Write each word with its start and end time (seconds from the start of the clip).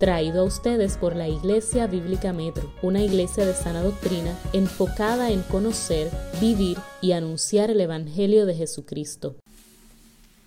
traído 0.00 0.40
a 0.40 0.44
ustedes 0.44 0.96
por 0.96 1.14
la 1.14 1.28
Iglesia 1.28 1.86
Bíblica 1.86 2.32
Metro, 2.32 2.72
una 2.80 3.02
iglesia 3.02 3.44
de 3.44 3.52
sana 3.52 3.82
doctrina 3.82 4.34
enfocada 4.54 5.30
en 5.30 5.42
conocer, 5.42 6.10
vivir 6.40 6.78
y 7.02 7.12
anunciar 7.12 7.70
el 7.70 7.82
Evangelio 7.82 8.46
de 8.46 8.54
Jesucristo. 8.54 9.36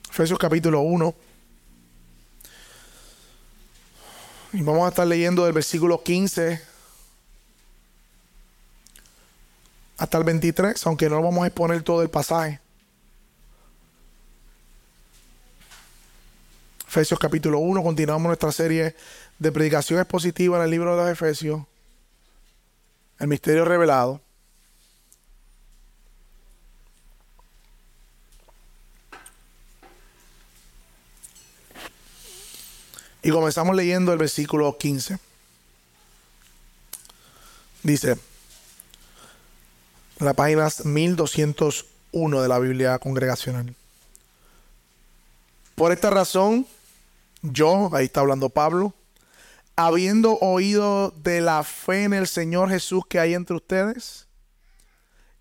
Efesios 0.09 0.39
capítulo 0.39 0.81
1. 0.81 1.13
Y 4.53 4.61
vamos 4.63 4.85
a 4.85 4.89
estar 4.89 5.05
leyendo 5.05 5.45
del 5.45 5.53
versículo 5.53 6.01
15 6.01 6.59
hasta 9.99 10.17
el 10.17 10.23
23, 10.23 10.87
aunque 10.87 11.09
no 11.09 11.21
vamos 11.21 11.43
a 11.43 11.47
exponer 11.47 11.83
todo 11.83 12.01
el 12.01 12.09
pasaje. 12.09 12.62
Efesios 16.93 17.19
capítulo 17.19 17.57
1, 17.57 17.81
continuamos 17.81 18.27
nuestra 18.27 18.51
serie 18.51 18.95
de 19.39 19.51
predicación 19.51 19.99
expositiva 19.99 20.57
en 20.57 20.63
el 20.65 20.69
libro 20.69 20.95
de 20.95 21.01
los 21.01 21.11
Efesios, 21.11 21.63
el 23.17 23.27
misterio 23.27 23.65
revelado. 23.65 24.21
Y 33.23 33.31
comenzamos 33.31 33.75
leyendo 33.75 34.13
el 34.13 34.19
versículo 34.19 34.77
15. 34.77 35.17
Dice, 37.81 38.19
la 40.19 40.35
página 40.35 40.69
1201 40.83 42.41
de 42.43 42.47
la 42.47 42.59
Biblia 42.59 42.99
congregacional. 42.99 43.73
Por 45.73 45.91
esta 45.91 46.11
razón, 46.11 46.67
yo, 47.43 47.89
ahí 47.93 48.05
está 48.05 48.21
hablando 48.21 48.49
Pablo, 48.49 48.95
habiendo 49.75 50.37
oído 50.39 51.11
de 51.11 51.41
la 51.41 51.63
fe 51.63 52.05
en 52.05 52.13
el 52.13 52.27
Señor 52.27 52.69
Jesús 52.69 53.03
que 53.07 53.19
hay 53.19 53.33
entre 53.33 53.55
ustedes 53.55 54.27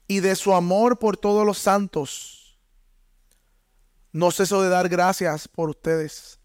y 0.08 0.20
de 0.20 0.34
su 0.34 0.52
amor 0.52 0.98
por 0.98 1.16
todos 1.16 1.46
los 1.46 1.58
santos, 1.58 2.58
no 4.10 4.30
ceso 4.30 4.60
de 4.62 4.68
dar 4.68 4.88
gracias 4.88 5.46
por 5.46 5.70
ustedes, 5.70 6.40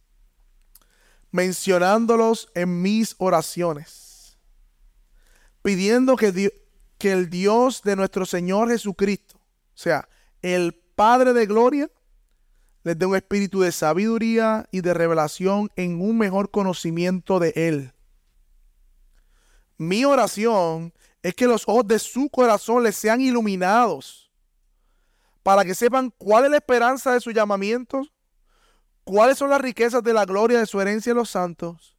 mencionándolos 1.31 2.50
en 2.53 2.81
mis 2.81 3.16
oraciones, 3.17 4.38
pidiendo 5.63 6.16
que, 6.16 6.53
que 7.00 7.11
el 7.11 7.30
Dios 7.31 7.81
de 7.81 7.95
nuestro 7.95 8.25
Señor 8.28 8.69
Jesucristo, 8.69 9.38
o 9.38 9.78
sea, 9.78 10.08
el 10.44 10.73
Padre 10.95 11.33
de 11.33 11.47
Gloria, 11.47 11.89
les 12.83 12.97
dé 12.97 13.06
un 13.06 13.16
espíritu 13.16 13.61
de 13.61 13.72
sabiduría 13.72 14.67
y 14.72 14.81
de 14.81 14.94
revelación 14.94 15.70
en 15.75 16.02
un 16.02 16.17
mejor 16.17 16.52
conocimiento 16.52 17.39
de 17.39 17.53
Él. 17.56 17.94
Mi 19.78 20.06
oración 20.06 20.94
es 21.22 21.36
que 21.36 21.47
los 21.47 21.64
ojos 21.67 21.88
de 21.88 22.00
su 22.00 22.30
corazón 22.30 22.84
les 22.84 22.95
sean 22.95 23.22
iluminados 23.22 24.31
para 25.44 25.64
que 25.64 25.75
sepan 25.75 26.14
cuál 26.17 26.45
es 26.45 26.52
la 26.52 26.58
esperanza 26.58 27.14
de 27.14 27.22
su 27.22 27.31
llamamiento, 27.31 28.02
cuáles 29.03 29.38
son 29.38 29.50
las 29.50 29.62
riquezas 29.62 30.03
de 30.03 30.14
la 30.14 30.25
gloria 30.25 30.59
de 30.59 30.66
su 30.66 30.81
herencia 30.81 31.12
en 31.12 31.17
los 31.17 31.30
santos 31.30 31.97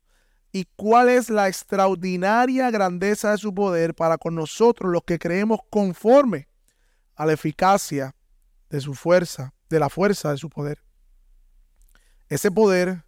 y 0.52 0.66
cuál 0.76 1.08
es 1.08 1.30
la 1.30 1.48
extraordinaria 1.48 2.70
grandeza 2.70 3.30
de 3.30 3.38
su 3.38 3.54
poder 3.54 3.94
para 3.94 4.18
con 4.18 4.34
nosotros 4.34 4.92
los 4.92 5.02
que 5.04 5.18
creemos 5.18 5.60
conforme 5.70 6.48
a 7.14 7.26
la 7.26 7.32
eficacia 7.32 8.14
de 8.70 8.80
su 8.80 8.94
fuerza 8.94 9.54
de 9.68 9.78
la 9.78 9.88
fuerza 9.88 10.30
de 10.30 10.38
su 10.38 10.48
poder. 10.48 10.82
Ese 12.28 12.50
poder 12.50 13.04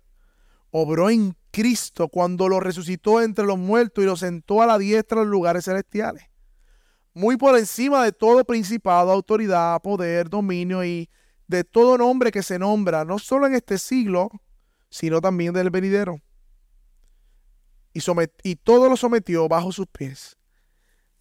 obró 0.70 1.10
en 1.10 1.36
Cristo 1.50 2.08
cuando 2.08 2.48
lo 2.48 2.60
resucitó 2.60 3.20
entre 3.20 3.44
los 3.44 3.58
muertos 3.58 4.02
y 4.02 4.06
lo 4.06 4.16
sentó 4.16 4.62
a 4.62 4.66
la 4.66 4.78
diestra 4.78 5.18
de 5.18 5.24
los 5.24 5.32
lugares 5.32 5.64
celestiales. 5.64 6.24
Muy 7.12 7.36
por 7.36 7.58
encima 7.58 8.04
de 8.04 8.12
todo 8.12 8.44
principado, 8.44 9.10
autoridad, 9.10 9.82
poder, 9.82 10.30
dominio 10.30 10.84
y 10.84 11.10
de 11.48 11.64
todo 11.64 11.98
nombre 11.98 12.30
que 12.30 12.42
se 12.42 12.58
nombra, 12.58 13.04
no 13.04 13.18
solo 13.18 13.46
en 13.46 13.54
este 13.54 13.78
siglo, 13.78 14.30
sino 14.88 15.20
también 15.20 15.52
del 15.52 15.70
venidero. 15.70 16.20
Y 17.92 18.56
todo 18.56 18.88
lo 18.88 18.96
sometió 18.96 19.48
bajo 19.48 19.72
sus 19.72 19.88
pies. 19.88 20.38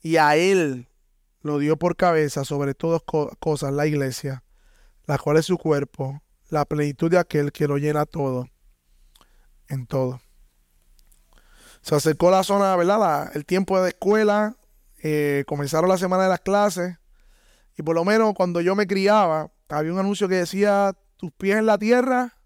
Y 0.02 0.18
a 0.18 0.36
él 0.36 0.88
lo 1.42 1.58
dio 1.58 1.78
por 1.78 1.96
cabeza 1.96 2.46
sobre 2.46 2.76
todas 2.76 3.02
cosas 3.40 3.74
la 3.74 3.88
iglesia 3.88 4.44
la 5.10 5.18
cual 5.18 5.38
es 5.38 5.48
su 5.48 5.58
cuerpo, 5.58 6.22
la 6.50 6.66
plenitud 6.66 7.10
de 7.10 7.18
aquel 7.18 7.52
que 7.52 7.68
lo 7.68 7.80
llena 7.80 8.06
todo, 8.06 8.48
en 9.68 9.88
todo. 9.88 10.22
Se 11.82 11.96
acercó 11.96 12.30
la 12.30 12.44
zona, 12.44 12.76
¿verdad? 12.76 13.36
el 13.36 13.44
tiempo 13.44 13.82
de 13.82 13.90
escuela, 13.90 14.56
eh, 15.02 15.46
comenzaron 15.48 15.90
la 15.90 15.98
semana 15.98 16.24
de 16.24 16.30
las 16.30 16.42
clases, 16.42 17.00
y 17.76 17.82
por 17.82 17.96
lo 17.96 18.06
menos 18.06 18.36
cuando 18.36 18.62
yo 18.62 18.76
me 18.76 18.86
criaba, 18.86 19.52
había 19.68 19.92
un 19.92 19.98
anuncio 19.98 20.30
que 20.30 20.36
decía, 20.36 20.94
tus 21.18 21.32
pies 21.32 21.58
en 21.58 21.66
la 21.66 21.80
tierra, 21.80 22.38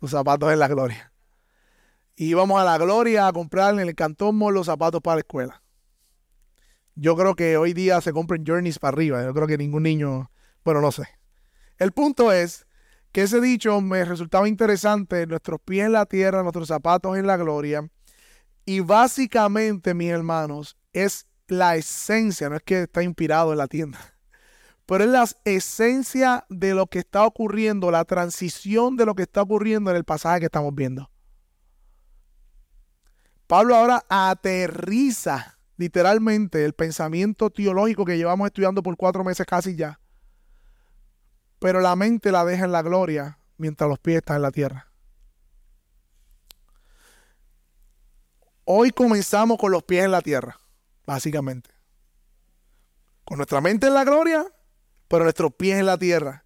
tus 0.00 0.12
zapatos 0.12 0.50
en 0.54 0.58
la 0.58 0.68
gloria. 0.68 1.12
Y 2.16 2.28
íbamos 2.28 2.58
a 2.58 2.64
la 2.64 2.78
gloria 2.78 3.26
a 3.26 3.32
comprar 3.34 3.74
en 3.74 3.80
el 3.80 3.94
Cantón 3.94 4.38
los 4.38 4.64
zapatos 4.64 5.02
para 5.02 5.16
la 5.16 5.20
escuela. 5.20 5.63
Yo 6.96 7.16
creo 7.16 7.34
que 7.34 7.56
hoy 7.56 7.72
día 7.72 8.00
se 8.00 8.12
compran 8.12 8.44
journeys 8.46 8.78
para 8.78 8.94
arriba. 8.94 9.24
Yo 9.24 9.34
creo 9.34 9.46
que 9.46 9.58
ningún 9.58 9.82
niño, 9.82 10.30
bueno, 10.64 10.80
no 10.80 10.92
sé. 10.92 11.08
El 11.78 11.92
punto 11.92 12.30
es 12.30 12.66
que 13.12 13.22
ese 13.22 13.40
dicho 13.40 13.80
me 13.80 14.04
resultaba 14.04 14.48
interesante, 14.48 15.26
nuestros 15.26 15.60
pies 15.60 15.86
en 15.86 15.92
la 15.92 16.06
tierra, 16.06 16.42
nuestros 16.42 16.68
zapatos 16.68 17.16
en 17.16 17.26
la 17.26 17.36
gloria. 17.36 17.88
Y 18.64 18.80
básicamente, 18.80 19.94
mis 19.94 20.10
hermanos, 20.10 20.76
es 20.92 21.26
la 21.48 21.76
esencia, 21.76 22.48
no 22.48 22.56
es 22.56 22.62
que 22.62 22.82
está 22.82 23.02
inspirado 23.02 23.52
en 23.52 23.58
la 23.58 23.66
tienda, 23.66 23.98
pero 24.86 25.04
es 25.04 25.10
la 25.10 25.28
esencia 25.44 26.46
de 26.48 26.74
lo 26.74 26.86
que 26.86 27.00
está 27.00 27.24
ocurriendo, 27.26 27.90
la 27.90 28.04
transición 28.04 28.96
de 28.96 29.04
lo 29.04 29.14
que 29.14 29.22
está 29.22 29.42
ocurriendo 29.42 29.90
en 29.90 29.96
el 29.96 30.04
pasaje 30.04 30.40
que 30.40 30.46
estamos 30.46 30.74
viendo. 30.74 31.10
Pablo 33.46 33.76
ahora 33.76 34.04
aterriza 34.08 35.53
literalmente 35.76 36.64
el 36.64 36.72
pensamiento 36.72 37.50
teológico 37.50 38.04
que 38.04 38.16
llevamos 38.16 38.46
estudiando 38.46 38.82
por 38.82 38.96
cuatro 38.96 39.24
meses 39.24 39.46
casi 39.46 39.76
ya. 39.76 40.00
Pero 41.58 41.80
la 41.80 41.96
mente 41.96 42.30
la 42.30 42.44
deja 42.44 42.64
en 42.64 42.72
la 42.72 42.82
gloria 42.82 43.38
mientras 43.56 43.88
los 43.88 43.98
pies 43.98 44.18
están 44.18 44.36
en 44.36 44.42
la 44.42 44.50
tierra. 44.50 44.90
Hoy 48.64 48.90
comenzamos 48.90 49.58
con 49.58 49.72
los 49.72 49.82
pies 49.82 50.04
en 50.04 50.10
la 50.10 50.22
tierra, 50.22 50.58
básicamente. 51.06 51.70
Con 53.24 53.36
nuestra 53.36 53.60
mente 53.60 53.86
en 53.86 53.94
la 53.94 54.04
gloria, 54.04 54.46
pero 55.08 55.24
nuestros 55.24 55.54
pies 55.54 55.78
en 55.78 55.86
la 55.86 55.98
tierra. 55.98 56.44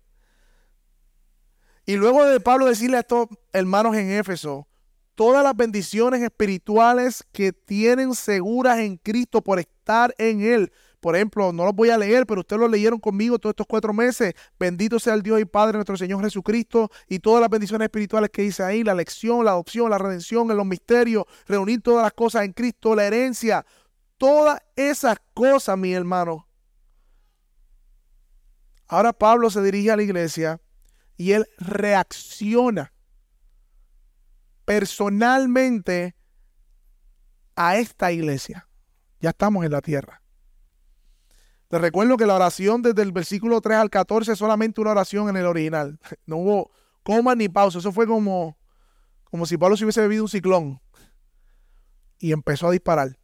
Y 1.87 1.97
luego 1.97 2.25
de 2.25 2.41
Pablo 2.41 2.66
decirle 2.66 2.99
a 2.99 3.00
estos 3.00 3.28
hermanos 3.53 3.97
en 3.97 4.10
Éfeso, 4.10 4.69
todas 5.18 5.42
las 5.42 5.56
bendiciones 5.56 6.22
espirituales 6.22 7.26
que 7.32 7.52
tienen 7.52 8.14
seguras 8.14 8.78
en 8.78 8.98
Cristo 8.98 9.42
por 9.42 9.58
estar 9.58 10.14
en 10.16 10.42
Él. 10.42 10.72
Por 11.00 11.16
ejemplo, 11.16 11.52
no 11.52 11.64
los 11.64 11.74
voy 11.74 11.90
a 11.90 11.98
leer, 11.98 12.24
pero 12.24 12.42
ustedes 12.42 12.60
lo 12.60 12.68
leyeron 12.68 13.00
conmigo 13.00 13.36
todos 13.36 13.50
estos 13.50 13.66
cuatro 13.66 13.92
meses. 13.92 14.34
Bendito 14.60 15.00
sea 15.00 15.14
el 15.14 15.24
Dios 15.24 15.40
y 15.40 15.44
Padre 15.44 15.72
nuestro 15.72 15.96
Señor 15.96 16.22
Jesucristo 16.22 16.88
y 17.08 17.18
todas 17.18 17.40
las 17.40 17.50
bendiciones 17.50 17.86
espirituales 17.86 18.30
que 18.30 18.42
dice 18.42 18.62
ahí, 18.62 18.84
la 18.84 18.94
lección, 18.94 19.44
la 19.44 19.50
adopción, 19.50 19.90
la 19.90 19.98
redención, 19.98 20.52
en 20.52 20.56
los 20.56 20.66
misterios, 20.66 21.24
reunir 21.48 21.82
todas 21.82 22.04
las 22.04 22.12
cosas 22.12 22.44
en 22.44 22.52
Cristo, 22.52 22.94
la 22.94 23.04
herencia, 23.04 23.66
todas 24.18 24.60
esas 24.76 25.16
cosas, 25.34 25.76
mi 25.76 25.94
hermano. 25.94 26.46
Ahora 28.86 29.12
Pablo 29.12 29.50
se 29.50 29.62
dirige 29.62 29.90
a 29.90 29.96
la 29.96 30.04
iglesia 30.04 30.60
y 31.16 31.32
él 31.32 31.44
reacciona 31.58 32.92
personalmente 34.68 36.15
a 37.56 37.78
esta 37.78 38.12
iglesia. 38.12 38.68
Ya 39.18 39.30
estamos 39.30 39.65
en 39.65 39.72
la 39.72 39.80
tierra. 39.80 40.22
Les 41.70 41.80
recuerdo 41.80 42.18
que 42.18 42.26
la 42.26 42.34
oración 42.34 42.82
desde 42.82 43.00
el 43.00 43.12
versículo 43.12 43.62
3 43.62 43.78
al 43.78 43.88
14 43.88 44.32
es 44.32 44.38
solamente 44.38 44.82
una 44.82 44.91
oración 44.91 45.30
en 45.30 45.38
el 45.38 45.47
original. 45.47 45.98
No 46.26 46.36
hubo 46.36 46.70
coma 47.03 47.34
ni 47.34 47.48
pausa. 47.48 47.78
Eso 47.78 47.92
fue 47.92 48.06
como, 48.06 48.59
como 49.30 49.47
si 49.47 49.56
Pablo 49.56 49.74
se 49.74 49.84
hubiese 49.84 50.03
bebido 50.03 50.24
un 50.24 50.28
ciclón. 50.28 50.82
Y 52.18 52.32
empezó 52.32 52.68
a 52.68 52.72
disparar 52.72 53.18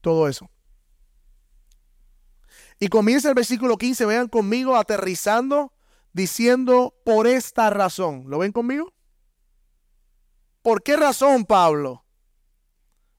todo 0.00 0.26
eso. 0.26 0.50
Y 2.80 2.88
comienza 2.88 3.28
el 3.28 3.36
versículo 3.36 3.78
15, 3.78 4.06
vean 4.06 4.26
conmigo, 4.26 4.74
aterrizando, 4.74 5.72
diciendo 6.12 6.96
por 7.04 7.28
esta 7.28 7.70
razón. 7.70 8.24
¿Lo 8.26 8.38
ven 8.38 8.50
conmigo? 8.50 8.92
¿Por 10.62 10.82
qué 10.82 10.96
razón, 10.96 11.44
Pablo? 11.44 12.04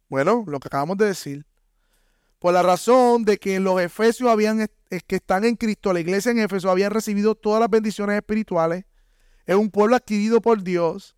Bueno, 0.09 0.43
lo 0.47 0.59
que 0.59 0.67
acabamos 0.67 0.97
de 0.97 1.07
decir. 1.07 1.45
Por 2.37 2.53
la 2.53 2.61
razón 2.61 3.23
de 3.23 3.37
que 3.37 3.59
los 3.59 3.79
efesios 3.81 4.29
habían, 4.29 4.67
que 5.07 5.15
están 5.15 5.45
en 5.45 5.55
Cristo, 5.55 5.93
la 5.93 5.99
iglesia 5.99 6.31
en 6.31 6.39
Éfeso, 6.39 6.69
habían 6.69 6.91
recibido 6.91 7.35
todas 7.35 7.59
las 7.59 7.69
bendiciones 7.69 8.17
espirituales. 8.17 8.85
Es 9.45 9.55
un 9.55 9.71
pueblo 9.71 9.95
adquirido 9.95 10.41
por 10.41 10.61
Dios. 10.61 11.15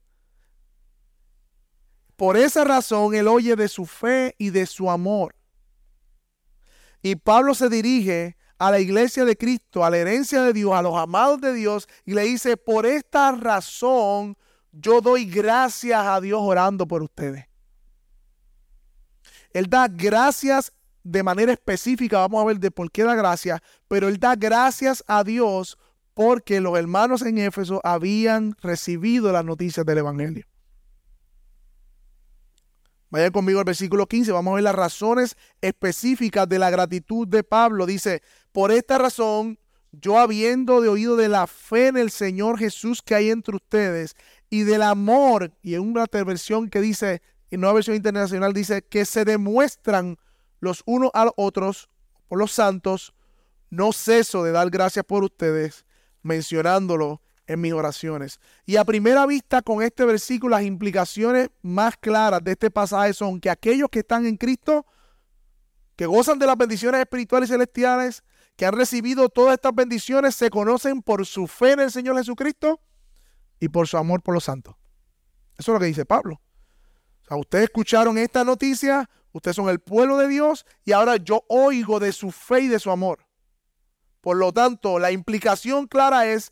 Por 2.15 2.37
esa 2.37 2.63
razón 2.63 3.15
él 3.15 3.27
oye 3.27 3.55
de 3.55 3.67
su 3.67 3.85
fe 3.85 4.35
y 4.37 4.49
de 4.49 4.65
su 4.65 4.89
amor. 4.89 5.35
Y 7.01 7.15
Pablo 7.15 7.53
se 7.53 7.67
dirige 7.67 8.37
a 8.57 8.71
la 8.71 8.79
iglesia 8.79 9.25
de 9.25 9.35
Cristo, 9.35 9.83
a 9.83 9.89
la 9.89 9.97
herencia 9.97 10.41
de 10.41 10.53
Dios, 10.53 10.73
a 10.73 10.81
los 10.81 10.95
amados 10.95 11.41
de 11.41 11.53
Dios, 11.53 11.87
y 12.05 12.13
le 12.13 12.21
dice, 12.23 12.55
por 12.55 12.85
esta 12.85 13.33
razón 13.33 14.37
yo 14.73 15.01
doy 15.01 15.25
gracias 15.25 16.05
a 16.05 16.19
Dios 16.19 16.41
orando 16.41 16.87
por 16.87 17.03
ustedes. 17.03 17.45
Él 19.53 19.69
da 19.69 19.87
gracias 19.87 20.73
de 21.03 21.21
manera 21.21 21.53
específica, 21.53 22.17
vamos 22.17 22.41
a 22.41 22.45
ver 22.45 22.59
de 22.59 22.71
por 22.71 22.91
qué 22.91 23.03
da 23.03 23.13
gracias, 23.13 23.61
pero 23.87 24.07
él 24.07 24.19
da 24.19 24.35
gracias 24.35 25.03
a 25.07 25.23
Dios 25.23 25.77
porque 26.13 26.59
los 26.59 26.77
hermanos 26.77 27.21
en 27.21 27.37
Éfeso 27.37 27.81
habían 27.83 28.55
recibido 28.61 29.31
las 29.31 29.45
noticias 29.45 29.85
del 29.85 29.99
Evangelio. 29.99 30.45
Vayan 33.09 33.31
conmigo 33.31 33.59
al 33.59 33.65
versículo 33.65 34.07
15, 34.07 34.31
vamos 34.31 34.53
a 34.53 34.55
ver 34.55 34.63
las 34.63 34.75
razones 34.75 35.37
específicas 35.61 36.49
de 36.49 36.57
la 36.57 36.71
gratitud 36.71 37.27
de 37.27 37.43
Pablo. 37.43 37.85
Dice, 37.85 38.23
por 38.51 38.71
esta 38.71 38.97
razón, 38.97 39.59
yo 39.91 40.17
habiendo 40.17 40.81
de 40.81 40.89
oído 40.89 41.15
de 41.15 41.29
la 41.29 41.45
fe 41.45 41.87
en 41.87 41.97
el 41.97 42.09
Señor 42.09 42.57
Jesús 42.57 43.03
que 43.03 43.13
hay 43.13 43.29
entre 43.29 43.55
ustedes 43.55 44.15
y 44.53 44.61
del 44.65 44.83
amor, 44.83 45.51
y 45.63 45.73
en 45.73 45.81
una 45.81 46.05
versión 46.11 46.69
que 46.69 46.79
dice, 46.79 47.23
en 47.49 47.61
una 47.61 47.73
versión 47.73 47.95
internacional 47.95 48.53
dice, 48.53 48.83
que 48.83 49.03
se 49.03 49.25
demuestran 49.25 50.19
los 50.59 50.83
unos 50.85 51.09
a 51.15 51.25
los 51.25 51.33
otros 51.37 51.89
por 52.27 52.37
los 52.37 52.51
santos, 52.51 53.15
no 53.71 53.93
ceso 53.93 54.43
de 54.43 54.51
dar 54.51 54.69
gracias 54.69 55.05
por 55.05 55.23
ustedes, 55.23 55.87
mencionándolo 56.21 57.19
en 57.47 57.61
mis 57.61 57.73
oraciones. 57.73 58.39
Y 58.67 58.75
a 58.75 58.85
primera 58.85 59.25
vista 59.25 59.63
con 59.63 59.81
este 59.81 60.05
versículo 60.05 60.55
las 60.55 60.65
implicaciones 60.65 61.49
más 61.63 61.97
claras 61.97 62.43
de 62.43 62.51
este 62.51 62.69
pasaje 62.69 63.13
son 63.15 63.39
que 63.39 63.49
aquellos 63.49 63.89
que 63.89 64.01
están 64.01 64.27
en 64.27 64.37
Cristo, 64.37 64.85
que 65.95 66.05
gozan 66.05 66.37
de 66.37 66.45
las 66.45 66.57
bendiciones 66.57 67.01
espirituales 67.01 67.49
y 67.49 67.53
celestiales, 67.53 68.23
que 68.55 68.67
han 68.67 68.75
recibido 68.75 69.29
todas 69.29 69.55
estas 69.55 69.73
bendiciones, 69.73 70.35
se 70.35 70.51
conocen 70.51 71.01
por 71.01 71.25
su 71.25 71.47
fe 71.47 71.71
en 71.71 71.79
el 71.79 71.91
Señor 71.91 72.19
Jesucristo 72.19 72.79
y 73.59 73.69
por 73.69 73.87
su 73.87 73.97
amor 73.97 74.21
por 74.21 74.33
los 74.33 74.43
santos. 74.43 74.75
Eso 75.57 75.71
es 75.71 75.73
lo 75.73 75.79
que 75.79 75.85
dice 75.85 76.05
Pablo. 76.05 76.41
O 77.23 77.25
sea, 77.27 77.37
ustedes 77.37 77.65
escucharon 77.65 78.17
esta 78.17 78.43
noticia, 78.43 79.09
ustedes 79.31 79.55
son 79.55 79.69
el 79.69 79.79
pueblo 79.79 80.17
de 80.17 80.27
Dios 80.27 80.65
y 80.83 80.91
ahora 80.91 81.17
yo 81.17 81.43
oigo 81.47 81.99
de 81.99 82.11
su 82.11 82.31
fe 82.31 82.61
y 82.61 82.67
de 82.67 82.79
su 82.79 82.91
amor. 82.91 83.25
Por 84.21 84.37
lo 84.37 84.51
tanto, 84.53 84.99
la 84.99 85.11
implicación 85.11 85.87
clara 85.87 86.25
es 86.27 86.51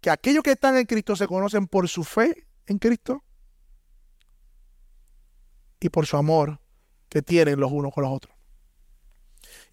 que 0.00 0.10
aquellos 0.10 0.42
que 0.42 0.52
están 0.52 0.76
en 0.76 0.86
Cristo 0.86 1.16
se 1.16 1.26
conocen 1.26 1.66
por 1.66 1.88
su 1.88 2.04
fe 2.04 2.46
en 2.66 2.78
Cristo 2.78 3.24
y 5.80 5.88
por 5.88 6.06
su 6.06 6.16
amor 6.16 6.60
que 7.08 7.22
tienen 7.22 7.60
los 7.60 7.70
unos 7.70 7.92
con 7.92 8.04
los 8.04 8.12
otros. 8.12 8.34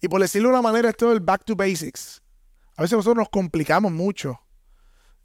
Y 0.00 0.08
por 0.08 0.20
decirlo 0.20 0.48
de 0.48 0.54
una 0.54 0.62
manera, 0.62 0.90
esto 0.90 1.08
es 1.08 1.12
el 1.14 1.20
back 1.20 1.44
to 1.44 1.56
basics. 1.56 2.22
A 2.76 2.82
veces 2.82 2.96
nosotros 2.96 3.16
nos 3.16 3.28
complicamos 3.28 3.92
mucho 3.92 4.40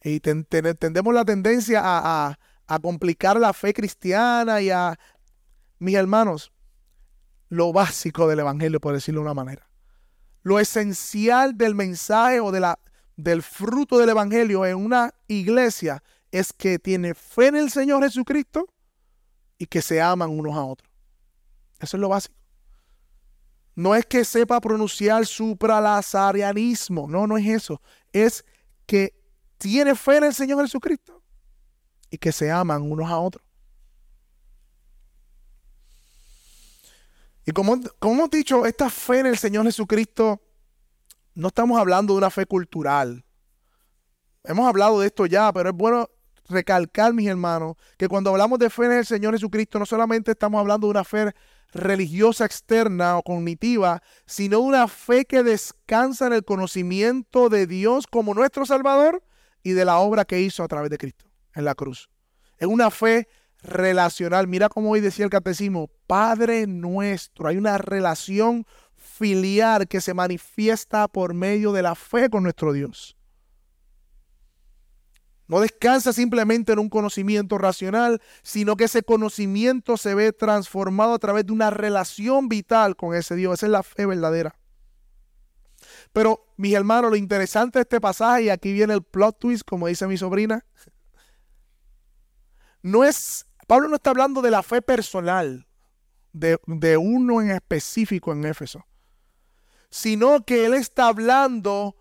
y 0.08 0.20
tendemos 0.20 1.14
la 1.14 1.26
tendencia 1.26 1.82
a, 1.84 2.38
a 2.68 2.80
complicar 2.80 3.40
la 3.40 3.54
fe 3.54 3.74
cristiana 3.74 4.62
y 4.62 4.70
a, 4.70 4.98
mis 5.80 5.96
hermanos, 5.96 6.52
lo 7.50 7.72
básico 7.72 8.28
del 8.28 8.40
Evangelio, 8.40 8.80
por 8.80 8.94
decirlo 8.94 9.22
de 9.22 9.26
una 9.26 9.34
manera. 9.34 9.70
Lo 10.44 10.60
esencial 10.60 11.58
del 11.58 11.76
mensaje 11.76 12.40
o 12.40 12.52
de 12.52 12.60
la, 12.60 12.80
del 13.16 13.42
fruto 13.42 13.98
del 13.98 14.10
Evangelio 14.10 14.66
en 14.66 14.78
una 14.78 15.14
iglesia 15.28 16.04
es 16.32 16.52
que 16.54 16.80
tiene 16.80 17.14
fe 17.14 17.48
en 17.48 17.56
el 17.56 17.72
Señor 17.72 18.04
Jesucristo 18.04 18.68
y 19.58 19.66
que 19.66 19.82
se 19.82 20.02
aman 20.02 20.30
unos 20.30 20.56
a 20.56 20.64
otros. 20.64 20.90
Eso 21.80 21.98
es 21.98 22.02
lo 22.02 22.10
básico. 22.10 22.36
No 23.76 23.96
es 23.96 24.06
que 24.06 24.26
sepa 24.26 24.60
pronunciar 24.60 25.26
supralazarianismo, 25.26 27.08
no, 27.08 27.28
no 27.28 27.38
es 27.38 27.46
eso. 27.46 27.82
Es 28.12 28.44
que 28.88 29.14
tiene 29.58 29.96
fe 29.96 30.18
en 30.18 30.26
el 30.26 30.34
Señor 30.34 30.62
Jesucristo 30.62 31.22
y 32.10 32.18
que 32.18 32.32
se 32.32 32.52
aman 32.52 32.82
unos 32.82 33.10
a 33.10 33.18
otros. 33.18 33.44
Y 37.46 37.52
como, 37.52 37.80
como 38.00 38.14
hemos 38.14 38.30
dicho, 38.30 38.66
esta 38.66 38.90
fe 38.90 39.20
en 39.20 39.28
el 39.28 39.38
Señor 39.38 39.66
Jesucristo 39.66 40.42
no 41.34 41.48
estamos 41.48 41.80
hablando 41.80 42.14
de 42.14 42.18
una 42.18 42.30
fe 42.30 42.46
cultural. 42.46 43.24
Hemos 44.44 44.68
hablado 44.68 45.00
de 45.00 45.08
esto 45.08 45.26
ya, 45.26 45.52
pero 45.54 45.70
es 45.70 45.76
bueno 45.76 46.10
recalcar, 46.50 47.14
mis 47.14 47.28
hermanos, 47.28 47.76
que 47.98 48.08
cuando 48.08 48.32
hablamos 48.32 48.60
de 48.60 48.70
fe 48.70 48.86
en 48.86 48.94
el 48.94 49.06
Señor 49.06 49.34
Jesucristo, 49.34 49.80
no 49.80 49.86
solamente 49.86 50.32
estamos 50.32 50.60
hablando 50.60 50.88
de 50.88 50.92
una 50.92 51.04
fe 51.04 51.34
religiosa 51.72 52.46
externa 52.46 53.18
o 53.18 53.24
cognitiva, 53.24 54.02
sino 54.26 54.60
una 54.60 54.88
fe 54.88 55.26
que 55.26 55.44
descansa 55.44 56.28
en 56.28 56.34
el 56.34 56.46
conocimiento 56.46 57.50
de 57.50 57.68
Dios 57.68 58.08
como 58.08 58.34
nuestro 58.34 58.66
Salvador 58.66 59.22
y 59.68 59.74
de 59.74 59.84
la 59.84 59.98
obra 59.98 60.24
que 60.24 60.40
hizo 60.40 60.64
a 60.64 60.68
través 60.70 60.90
de 60.90 60.98
Cristo 60.98 61.26
en 61.54 61.66
la 61.66 61.76
cruz. 61.76 62.10
Es 62.58 62.68
una 62.68 62.90
fe 62.90 63.28
relacional. 63.62 64.48
Mira 64.48 64.70
cómo 64.70 64.92
hoy 64.92 65.02
decía 65.02 65.26
el 65.26 65.30
catecismo, 65.32 65.90
Padre 66.08 66.68
nuestro. 66.68 67.50
Hay 67.50 67.58
una 67.58 67.78
relación 67.78 68.66
filial 68.96 69.90
que 69.90 70.00
se 70.00 70.14
manifiesta 70.14 71.10
por 71.10 71.34
medio 71.34 71.74
de 71.74 71.82
la 71.82 71.96
fe 71.96 72.30
con 72.30 72.44
nuestro 72.44 72.72
Dios. 72.72 73.18
No 75.48 75.60
descansa 75.60 76.14
simplemente 76.14 76.72
en 76.72 76.80
un 76.80 76.88
conocimiento 76.88 77.58
racional, 77.58 78.22
sino 78.44 78.78
que 78.78 78.86
ese 78.86 79.04
conocimiento 79.04 79.98
se 79.98 80.16
ve 80.16 80.32
transformado 80.32 81.14
a 81.14 81.20
través 81.20 81.46
de 81.46 81.52
una 81.52 81.72
relación 81.72 82.48
vital 82.48 82.96
con 82.96 83.16
ese 83.16 83.36
Dios. 83.36 83.56
Esa 83.56 83.66
es 83.66 83.72
la 83.74 83.84
fe 83.84 84.06
verdadera. 84.06 84.56
Pero, 86.18 86.48
mis 86.58 86.74
hermanos, 86.74 87.12
lo 87.12 87.16
interesante 87.16 87.78
de 87.78 87.84
este 87.84 88.02
pasaje, 88.02 88.44
y 88.44 88.50
aquí 88.50 88.74
viene 88.74 88.96
el 88.96 89.04
plot 89.04 89.38
twist, 89.38 89.64
como 89.64 89.86
dice 89.86 90.08
mi 90.08 90.18
sobrina, 90.18 90.66
no 92.82 93.04
es, 93.04 93.46
Pablo 93.68 93.88
no 93.88 93.96
está 93.96 94.10
hablando 94.10 94.42
de 94.42 94.50
la 94.50 94.64
fe 94.64 94.82
personal 94.82 95.68
de, 96.34 96.60
de 96.66 96.98
uno 96.98 97.42
en 97.42 97.52
específico 97.52 98.32
en 98.32 98.46
Éfeso 98.46 98.88
sino 99.90 100.44
que 100.44 100.66
Él 100.66 100.74
está 100.74 101.08
hablando 101.08 101.96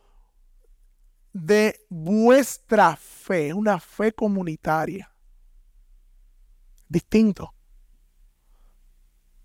de 1.32 1.84
vuestra 1.88 2.96
fe, 2.96 3.52
una 3.52 3.78
fe 3.78 4.12
comunitaria. 4.12 5.12
Distinto. 6.88 7.52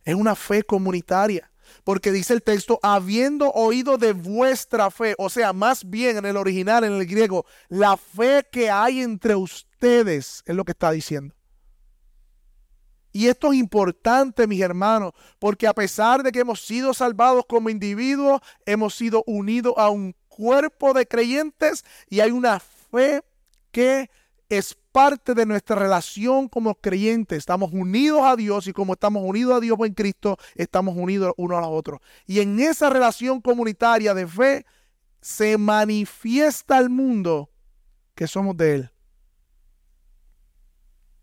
Es 0.03 0.15
una 0.15 0.35
fe 0.35 0.63
comunitaria. 0.63 1.50
Porque 1.83 2.11
dice 2.11 2.33
el 2.33 2.43
texto, 2.43 2.79
habiendo 2.83 3.51
oído 3.51 3.97
de 3.97 4.13
vuestra 4.13 4.91
fe, 4.91 5.15
o 5.17 5.29
sea, 5.29 5.53
más 5.53 5.89
bien 5.89 6.17
en 6.17 6.25
el 6.25 6.37
original, 6.37 6.83
en 6.83 6.93
el 6.93 7.05
griego, 7.05 7.45
la 7.69 7.97
fe 7.97 8.45
que 8.51 8.69
hay 8.69 9.01
entre 9.01 9.35
ustedes, 9.35 10.43
es 10.45 10.55
lo 10.55 10.63
que 10.63 10.73
está 10.73 10.91
diciendo. 10.91 11.33
Y 13.13 13.27
esto 13.27 13.51
es 13.51 13.59
importante, 13.59 14.47
mis 14.47 14.61
hermanos, 14.61 15.11
porque 15.37 15.67
a 15.67 15.73
pesar 15.73 16.23
de 16.23 16.31
que 16.31 16.39
hemos 16.39 16.65
sido 16.65 16.93
salvados 16.93 17.45
como 17.45 17.69
individuos, 17.69 18.41
hemos 18.65 18.95
sido 18.95 19.23
unidos 19.27 19.73
a 19.77 19.89
un 19.89 20.15
cuerpo 20.29 20.93
de 20.93 21.05
creyentes 21.05 21.83
y 22.09 22.21
hay 22.21 22.31
una 22.31 22.59
fe 22.59 23.21
que 23.71 24.09
es 24.51 24.77
parte 24.91 25.33
de 25.33 25.45
nuestra 25.45 25.77
relación 25.77 26.49
como 26.49 26.75
creyentes. 26.75 27.37
Estamos 27.37 27.71
unidos 27.71 28.21
a 28.23 28.35
Dios 28.35 28.67
y 28.67 28.73
como 28.73 28.93
estamos 28.93 29.23
unidos 29.25 29.55
a 29.55 29.59
Dios 29.61 29.79
en 29.79 29.93
Cristo, 29.93 30.37
estamos 30.55 30.97
unidos 30.97 31.33
uno 31.37 31.57
a 31.57 31.61
los 31.61 31.69
otros. 31.71 32.01
Y 32.27 32.41
en 32.41 32.59
esa 32.59 32.89
relación 32.89 33.39
comunitaria 33.39 34.13
de 34.13 34.27
fe 34.27 34.65
se 35.21 35.57
manifiesta 35.57 36.77
al 36.77 36.89
mundo 36.89 37.49
que 38.13 38.27
somos 38.27 38.57
de 38.57 38.75
Él. 38.75 38.91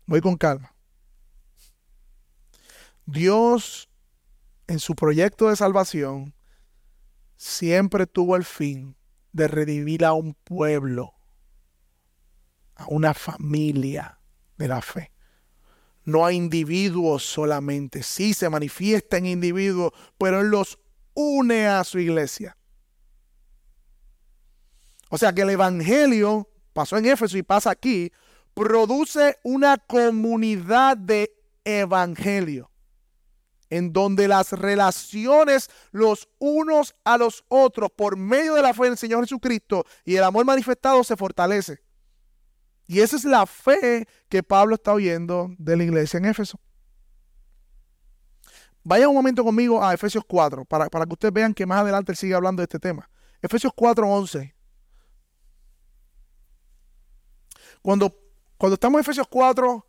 Voy 0.07 0.21
con 0.21 0.35
calma. 0.35 0.73
Dios 3.05 3.91
en 4.65 4.79
su 4.79 4.95
proyecto 4.95 5.49
de 5.49 5.55
salvación 5.55 6.33
siempre 7.37 8.07
tuvo 8.07 8.35
el 8.35 8.43
fin 8.43 8.95
de 9.33 9.47
redimir 9.47 10.03
a 10.03 10.13
un 10.13 10.33
pueblo, 10.33 11.13
a 12.79 12.85
una 12.87 13.13
familia 13.13 14.19
de 14.57 14.67
la 14.67 14.81
fe. 14.81 15.11
No 16.05 16.25
a 16.25 16.33
individuos 16.33 17.23
solamente. 17.23 18.01
Sí 18.03 18.33
se 18.33 18.49
manifiesta 18.49 19.17
en 19.17 19.27
individuos, 19.27 19.91
pero 20.17 20.41
Él 20.41 20.47
los 20.47 20.79
une 21.13 21.67
a 21.67 21.83
su 21.83 21.99
iglesia. 21.99 22.57
O 25.09 25.17
sea 25.17 25.33
que 25.33 25.41
el 25.41 25.49
Evangelio, 25.49 26.49
pasó 26.73 26.97
en 26.97 27.05
Éfeso 27.05 27.37
y 27.37 27.43
pasa 27.43 27.71
aquí, 27.71 28.11
produce 28.53 29.37
una 29.43 29.77
comunidad 29.77 30.97
de 30.97 31.33
Evangelio 31.63 32.69
en 33.69 33.93
donde 33.93 34.27
las 34.27 34.51
relaciones 34.51 35.69
los 35.91 36.27
unos 36.39 36.95
a 37.03 37.17
los 37.17 37.43
otros 37.47 37.89
por 37.95 38.17
medio 38.17 38.55
de 38.55 38.61
la 38.61 38.73
fe 38.73 38.87
en 38.87 38.93
el 38.93 38.97
Señor 38.97 39.23
Jesucristo 39.23 39.85
y 40.03 40.15
el 40.15 40.23
amor 40.23 40.45
manifestado 40.45 41.03
se 41.03 41.15
fortalece. 41.15 41.81
Y 42.89 43.01
esa 43.01 43.17
es 43.17 43.23
la 43.23 43.45
fe 43.45 44.07
que 44.29 44.41
Pablo 44.41 44.73
está 44.73 44.93
oyendo 44.93 45.53
de 45.59 45.77
la 45.77 45.83
iglesia 45.83 46.17
en 46.17 46.25
Éfeso. 46.25 46.59
Vaya 48.83 49.07
un 49.07 49.13
momento 49.13 49.43
conmigo 49.43 49.83
a 49.83 49.93
Efesios 49.93 50.23
4, 50.27 50.65
para, 50.65 50.89
para 50.89 51.05
que 51.05 51.13
ustedes 51.13 51.31
vean 51.31 51.53
que 51.53 51.67
más 51.67 51.81
adelante 51.81 52.11
él 52.11 52.17
sigue 52.17 52.33
hablando 52.33 52.61
de 52.61 52.63
este 52.63 52.79
tema. 52.79 53.07
Efesios 53.43 53.71
4, 53.75 54.09
11. 54.09 54.55
Cuando, 57.83 58.11
cuando 58.57 58.73
estamos 58.73 58.97
en 58.97 59.01
Efesios 59.01 59.27
4, 59.29 59.85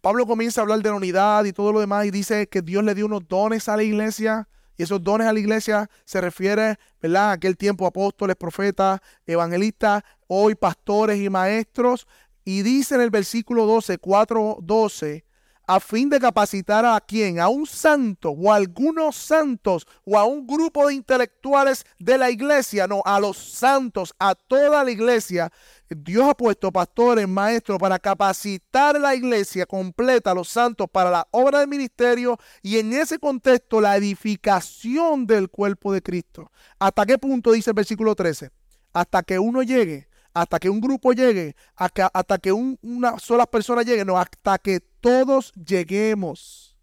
Pablo 0.00 0.24
comienza 0.24 0.62
a 0.62 0.62
hablar 0.62 0.80
de 0.80 0.88
la 0.88 0.96
unidad 0.96 1.44
y 1.44 1.52
todo 1.52 1.70
lo 1.70 1.80
demás 1.80 2.06
y 2.06 2.10
dice 2.10 2.48
que 2.48 2.62
Dios 2.62 2.82
le 2.82 2.94
dio 2.94 3.04
unos 3.04 3.28
dones 3.28 3.68
a 3.68 3.76
la 3.76 3.82
iglesia. 3.82 4.48
Y 4.76 4.82
esos 4.82 5.02
dones 5.02 5.26
a 5.26 5.32
la 5.32 5.38
iglesia 5.38 5.90
se 6.04 6.20
refiere, 6.20 6.78
¿verdad? 7.00 7.30
A 7.30 7.32
aquel 7.32 7.56
tiempo 7.56 7.86
apóstoles, 7.86 8.36
profetas, 8.36 9.00
evangelistas, 9.26 10.02
hoy 10.26 10.54
pastores 10.54 11.20
y 11.20 11.28
maestros. 11.28 12.06
Y 12.44 12.62
dice 12.62 12.94
en 12.94 13.02
el 13.02 13.10
versículo 13.10 13.66
12, 13.66 13.98
4, 13.98 14.58
12, 14.62 15.24
a 15.66 15.80
fin 15.80 16.08
de 16.08 16.18
capacitar 16.18 16.84
a 16.84 17.00
quien, 17.00 17.40
a 17.40 17.48
un 17.48 17.66
santo 17.66 18.30
o 18.30 18.52
a 18.52 18.56
algunos 18.56 19.16
santos 19.16 19.86
o 20.04 20.18
a 20.18 20.24
un 20.24 20.46
grupo 20.46 20.86
de 20.86 20.94
intelectuales 20.94 21.84
de 21.98 22.18
la 22.18 22.30
iglesia, 22.30 22.86
no, 22.86 23.02
a 23.04 23.20
los 23.20 23.36
santos, 23.36 24.14
a 24.18 24.34
toda 24.34 24.84
la 24.84 24.90
iglesia. 24.90 25.50
Dios 25.88 26.28
ha 26.28 26.34
puesto 26.34 26.72
pastores, 26.72 27.28
maestros 27.28 27.78
para 27.78 27.98
capacitar 27.98 28.98
la 28.98 29.14
iglesia 29.14 29.66
completa, 29.66 30.30
a 30.30 30.34
los 30.34 30.48
santos, 30.48 30.88
para 30.90 31.10
la 31.10 31.28
obra 31.30 31.60
del 31.60 31.68
ministerio 31.68 32.38
y 32.62 32.78
en 32.78 32.92
ese 32.92 33.18
contexto 33.18 33.80
la 33.80 33.96
edificación 33.96 35.26
del 35.26 35.50
cuerpo 35.50 35.92
de 35.92 36.02
Cristo. 36.02 36.50
¿Hasta 36.78 37.06
qué 37.06 37.18
punto 37.18 37.52
dice 37.52 37.70
el 37.70 37.74
versículo 37.74 38.14
13? 38.14 38.50
Hasta 38.92 39.22
que 39.22 39.38
uno 39.38 39.62
llegue 39.62 40.08
hasta 40.34 40.58
que 40.58 40.70
un 40.70 40.80
grupo 40.80 41.12
llegue, 41.12 41.54
hasta, 41.76 42.38
que 42.38 42.52
una 42.52 43.18
sola 43.18 43.46
persona 43.46 43.82
llegue, 43.82 44.04
no, 44.04 44.18
hasta 44.18 44.58
que 44.58 44.80
todos 44.80 45.52
lleguemos 45.52 46.76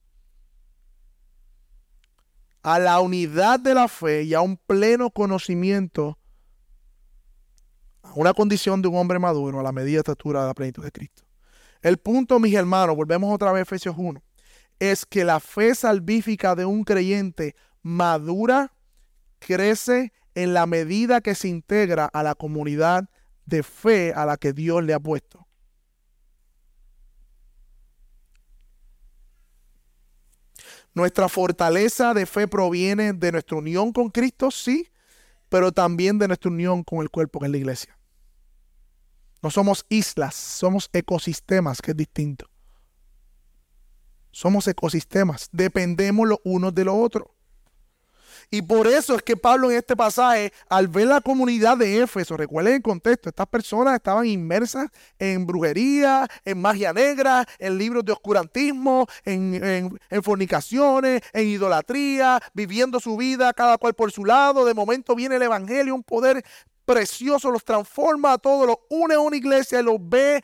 a 2.61 2.77
la 2.77 2.99
unidad 2.99 3.59
de 3.59 3.73
la 3.73 3.87
fe 3.87 4.23
y 4.23 4.33
a 4.33 4.41
un 4.41 4.57
pleno 4.57 5.09
conocimiento, 5.09 6.19
a 8.03 8.13
una 8.15 8.33
condición 8.33 8.81
de 8.81 8.87
un 8.87 8.97
hombre 8.97 9.17
maduro, 9.17 9.59
a 9.59 9.63
la 9.63 9.71
medida 9.71 9.95
de 9.95 9.99
estatura 9.99 10.41
de 10.41 10.47
la 10.47 10.53
plenitud 10.53 10.83
de 10.83 10.91
Cristo. 10.91 11.23
El 11.81 11.97
punto, 11.97 12.39
mis 12.39 12.53
hermanos, 12.53 12.95
volvemos 12.95 13.33
otra 13.33 13.51
vez 13.51 13.61
a 13.61 13.63
Efesios 13.63 13.95
1, 13.97 14.21
es 14.79 15.05
que 15.05 15.23
la 15.23 15.39
fe 15.39 15.73
salvífica 15.73 16.55
de 16.55 16.65
un 16.65 16.83
creyente 16.83 17.55
madura, 17.81 18.73
crece 19.39 20.11
en 20.35 20.53
la 20.53 20.65
medida 20.65 21.21
que 21.21 21.33
se 21.35 21.47
integra 21.47 22.05
a 22.05 22.23
la 22.23 22.35
comunidad 22.35 23.09
de 23.49 23.63
fe 23.63 24.13
a 24.15 24.25
la 24.25 24.37
que 24.37 24.53
Dios 24.53 24.83
le 24.83 24.93
ha 24.93 24.99
puesto. 24.99 25.45
Nuestra 30.93 31.29
fortaleza 31.29 32.13
de 32.13 32.25
fe 32.25 32.47
proviene 32.47 33.13
de 33.13 33.31
nuestra 33.31 33.57
unión 33.57 33.91
con 33.91 34.09
Cristo, 34.09 34.51
sí, 34.51 34.89
pero 35.47 35.71
también 35.71 36.17
de 36.17 36.27
nuestra 36.27 36.49
unión 36.49 36.83
con 36.83 36.99
el 36.99 37.09
cuerpo 37.09 37.39
que 37.39 37.45
es 37.45 37.51
la 37.51 37.57
iglesia. 37.57 37.97
No 39.41 39.49
somos 39.49 39.85
islas, 39.89 40.35
somos 40.35 40.89
ecosistemas, 40.91 41.81
que 41.81 41.91
es 41.91 41.97
distinto. 41.97 42.49
Somos 44.31 44.67
ecosistemas, 44.67 45.49
dependemos 45.51 46.27
los 46.27 46.39
unos 46.43 46.75
de 46.75 46.85
los 46.85 46.95
otros. 46.95 47.27
Y 48.51 48.63
por 48.63 48.87
eso 48.87 49.15
es 49.15 49.21
que 49.21 49.37
Pablo 49.37 49.69
en 49.69 49.77
este 49.77 49.95
pasaje, 49.95 50.51
al 50.69 50.87
ver 50.87 51.07
la 51.07 51.21
comunidad 51.21 51.77
de 51.77 52.01
Éfeso, 52.01 52.35
recuerden 52.35 52.75
el 52.75 52.81
contexto, 52.81 53.29
estas 53.29 53.45
personas 53.45 53.93
estaban 53.93 54.25
inmersas 54.25 54.87
en 55.19 55.45
brujería, 55.45 56.27
en 56.45 56.59
magia 56.59 56.91
negra, 56.91 57.45
en 57.59 57.77
libros 57.77 58.03
de 58.05 58.11
oscurantismo, 58.11 59.05
en, 59.23 59.99
fornicaciones, 60.23 61.21
en 61.31 61.47
idolatría, 61.47 62.41
viviendo 62.55 62.99
su 62.99 63.17
vida 63.17 63.53
cada 63.53 63.77
cual 63.77 63.93
por 63.93 64.11
su 64.11 64.25
lado. 64.25 64.65
De 64.65 64.73
momento 64.73 65.15
viene 65.15 65.35
el 65.35 65.43
Evangelio, 65.43 65.93
un 65.93 66.03
poder 66.03 66.43
precioso, 66.85 67.51
los 67.51 67.63
transforma 67.63 68.33
a 68.33 68.37
todos, 68.39 68.65
los 68.65 68.77
une 68.89 69.13
a 69.13 69.19
una 69.19 69.37
iglesia 69.37 69.79
y 69.79 69.83
los 69.83 69.97
ve 69.99 70.43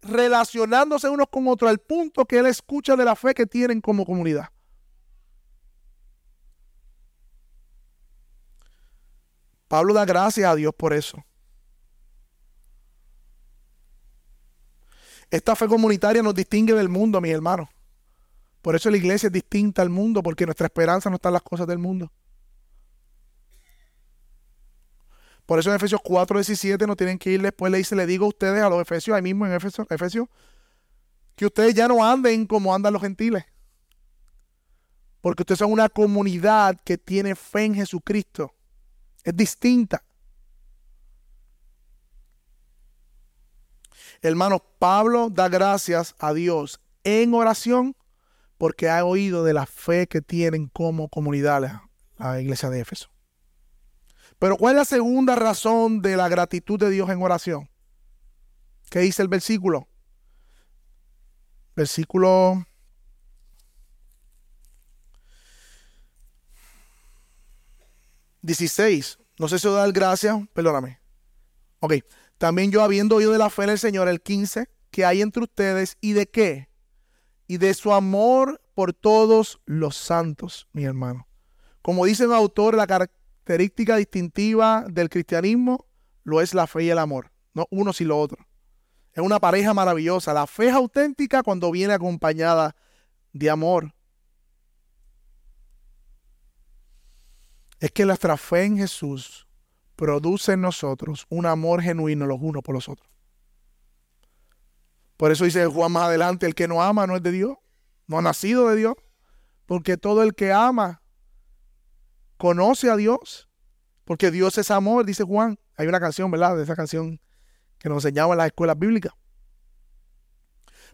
relacionándose 0.00 1.08
unos 1.08 1.26
con 1.28 1.48
otros 1.48 1.68
al 1.68 1.78
punto 1.78 2.24
que 2.24 2.38
él 2.38 2.46
escucha 2.46 2.94
de 2.94 3.04
la 3.04 3.16
fe 3.16 3.34
que 3.34 3.46
tienen 3.46 3.80
como 3.80 4.04
comunidad. 4.04 4.48
Pablo 9.72 9.94
da 9.94 10.04
gracias 10.04 10.46
a 10.46 10.54
Dios 10.54 10.74
por 10.76 10.92
eso. 10.92 11.24
Esta 15.30 15.56
fe 15.56 15.66
comunitaria 15.66 16.22
nos 16.22 16.34
distingue 16.34 16.74
del 16.74 16.90
mundo, 16.90 17.22
mis 17.22 17.32
hermanos. 17.32 17.70
Por 18.60 18.76
eso 18.76 18.90
la 18.90 18.98
iglesia 18.98 19.28
es 19.28 19.32
distinta 19.32 19.80
al 19.80 19.88
mundo, 19.88 20.22
porque 20.22 20.44
nuestra 20.44 20.66
esperanza 20.66 21.08
no 21.08 21.16
está 21.16 21.30
en 21.30 21.32
las 21.32 21.42
cosas 21.42 21.66
del 21.66 21.78
mundo. 21.78 22.12
Por 25.46 25.58
eso 25.58 25.70
en 25.70 25.76
Efesios 25.76 26.02
4, 26.04 26.38
17 26.40 26.86
no 26.86 26.94
tienen 26.94 27.18
que 27.18 27.30
ir 27.30 27.40
después, 27.40 27.72
le 27.72 27.78
dice, 27.78 27.96
le 27.96 28.04
digo 28.04 28.26
a 28.26 28.28
ustedes, 28.28 28.62
a 28.62 28.68
los 28.68 28.82
Efesios, 28.82 29.16
ahí 29.16 29.22
mismo 29.22 29.46
en 29.46 29.54
Efesios, 29.54 29.86
Efesios, 29.88 30.28
que 31.34 31.46
ustedes 31.46 31.74
ya 31.74 31.88
no 31.88 32.04
anden 32.04 32.44
como 32.44 32.74
andan 32.74 32.92
los 32.92 33.00
gentiles. 33.00 33.46
Porque 35.22 35.44
ustedes 35.44 35.60
son 35.60 35.72
una 35.72 35.88
comunidad 35.88 36.78
que 36.84 36.98
tiene 36.98 37.34
fe 37.34 37.64
en 37.64 37.74
Jesucristo. 37.76 38.52
Es 39.24 39.36
distinta. 39.36 40.02
Hermano, 44.20 44.60
Pablo 44.78 45.30
da 45.30 45.48
gracias 45.48 46.14
a 46.18 46.32
Dios 46.32 46.80
en 47.04 47.34
oración 47.34 47.96
porque 48.56 48.88
ha 48.88 49.04
oído 49.04 49.42
de 49.42 49.52
la 49.52 49.66
fe 49.66 50.06
que 50.06 50.20
tienen 50.20 50.68
como 50.68 51.08
comunidad 51.08 51.60
la, 51.60 51.90
la 52.18 52.40
iglesia 52.40 52.70
de 52.70 52.80
Éfeso. 52.80 53.10
Pero 54.38 54.56
¿cuál 54.56 54.74
es 54.74 54.78
la 54.78 54.84
segunda 54.84 55.34
razón 55.36 56.02
de 56.02 56.16
la 56.16 56.28
gratitud 56.28 56.78
de 56.78 56.90
Dios 56.90 57.10
en 57.10 57.22
oración? 57.22 57.68
¿Qué 58.90 59.00
dice 59.00 59.22
el 59.22 59.28
versículo? 59.28 59.88
Versículo 61.74 62.66
16. 68.42 69.18
No 69.38 69.48
sé 69.48 69.58
si 69.58 69.66
os 69.66 69.74
dar 69.74 69.92
gracias, 69.92 70.36
perdóname. 70.52 71.00
Ok. 71.80 71.94
También 72.38 72.70
yo 72.72 72.82
habiendo 72.82 73.16
oído 73.16 73.32
de 73.32 73.38
la 73.38 73.50
fe 73.50 73.64
en 73.64 73.70
el 73.70 73.78
Señor, 73.78 74.08
el 74.08 74.20
15, 74.20 74.68
que 74.90 75.04
hay 75.04 75.22
entre 75.22 75.44
ustedes 75.44 75.96
y 76.00 76.12
de 76.12 76.28
qué? 76.28 76.68
Y 77.46 77.58
de 77.58 77.72
su 77.74 77.92
amor 77.92 78.60
por 78.74 78.92
todos 78.92 79.60
los 79.64 79.96
santos, 79.96 80.68
mi 80.72 80.84
hermano. 80.84 81.28
Como 81.82 82.04
dice 82.04 82.26
un 82.26 82.32
autor, 82.32 82.76
la 82.76 82.86
característica 82.86 83.96
distintiva 83.96 84.84
del 84.88 85.08
cristianismo 85.08 85.86
lo 86.24 86.40
es 86.40 86.54
la 86.54 86.66
fe 86.66 86.84
y 86.84 86.90
el 86.90 86.98
amor, 86.98 87.32
no 87.54 87.66
uno 87.70 87.92
sin 87.92 88.08
lo 88.08 88.18
otro. 88.18 88.38
Es 89.12 89.22
una 89.22 89.40
pareja 89.40 89.74
maravillosa. 89.74 90.32
La 90.32 90.46
fe 90.46 90.68
es 90.68 90.74
auténtica 90.74 91.42
cuando 91.42 91.70
viene 91.70 91.92
acompañada 91.92 92.74
de 93.32 93.50
amor. 93.50 93.94
Es 97.82 97.90
que 97.90 98.06
nuestra 98.06 98.36
fe 98.36 98.62
en 98.62 98.78
Jesús 98.78 99.48
produce 99.96 100.52
en 100.52 100.60
nosotros 100.60 101.26
un 101.30 101.46
amor 101.46 101.82
genuino 101.82 102.26
los 102.26 102.38
unos 102.40 102.62
por 102.62 102.76
los 102.76 102.88
otros. 102.88 103.10
Por 105.16 105.32
eso 105.32 105.44
dice 105.44 105.66
Juan 105.66 105.90
más 105.90 106.04
adelante, 106.04 106.46
el 106.46 106.54
que 106.54 106.68
no 106.68 106.80
ama 106.80 107.08
no 107.08 107.16
es 107.16 107.24
de 107.24 107.32
Dios, 107.32 107.56
no 108.06 108.18
ha 108.18 108.22
nacido 108.22 108.68
de 108.68 108.76
Dios, 108.76 108.94
porque 109.66 109.96
todo 109.96 110.22
el 110.22 110.36
que 110.36 110.52
ama 110.52 111.02
conoce 112.36 112.88
a 112.88 112.94
Dios, 112.94 113.48
porque 114.04 114.30
Dios 114.30 114.58
es 114.58 114.70
amor, 114.70 115.04
dice 115.04 115.24
Juan. 115.24 115.58
Hay 115.76 115.88
una 115.88 115.98
canción, 115.98 116.30
¿verdad? 116.30 116.56
De 116.56 116.62
esa 116.62 116.76
canción 116.76 117.20
que 117.80 117.88
nos 117.88 118.04
enseñaba 118.04 118.34
en 118.34 118.38
las 118.38 118.46
escuelas 118.46 118.78
bíblicas. 118.78 119.12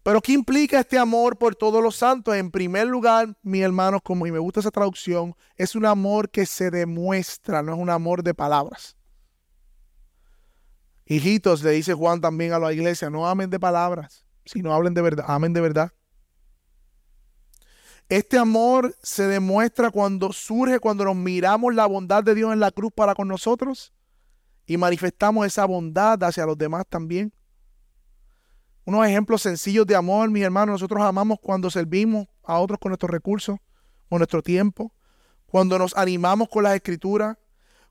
Pero 0.09 0.23
¿qué 0.23 0.33
implica 0.33 0.81
este 0.81 0.99
amor 0.99 1.37
por 1.37 1.55
todos 1.55 1.83
los 1.83 1.95
santos? 1.95 2.35
En 2.35 2.51
primer 2.51 2.87
lugar, 2.87 3.37
mi 3.43 3.61
hermanos, 3.61 4.01
como 4.03 4.27
y 4.27 4.33
me 4.33 4.39
gusta 4.39 4.61
esa 4.61 4.71
traducción, 4.71 5.37
es 5.55 5.75
un 5.75 5.85
amor 5.85 6.31
que 6.31 6.47
se 6.47 6.71
demuestra, 6.71 7.63
no 7.63 7.75
es 7.75 7.79
un 7.79 7.91
amor 7.91 8.23
de 8.23 8.33
palabras. 8.33 8.97
Hijitos, 11.05 11.63
le 11.63 11.73
dice 11.73 11.93
Juan 11.93 12.23
también 12.23 12.55
a 12.55 12.59
la 12.59 12.73
iglesia, 12.73 13.11
no 13.11 13.29
amen 13.29 13.51
de 13.51 13.61
palabras, 13.61 14.25
sino 14.47 14.73
hablen 14.73 14.95
de 14.95 15.03
verdad, 15.03 15.27
amen 15.29 15.53
de 15.53 15.61
verdad. 15.61 15.93
Este 18.09 18.39
amor 18.39 18.97
se 19.03 19.27
demuestra 19.27 19.91
cuando 19.91 20.33
surge, 20.33 20.81
cuando 20.81 21.05
nos 21.05 21.17
miramos 21.17 21.75
la 21.75 21.85
bondad 21.85 22.25
de 22.25 22.35
Dios 22.35 22.55
en 22.55 22.61
la 22.61 22.71
cruz 22.71 22.93
para 22.95 23.15
con 23.15 23.29
nosotros 23.29 23.93
y 24.65 24.79
manifestamos 24.79 25.47
esa 25.47 25.67
bondad 25.67 26.25
hacia 26.25 26.47
los 26.47 26.57
demás 26.57 26.87
también 26.89 27.31
unos 28.89 29.07
ejemplos 29.07 29.43
sencillos 29.43 29.87
de 29.87 29.95
amor, 29.95 30.31
mis 30.31 30.43
hermanos. 30.43 30.73
Nosotros 30.73 31.03
amamos 31.03 31.39
cuando 31.43 31.69
servimos 31.69 32.27
a 32.43 32.59
otros 32.59 32.79
con 32.79 32.89
nuestros 32.89 33.11
recursos, 33.11 33.59
con 34.09 34.21
nuestro 34.21 34.43
tiempo, 34.43 34.95
cuando 35.45 35.79
nos 35.79 35.95
animamos 35.95 36.49
con 36.49 36.63
las 36.63 36.75
escrituras, 36.75 37.37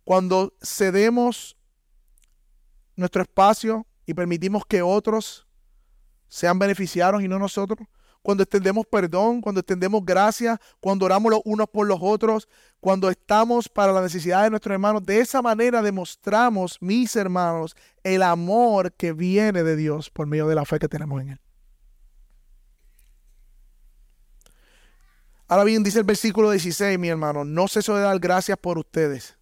cuando 0.03 0.55
cedemos 0.59 1.55
nuestro 2.95 3.21
espacio 3.21 3.85
y 4.07 4.15
permitimos 4.15 4.65
que 4.65 4.81
otros 4.81 5.45
sean 6.29 6.57
beneficiados 6.57 7.21
y 7.21 7.27
no 7.27 7.37
nosotros, 7.37 7.87
cuando 8.27 8.43
extendemos 8.43 8.86
perdón, 8.86 9.39
cuando 9.39 9.62
extendemos 9.62 10.03
gracia, 10.03 10.60
cuando 10.81 11.05
oramos 11.05 11.31
los 11.31 11.39
unos 11.46 11.69
por 11.69 11.88
los 11.88 12.00
otros, 12.01 12.50
cuando 12.81 13.10
estamos 13.10 13.69
para 13.69 13.93
la 13.93 14.01
necesidad 14.01 14.43
de 14.43 14.50
nuestros 14.50 14.74
hermanos. 14.74 15.05
De 15.05 15.22
esa 15.22 15.41
manera 15.41 15.81
demostramos, 15.81 16.77
mis 16.81 17.15
hermanos, 17.15 17.74
el 18.03 18.22
amor 18.22 18.91
que 18.91 19.13
viene 19.13 19.63
de 19.63 19.77
Dios 19.77 20.10
por 20.10 20.27
medio 20.27 20.46
de 20.46 20.55
la 20.55 20.65
fe 20.65 20.77
que 20.77 20.89
tenemos 20.89 21.22
en 21.22 21.29
Él. 21.29 21.39
Ahora 25.48 25.63
bien, 25.63 25.81
dice 25.81 26.00
el 26.00 26.03
versículo 26.03 26.51
16, 26.51 27.00
mi 27.00 27.07
hermano, 27.07 27.46
no 27.46 27.69
ceso 27.69 27.96
de 27.96 28.01
dar 28.01 28.19
gracias 28.19 28.57
por 28.57 28.77
ustedes, 28.77 29.38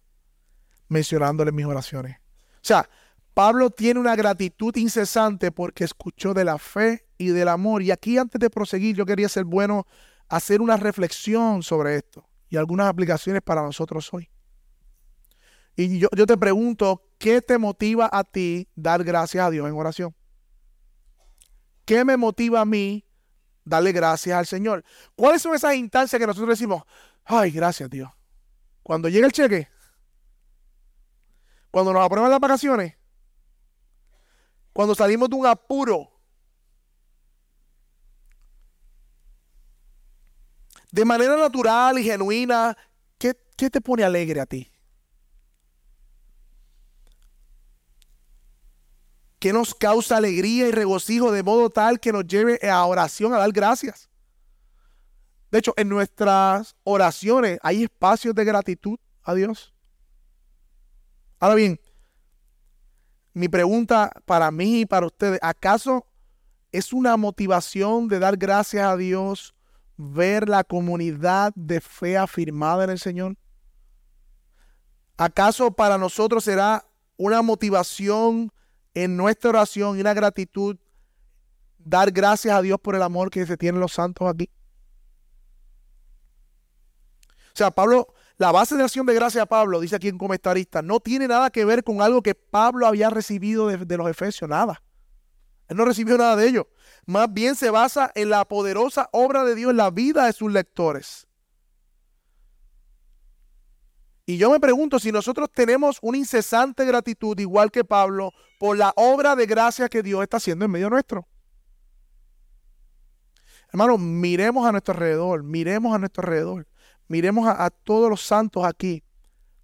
mencionándoles 0.86 1.52
mis 1.52 1.66
oraciones. 1.66 2.18
O 2.18 2.62
sea, 2.62 2.88
Pablo 3.34 3.70
tiene 3.70 3.98
una 3.98 4.14
gratitud 4.14 4.76
incesante 4.76 5.50
porque 5.50 5.82
escuchó 5.82 6.34
de 6.34 6.44
la 6.44 6.58
fe 6.58 7.05
y 7.18 7.28
del 7.28 7.48
amor. 7.48 7.82
Y 7.82 7.90
aquí 7.90 8.18
antes 8.18 8.38
de 8.38 8.50
proseguir, 8.50 8.96
yo 8.96 9.06
quería 9.06 9.28
ser 9.28 9.44
bueno 9.44 9.86
hacer 10.28 10.60
una 10.60 10.76
reflexión 10.76 11.62
sobre 11.62 11.96
esto 11.96 12.28
y 12.48 12.56
algunas 12.56 12.88
aplicaciones 12.88 13.42
para 13.42 13.62
nosotros 13.62 14.12
hoy. 14.12 14.28
Y 15.76 15.98
yo, 15.98 16.08
yo 16.16 16.26
te 16.26 16.36
pregunto, 16.36 17.10
¿qué 17.18 17.42
te 17.42 17.58
motiva 17.58 18.08
a 18.10 18.24
ti 18.24 18.68
dar 18.74 19.04
gracias 19.04 19.44
a 19.44 19.50
Dios 19.50 19.68
en 19.68 19.74
oración? 19.74 20.14
¿Qué 21.84 22.04
me 22.04 22.16
motiva 22.16 22.60
a 22.60 22.64
mí 22.64 23.04
darle 23.64 23.92
gracias 23.92 24.36
al 24.36 24.46
Señor? 24.46 24.84
¿Cuáles 25.14 25.42
son 25.42 25.54
esas 25.54 25.74
instancias 25.74 26.18
que 26.18 26.26
nosotros 26.26 26.58
decimos, 26.58 26.82
ay, 27.24 27.50
gracias 27.50 27.90
Dios? 27.90 28.10
Cuando 28.82 29.08
llega 29.08 29.26
el 29.26 29.32
cheque, 29.32 29.68
cuando 31.70 31.92
nos 31.92 32.04
aprueban 32.04 32.30
las 32.30 32.40
vacaciones, 32.40 32.96
cuando 34.72 34.94
salimos 34.94 35.28
de 35.30 35.36
un 35.36 35.46
apuro. 35.46 36.15
De 40.92 41.04
manera 41.04 41.36
natural 41.36 41.98
y 41.98 42.04
genuina, 42.04 42.76
¿qué, 43.18 43.34
te 43.70 43.80
pone 43.80 44.04
alegre 44.04 44.40
a 44.40 44.46
ti? 44.46 44.70
¿Qué 49.38 49.52
nos 49.52 49.74
causa 49.74 50.16
alegría 50.16 50.68
y 50.68 50.70
regocijo 50.70 51.32
de 51.32 51.42
modo 51.42 51.70
tal 51.70 52.00
que 52.00 52.12
nos 52.12 52.26
lleve 52.26 52.58
a 52.68 52.84
oración, 52.86 53.34
a 53.34 53.38
dar 53.38 53.52
gracias? 53.52 54.08
De 55.50 55.58
hecho, 55.58 55.74
en 55.76 55.88
nuestras 55.88 56.76
oraciones 56.84 57.58
hay 57.62 57.84
espacios 57.84 58.34
de 58.34 58.44
gratitud 58.44 58.98
a 59.22 59.34
Dios. 59.34 59.74
Ahora 61.38 61.54
bien, 61.54 61.80
mi 63.34 63.48
pregunta 63.48 64.10
para 64.24 64.50
mí 64.50 64.80
y 64.80 64.86
para 64.86 65.06
ustedes, 65.06 65.38
¿acaso 65.42 66.06
es 66.72 66.92
una 66.92 67.16
motivación 67.16 68.08
de 68.08 68.18
dar 68.18 68.36
gracias 68.36 68.86
a 68.86 68.96
Dios 68.96 69.55
ver 69.96 70.48
la 70.48 70.64
comunidad 70.64 71.52
de 71.54 71.80
fe 71.80 72.16
afirmada 72.16 72.84
en 72.84 72.90
el 72.90 72.98
Señor? 72.98 73.36
¿Acaso 75.16 75.70
para 75.70 75.98
nosotros 75.98 76.44
será 76.44 76.86
una 77.16 77.42
motivación 77.42 78.52
en 78.94 79.16
nuestra 79.16 79.50
oración 79.50 79.96
y 79.96 80.00
una 80.00 80.14
gratitud 80.14 80.76
dar 81.78 82.10
gracias 82.10 82.54
a 82.54 82.62
Dios 82.62 82.78
por 82.80 82.94
el 82.94 83.02
amor 83.02 83.30
que 83.30 83.46
se 83.46 83.56
tienen 83.56 83.80
los 83.80 83.92
santos 83.92 84.28
aquí? 84.28 84.50
O 87.48 87.56
sea, 87.56 87.70
Pablo 87.70 88.08
la 88.38 88.52
base 88.52 88.76
de 88.76 88.82
acción 88.82 89.06
de 89.06 89.14
gracia 89.14 89.42
a 89.42 89.46
Pablo, 89.46 89.80
dice 89.80 89.96
aquí 89.96 90.10
un 90.10 90.18
comentarista, 90.18 90.82
no 90.82 91.00
tiene 91.00 91.26
nada 91.26 91.48
que 91.48 91.64
ver 91.64 91.82
con 91.82 92.02
algo 92.02 92.22
que 92.22 92.34
Pablo 92.34 92.86
había 92.86 93.08
recibido 93.08 93.68
de, 93.68 93.96
los 93.96 94.10
Efesios, 94.10 94.48
nada. 94.48 94.82
Él 95.68 95.76
no 95.76 95.84
recibió 95.84 96.16
nada 96.16 96.36
de 96.36 96.48
ello. 96.48 96.68
Más 97.06 97.32
bien 97.32 97.54
se 97.54 97.70
basa 97.70 98.10
en 98.14 98.30
la 98.30 98.44
poderosa 98.44 99.08
obra 99.12 99.44
de 99.44 99.54
Dios 99.54 99.70
en 99.70 99.76
la 99.76 99.90
vida 99.90 100.26
de 100.26 100.32
sus 100.32 100.52
lectores. 100.52 101.26
Y 104.26 104.38
yo 104.38 104.50
me 104.50 104.58
pregunto 104.58 104.98
si 104.98 105.12
nosotros 105.12 105.48
tenemos 105.52 105.98
una 106.02 106.18
incesante 106.18 106.84
gratitud, 106.84 107.38
igual 107.38 107.70
que 107.70 107.84
Pablo, 107.84 108.32
por 108.58 108.76
la 108.76 108.92
obra 108.96 109.36
de 109.36 109.46
gracia 109.46 109.88
que 109.88 110.02
Dios 110.02 110.22
está 110.22 110.38
haciendo 110.38 110.64
en 110.64 110.70
medio 110.70 110.90
nuestro. 110.90 111.28
Hermanos, 113.68 114.00
miremos 114.00 114.66
a 114.66 114.72
nuestro 114.72 114.94
alrededor, 114.94 115.42
miremos 115.42 115.94
a 115.94 115.98
nuestro 115.98 116.22
alrededor. 116.22 116.66
Miremos 117.08 117.46
a, 117.48 117.70
todos 117.70 118.10
los 118.10 118.22
santos 118.22 118.64
aquí 118.64 119.04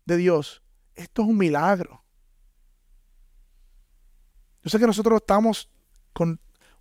de 0.04 0.16
Dios. 0.16 0.62
Esto 0.94 1.22
es 1.22 1.28
un 1.28 1.36
milagro. 1.36 2.04
Yo 4.62 4.70
sé 4.70 4.78
que 4.78 4.86
nosotros 4.86 5.20
estamos 5.20 5.68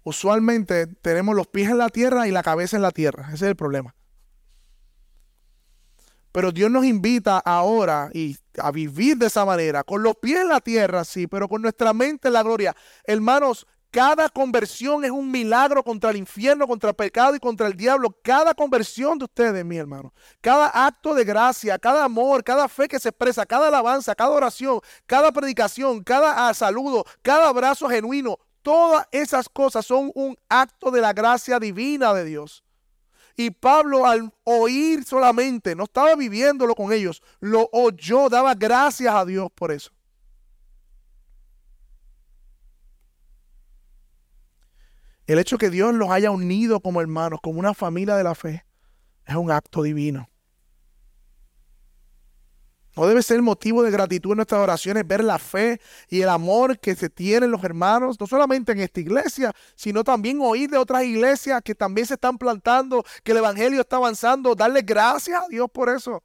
usualmente 0.04 0.88
tenemos 0.88 1.36
los 1.36 1.48
pies 1.48 1.70
en 1.70 1.78
la 1.78 1.90
tierra 1.90 2.28
y 2.28 2.32
la 2.32 2.44
cabeza 2.44 2.76
en 2.76 2.84
la 2.84 2.92
tierra. 2.92 3.26
Ese 3.28 3.46
es 3.46 3.50
el 3.50 3.56
problema. 3.56 3.96
Pero 6.32 6.52
Dios 6.52 6.72
nos 6.72 6.86
invita 6.86 7.40
ahora 7.40 8.10
y 8.14 8.38
a 8.58 8.72
vivir 8.72 9.18
de 9.18 9.28
esa 9.28 9.44
manera, 9.44 9.84
con 9.84 10.02
los 10.02 10.16
pies 10.16 10.40
en 10.40 10.50
la 10.50 10.62
tierra, 10.62 11.04
sí, 11.04 11.28
pero 11.28 11.50
con 11.50 11.62
nuestra 11.62 11.94
mente 11.94 12.30
en 12.30 12.34
la 12.34 12.44
gloria. 12.44 12.76
Hermanos, 13.04 13.68
cada 13.92 14.30
conversión 14.30 15.04
es 15.04 15.12
un 15.12 15.30
milagro 15.30 15.84
contra 15.84 16.12
el 16.12 16.16
infierno, 16.16 16.66
contra 16.66 16.92
el 16.92 16.96
pecado 16.96 17.36
y 17.36 17.40
contra 17.40 17.68
el 17.68 17.76
diablo. 17.76 18.16
Cada 18.24 18.54
conversión 18.54 19.18
de 19.18 19.26
ustedes, 19.26 19.66
mi 19.66 19.76
hermano. 19.76 20.14
Cada 20.40 20.68
acto 20.68 21.14
de 21.14 21.26
gracia, 21.26 21.78
cada 21.78 22.06
amor, 22.06 22.42
cada 22.42 22.70
fe 22.70 22.88
que 22.88 23.00
se 23.00 23.10
expresa, 23.10 23.46
cada 23.46 23.68
alabanza, 23.68 24.16
cada 24.16 24.32
oración, 24.32 24.80
cada 25.06 25.34
predicación, 25.34 26.02
cada 26.02 26.48
ah, 26.48 26.54
saludo, 26.54 27.04
cada 27.22 27.50
abrazo 27.50 27.90
genuino. 27.90 28.40
Todas 28.62 29.08
esas 29.12 29.50
cosas 29.50 29.86
son 29.86 30.12
un 30.16 30.38
acto 30.50 30.92
de 30.92 31.02
la 31.02 31.14
gracia 31.14 31.60
divina 31.60 32.14
de 32.14 32.26
Dios. 32.26 32.64
Y 33.36 33.50
Pablo 33.52 34.06
al 34.06 34.34
oír 34.44 35.04
solamente, 35.04 35.76
no 35.76 35.86
estaba 35.86 36.16
viviéndolo 36.16 36.76
con 36.76 36.92
ellos, 36.92 37.24
lo 37.40 37.70
oyó, 37.72 38.30
daba 38.30 38.54
gracias 38.54 39.14
a 39.14 39.26
Dios 39.26 39.50
por 39.56 39.72
eso. 39.72 39.92
El 45.28 45.40
hecho 45.40 45.58
que 45.58 45.70
Dios 45.70 45.94
los 45.94 46.10
haya 46.10 46.30
unido 46.30 46.82
como 46.82 47.00
hermanos, 47.00 47.40
como 47.42 47.60
una 47.60 47.74
familia 47.74 48.16
de 48.16 48.24
la 48.24 48.36
fe, 48.36 48.66
es 49.26 49.36
un 49.36 49.50
acto 49.50 49.82
divino. 49.82 50.31
No 52.96 53.08
debe 53.08 53.24
ser 53.24 53.42
motivo 53.42 53.84
de 53.84 53.92
gratitud 53.92 54.32
en 54.32 54.38
nuestras 54.38 54.62
oraciones 54.62 55.08
ver 55.08 55.24
la 55.24 55.40
fe 55.40 55.80
y 56.10 56.22
el 56.22 56.30
amor 56.30 56.78
que 56.80 56.96
se 56.96 57.10
tienen 57.10 57.52
los 57.52 57.64
hermanos, 57.64 58.20
no 58.20 58.28
solamente 58.28 58.74
en 58.74 58.80
esta 58.80 59.00
iglesia, 59.00 59.54
sino 59.76 60.04
también 60.04 60.40
oír 60.42 60.70
de 60.70 60.78
otras 60.78 61.04
iglesias 61.04 61.62
que 61.64 61.74
también 61.74 62.06
se 62.06 62.16
están 62.16 62.38
plantando, 62.38 63.04
que 63.24 63.32
el 63.32 63.38
Evangelio 63.38 63.82
está 63.82 63.96
avanzando, 63.96 64.56
darle 64.56 64.82
gracias 64.82 65.42
a 65.42 65.48
Dios 65.48 65.70
por 65.72 65.90
eso. 65.90 66.22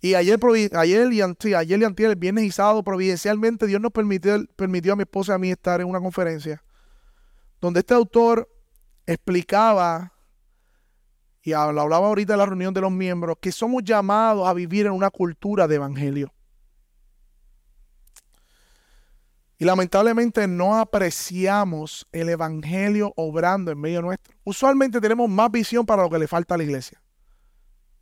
Y 0.00 0.14
ayer, 0.14 0.38
ayer, 0.72 1.12
y, 1.12 1.54
ayer 1.54 1.78
y 1.80 1.84
antier, 1.84 2.10
el 2.10 2.16
viernes 2.16 2.44
y 2.44 2.50
sábado, 2.50 2.82
providencialmente, 2.82 3.66
Dios 3.66 3.80
nos 3.80 3.92
permitió, 3.92 4.44
permitió 4.56 4.94
a 4.94 4.96
mi 4.96 5.02
esposa 5.02 5.32
y 5.32 5.34
a 5.34 5.38
mí 5.38 5.50
estar 5.50 5.80
en 5.80 5.86
una 5.86 6.00
conferencia 6.00 6.62
donde 7.62 7.78
este 7.78 7.94
autor 7.94 8.48
explicaba, 9.06 10.12
y 11.42 11.52
hablaba 11.52 12.06
ahorita 12.06 12.34
en 12.34 12.38
la 12.38 12.46
reunión 12.46 12.72
de 12.72 12.80
los 12.80 12.92
miembros, 12.92 13.36
que 13.40 13.52
somos 13.52 13.82
llamados 13.84 14.46
a 14.46 14.54
vivir 14.54 14.86
en 14.86 14.92
una 14.92 15.10
cultura 15.10 15.66
de 15.66 15.76
evangelio. 15.76 16.32
Y 19.58 19.64
lamentablemente 19.64 20.48
no 20.48 20.78
apreciamos 20.78 22.06
el 22.10 22.28
evangelio 22.28 23.12
obrando 23.16 23.70
en 23.70 23.80
medio 23.80 24.02
nuestro. 24.02 24.34
Usualmente 24.42 25.00
tenemos 25.00 25.28
más 25.28 25.50
visión 25.50 25.86
para 25.86 26.02
lo 26.02 26.10
que 26.10 26.18
le 26.18 26.26
falta 26.26 26.54
a 26.54 26.58
la 26.58 26.64
iglesia 26.64 27.02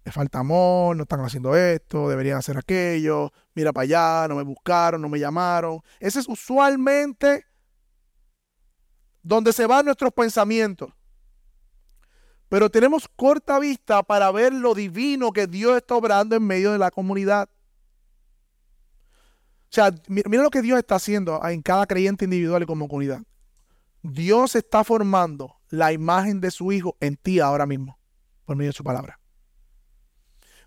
le 0.05 0.13
falta 0.13 0.39
amor, 0.39 0.97
no 0.97 1.03
están 1.03 1.21
haciendo 1.21 1.55
esto, 1.55 2.09
deberían 2.09 2.39
hacer 2.39 2.57
aquello, 2.57 3.33
mira 3.55 3.73
para 3.73 3.83
allá, 3.83 4.29
no 4.29 4.37
me 4.37 4.43
buscaron, 4.43 5.01
no 5.03 5.09
me 5.09 5.19
llamaron. 5.19 5.81
Ese 5.99 6.21
es 6.21 6.29
usualmente 6.29 7.45
donde 9.23 9.53
se 9.53 9.67
van 9.67 9.85
nuestros 9.85 10.13
pensamientos. 10.13 10.91
Pero 12.51 12.69
tenemos 12.69 13.09
corta 13.15 13.61
vista 13.61 14.03
para 14.03 14.31
ver 14.33 14.53
lo 14.53 14.75
divino 14.75 15.33
que 15.33 15.47
Dios 15.47 15.77
está 15.77 15.95
obrando 15.95 16.35
en 16.35 16.45
medio 16.45 16.73
de 16.73 16.79
la 16.79 16.91
comunidad. 16.91 17.49
O 19.65 19.73
sea, 19.73 19.95
mira 20.09 20.43
lo 20.43 20.51
que 20.51 20.61
Dios 20.61 20.77
está 20.77 20.97
haciendo 20.97 21.41
en 21.49 21.63
cada 21.63 21.87
creyente 21.87 22.25
individual 22.25 22.65
y 22.65 22.67
como 22.67 22.89
comunidad. 22.89 23.23
Dios 24.03 24.57
está 24.57 24.83
formando 24.83 25.61
la 25.69 25.93
imagen 25.93 26.41
de 26.41 26.51
su 26.51 26.73
Hijo 26.73 26.97
en 26.99 27.17
ti 27.17 27.39
ahora 27.39 27.67
mismo, 27.67 28.01
por 28.45 28.57
medio 28.57 28.71
de 28.71 28.77
su 28.77 28.83
palabra. 28.83 29.21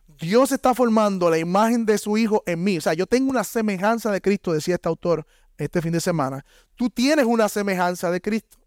Dios 0.07 0.53
está 0.53 0.73
formando 0.73 1.29
la 1.29 1.37
imagen 1.37 1.85
de 1.85 1.97
su 1.97 2.17
Hijo 2.17 2.43
en 2.45 2.63
mí. 2.63 2.77
O 2.77 2.81
sea, 2.81 2.93
yo 2.93 3.07
tengo 3.07 3.29
una 3.29 3.43
semejanza 3.43 4.09
de 4.09 4.21
Cristo, 4.21 4.53
decía 4.53 4.75
este 4.75 4.87
autor 4.87 5.25
este 5.57 5.81
fin 5.81 5.91
de 5.91 5.99
semana. 5.99 6.45
Tú 6.75 6.89
tienes 6.89 7.25
una 7.25 7.49
semejanza 7.49 8.09
de 8.09 8.21
Cristo. 8.21 8.62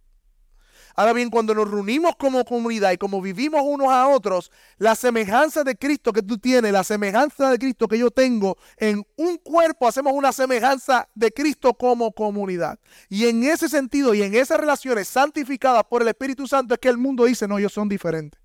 Ahora 0.96 1.12
bien, 1.12 1.28
cuando 1.28 1.54
nos 1.54 1.70
reunimos 1.70 2.16
como 2.16 2.42
comunidad 2.46 2.90
y 2.92 2.96
como 2.96 3.20
vivimos 3.20 3.60
unos 3.62 3.88
a 3.88 4.08
otros, 4.08 4.50
la 4.78 4.94
semejanza 4.94 5.62
de 5.62 5.76
Cristo 5.76 6.10
que 6.10 6.22
tú 6.22 6.38
tienes, 6.38 6.72
la 6.72 6.84
semejanza 6.84 7.50
de 7.50 7.58
Cristo 7.58 7.86
que 7.86 7.98
yo 7.98 8.10
tengo 8.10 8.56
en 8.78 9.06
un 9.16 9.36
cuerpo, 9.36 9.86
hacemos 9.86 10.14
una 10.14 10.32
semejanza 10.32 11.06
de 11.14 11.30
Cristo 11.30 11.74
como 11.74 12.12
comunidad. 12.12 12.78
Y 13.10 13.26
en 13.26 13.44
ese 13.44 13.68
sentido 13.68 14.14
y 14.14 14.22
en 14.22 14.34
esas 14.34 14.58
relaciones 14.58 15.06
santificadas 15.08 15.84
por 15.84 16.00
el 16.00 16.08
Espíritu 16.08 16.46
Santo 16.46 16.72
es 16.72 16.80
que 16.80 16.88
el 16.88 16.96
mundo 16.96 17.26
dice, 17.26 17.46
no, 17.46 17.58
ellos 17.58 17.74
son 17.74 17.90
diferentes. 17.90 18.40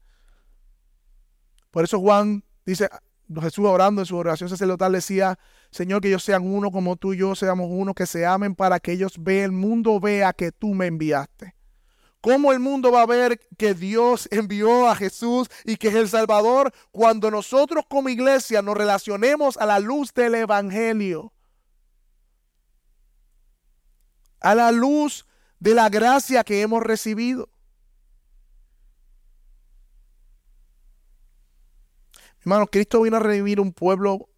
Por 1.71 1.85
eso 1.85 2.01
Juan 2.01 2.43
dice, 2.65 2.89
Jesús 3.39 3.65
orando 3.65 4.01
en 4.01 4.05
su 4.05 4.17
oración 4.17 4.49
sacerdotal 4.49 4.91
decía, 4.91 5.39
Señor, 5.69 6.01
que 6.01 6.09
ellos 6.09 6.23
sean 6.23 6.45
uno 6.45 6.69
como 6.69 6.97
tú 6.97 7.13
y 7.13 7.17
yo 7.19 7.33
seamos 7.33 7.67
uno, 7.69 7.93
que 7.93 8.05
se 8.05 8.25
amen 8.25 8.55
para 8.55 8.81
que 8.81 8.91
ellos 8.91 9.13
vean, 9.17 9.45
el 9.45 9.51
mundo 9.53 10.01
vea 10.01 10.33
que 10.33 10.51
tú 10.51 10.73
me 10.73 10.87
enviaste. 10.87 11.55
¿Cómo 12.21 12.51
el 12.51 12.59
mundo 12.59 12.91
va 12.91 13.01
a 13.01 13.07
ver 13.07 13.39
que 13.57 13.73
Dios 13.73 14.29
envió 14.31 14.87
a 14.87 14.95
Jesús 14.95 15.49
y 15.65 15.75
que 15.77 15.89
es 15.89 15.95
el 15.95 16.07
Salvador 16.07 16.71
cuando 16.91 17.31
nosotros 17.31 17.83
como 17.89 18.09
iglesia 18.09 18.61
nos 18.61 18.77
relacionemos 18.77 19.57
a 19.57 19.65
la 19.65 19.79
luz 19.79 20.13
del 20.13 20.35
Evangelio? 20.35 21.33
A 24.39 24.55
la 24.55 24.71
luz 24.71 25.25
de 25.59 25.75
la 25.75 25.89
gracia 25.89 26.43
que 26.43 26.61
hemos 26.61 26.81
recibido. 26.81 27.49
Hermano, 32.39 32.65
Cristo 32.65 33.01
vino 33.01 33.17
a 33.17 33.19
revivir 33.19 33.59
un 33.59 33.71
pueblo 33.71 34.29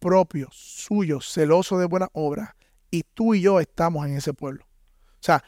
propio, 0.00 0.48
suyo, 0.50 1.20
celoso 1.20 1.78
de 1.78 1.86
buenas 1.86 2.08
obras. 2.12 2.50
Y 2.90 3.04
tú 3.04 3.34
y 3.34 3.42
yo 3.42 3.60
estamos 3.60 4.04
en 4.06 4.16
ese 4.16 4.34
pueblo. 4.34 4.64
O 4.64 5.24
sea, 5.24 5.44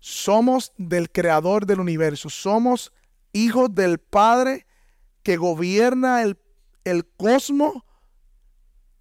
somos 0.00 0.72
del 0.76 1.10
creador 1.10 1.66
del 1.66 1.80
universo. 1.80 2.28
Somos 2.28 2.92
hijos 3.32 3.74
del 3.74 3.98
Padre 3.98 4.66
que 5.22 5.36
gobierna 5.36 6.22
el, 6.22 6.38
el 6.84 7.06
cosmos. 7.06 7.74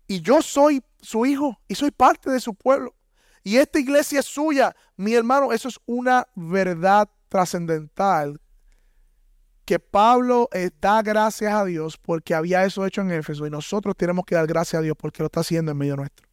Y 0.07 0.21
yo 0.21 0.41
soy 0.41 0.83
su 1.01 1.25
hijo 1.25 1.59
y 1.67 1.75
soy 1.75 1.91
parte 1.91 2.29
de 2.29 2.39
su 2.39 2.53
pueblo. 2.53 2.95
Y 3.43 3.57
esta 3.57 3.79
iglesia 3.79 4.19
es 4.19 4.25
suya. 4.25 4.75
Mi 4.97 5.13
hermano, 5.13 5.53
eso 5.53 5.69
es 5.69 5.79
una 5.85 6.27
verdad 6.35 7.09
trascendental 7.29 8.41
que 9.65 9.79
Pablo 9.79 10.49
eh, 10.51 10.71
da 10.81 11.01
gracias 11.01 11.53
a 11.53 11.63
Dios 11.63 11.97
porque 11.97 12.33
había 12.33 12.65
eso 12.65 12.85
hecho 12.85 13.01
en 13.01 13.11
Éfeso 13.11 13.45
y 13.45 13.51
nosotros 13.51 13.95
tenemos 13.95 14.25
que 14.25 14.35
dar 14.35 14.47
gracias 14.47 14.79
a 14.79 14.83
Dios 14.83 14.97
porque 14.97 15.21
lo 15.21 15.27
está 15.27 15.41
haciendo 15.41 15.71
en 15.71 15.77
medio 15.77 15.95
nuestro. 15.95 16.28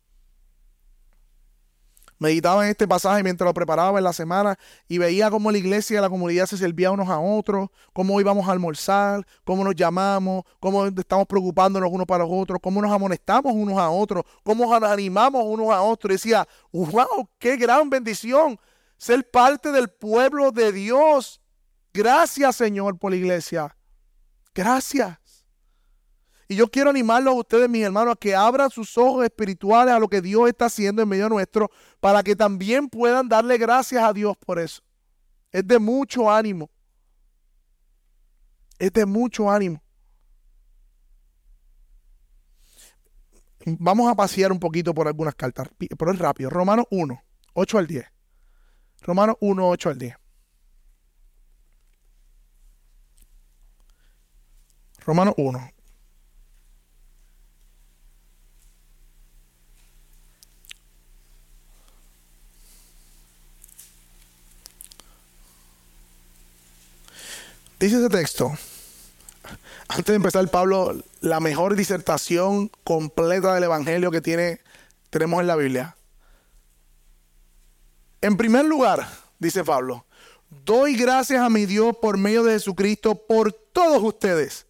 Meditaba 2.18 2.64
en 2.64 2.70
este 2.70 2.88
pasaje 2.88 3.22
mientras 3.22 3.46
lo 3.46 3.54
preparaba 3.54 3.98
en 3.98 4.04
la 4.04 4.12
semana 4.12 4.58
y 4.88 4.98
veía 4.98 5.30
cómo 5.30 5.50
la 5.50 5.58
iglesia 5.58 5.98
y 5.98 6.00
la 6.00 6.08
comunidad 6.08 6.46
se 6.46 6.56
servía 6.56 6.90
unos 6.90 7.08
a 7.08 7.18
otros, 7.18 7.68
cómo 7.92 8.20
íbamos 8.20 8.48
a 8.48 8.52
almorzar, 8.52 9.26
cómo 9.44 9.64
nos 9.64 9.74
llamamos, 9.74 10.44
cómo 10.60 10.86
estamos 10.86 11.26
preocupándonos 11.26 11.90
unos 11.92 12.06
para 12.06 12.24
los 12.24 12.32
otros, 12.32 12.58
cómo 12.62 12.80
nos 12.80 12.90
amonestamos 12.90 13.52
unos 13.52 13.78
a 13.78 13.90
otros, 13.90 14.24
cómo 14.42 14.64
nos 14.78 14.90
animamos 14.90 15.44
unos 15.44 15.70
a 15.70 15.82
otros. 15.82 16.10
Y 16.10 16.14
decía, 16.14 16.48
wow, 16.72 17.28
qué 17.38 17.56
gran 17.56 17.90
bendición 17.90 18.58
ser 18.96 19.30
parte 19.30 19.72
del 19.72 19.88
pueblo 19.88 20.52
de 20.52 20.72
Dios 20.72 21.40
Gracias, 21.96 22.56
Señor, 22.56 22.98
por 22.98 23.10
la 23.10 23.16
iglesia. 23.16 23.74
Gracias. 24.54 25.18
Y 26.48 26.56
yo 26.56 26.68
quiero 26.68 26.90
animarlos 26.90 27.34
a 27.34 27.38
ustedes, 27.38 27.68
mis 27.68 27.82
hermanos, 27.82 28.14
a 28.14 28.16
que 28.16 28.34
abran 28.34 28.70
sus 28.70 28.96
ojos 28.96 29.24
espirituales 29.24 29.92
a 29.92 29.98
lo 29.98 30.08
que 30.08 30.20
Dios 30.20 30.48
está 30.48 30.66
haciendo 30.66 31.02
en 31.02 31.08
medio 31.08 31.28
nuestro, 31.28 31.70
para 32.00 32.22
que 32.22 32.36
también 32.36 32.88
puedan 32.88 33.28
darle 33.28 33.58
gracias 33.58 34.02
a 34.02 34.12
Dios 34.12 34.36
por 34.36 34.58
eso. 34.58 34.82
Es 35.50 35.66
de 35.66 35.78
mucho 35.78 36.30
ánimo. 36.30 36.70
Es 38.78 38.92
de 38.92 39.06
mucho 39.06 39.50
ánimo. 39.50 39.82
Vamos 43.64 44.08
a 44.08 44.14
pasear 44.14 44.52
un 44.52 44.60
poquito 44.60 44.94
por 44.94 45.08
algunas 45.08 45.34
cartas, 45.34 45.68
por 45.98 46.08
el 46.08 46.18
rápido. 46.18 46.50
Romanos 46.50 46.84
1, 46.90 47.20
8 47.54 47.78
al 47.78 47.86
10. 47.88 48.06
Romanos 49.02 49.36
1, 49.40 49.68
8 49.68 49.88
al 49.88 49.98
10. 49.98 50.16
Romano 55.06 55.34
1. 55.36 55.75
Dice 67.78 67.96
ese 67.98 68.08
texto, 68.08 68.52
antes 69.88 70.06
de 70.06 70.14
empezar 70.14 70.48
Pablo, 70.48 71.02
la 71.20 71.40
mejor 71.40 71.76
disertación 71.76 72.70
completa 72.84 73.54
del 73.54 73.64
Evangelio 73.64 74.10
que 74.10 74.20
tiene, 74.20 74.60
tenemos 75.10 75.40
en 75.40 75.46
la 75.46 75.56
Biblia. 75.56 75.96
En 78.22 78.36
primer 78.36 78.64
lugar, 78.64 79.06
dice 79.38 79.62
Pablo, 79.62 80.06
doy 80.64 80.96
gracias 80.96 81.42
a 81.42 81.50
mi 81.50 81.66
Dios 81.66 81.96
por 82.00 82.16
medio 82.16 82.44
de 82.44 82.54
Jesucristo 82.54 83.26
por 83.26 83.52
todos 83.52 84.02
ustedes 84.02 84.66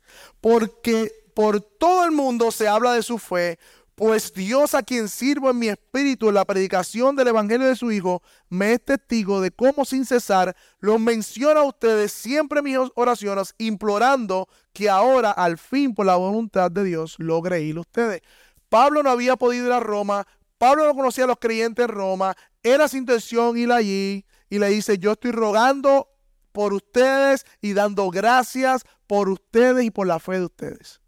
porque 0.47 1.13
por 1.35 1.61
todo 1.61 2.05
el 2.05 2.13
mundo 2.13 2.53
se 2.53 2.69
habla 2.69 2.93
de 2.93 3.03
su 3.03 3.19
fe, 3.19 3.59
pues 3.97 4.35
Dios 4.35 4.75
a 4.75 4.83
quien 4.83 5.09
sirvo 5.09 5.51
en 5.51 5.59
mi 5.59 5.69
espíritu 5.69 6.29
en 6.29 6.35
la 6.35 6.45
predicación 6.45 7.17
del 7.17 7.29
Evangelio 7.29 7.67
de 7.67 7.77
su 7.77 7.91
Hijo, 7.91 8.23
me 8.51 8.75
es 8.75 8.85
testigo 8.85 9.41
de 9.41 9.51
cómo 9.51 9.87
sin 9.87 10.05
cesar 10.05 10.55
los 10.81 11.01
menciona 11.01 11.61
a 11.61 11.65
ustedes 11.65 12.13
siempre 12.13 12.59
en 12.59 12.65
mis 12.67 12.79
oraciones, 12.95 13.55
implorando 13.57 14.49
que 14.75 14.91
ahora 14.91 15.31
al 15.31 15.57
fin 15.57 15.95
por 15.95 16.05
la 16.05 16.17
voluntad 16.17 16.71
de 16.71 16.85
Dios 16.85 17.17
logre 17.19 17.63
ir 17.63 17.79
ustedes. 17.79 18.21
Pablo 18.69 19.03
no 19.03 19.09
había 19.09 19.37
podido 19.37 19.67
ir 19.67 19.73
a 19.73 19.81
Roma, 19.81 20.27
Pablo 20.59 20.85
no 20.85 20.95
conocía 20.95 21.25
a 21.25 21.29
los 21.29 21.39
creyentes 21.39 21.87
en 21.87 21.95
Roma, 21.95 22.37
era 22.63 22.89
su 22.89 22.99
intención 22.99 23.57
ir 23.57 23.73
allí 23.73 24.27
y 24.51 24.59
le 24.59 24.69
dice, 24.69 24.99
yo 24.99 25.13
estoy 25.13 25.31
rogando 25.31 26.11
por 26.53 26.75
ustedes 26.75 27.47
y 27.63 27.73
dando 27.73 28.11
gracias 28.11 28.83
por 29.07 29.31
ustedes 29.31 29.87
y 29.87 29.91
por 29.91 30.07
la 30.07 30.19
fe 30.19 30.33
de 30.33 30.45
ustedes. 30.45 31.01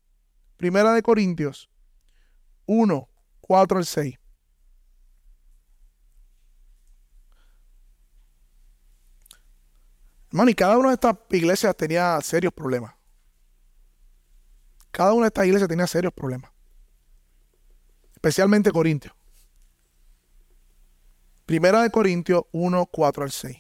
Primera 0.57 0.95
de 0.95 1.03
Corintios 1.03 1.69
1, 2.69 3.09
4 3.41 3.79
al 3.79 3.87
6. 3.87 4.19
Hermano, 10.31 10.51
y 10.51 10.55
cada 10.55 10.77
una 10.77 10.89
de 10.89 10.95
estas 10.95 11.17
iglesias 11.31 11.75
tenía 11.75 12.21
serios 12.21 12.53
problemas. 12.53 12.95
Cada 14.91 15.15
una 15.15 15.25
de 15.25 15.29
estas 15.29 15.47
iglesias 15.47 15.69
tenía 15.69 15.87
serios 15.87 16.13
problemas. 16.13 16.53
Especialmente 18.13 18.71
Corintios. 18.71 19.15
Primera 21.47 21.81
de 21.81 21.91
Corintios 21.91 22.43
1, 22.53 22.85
4 22.85 23.25
al 23.25 23.31
6. 23.31 23.57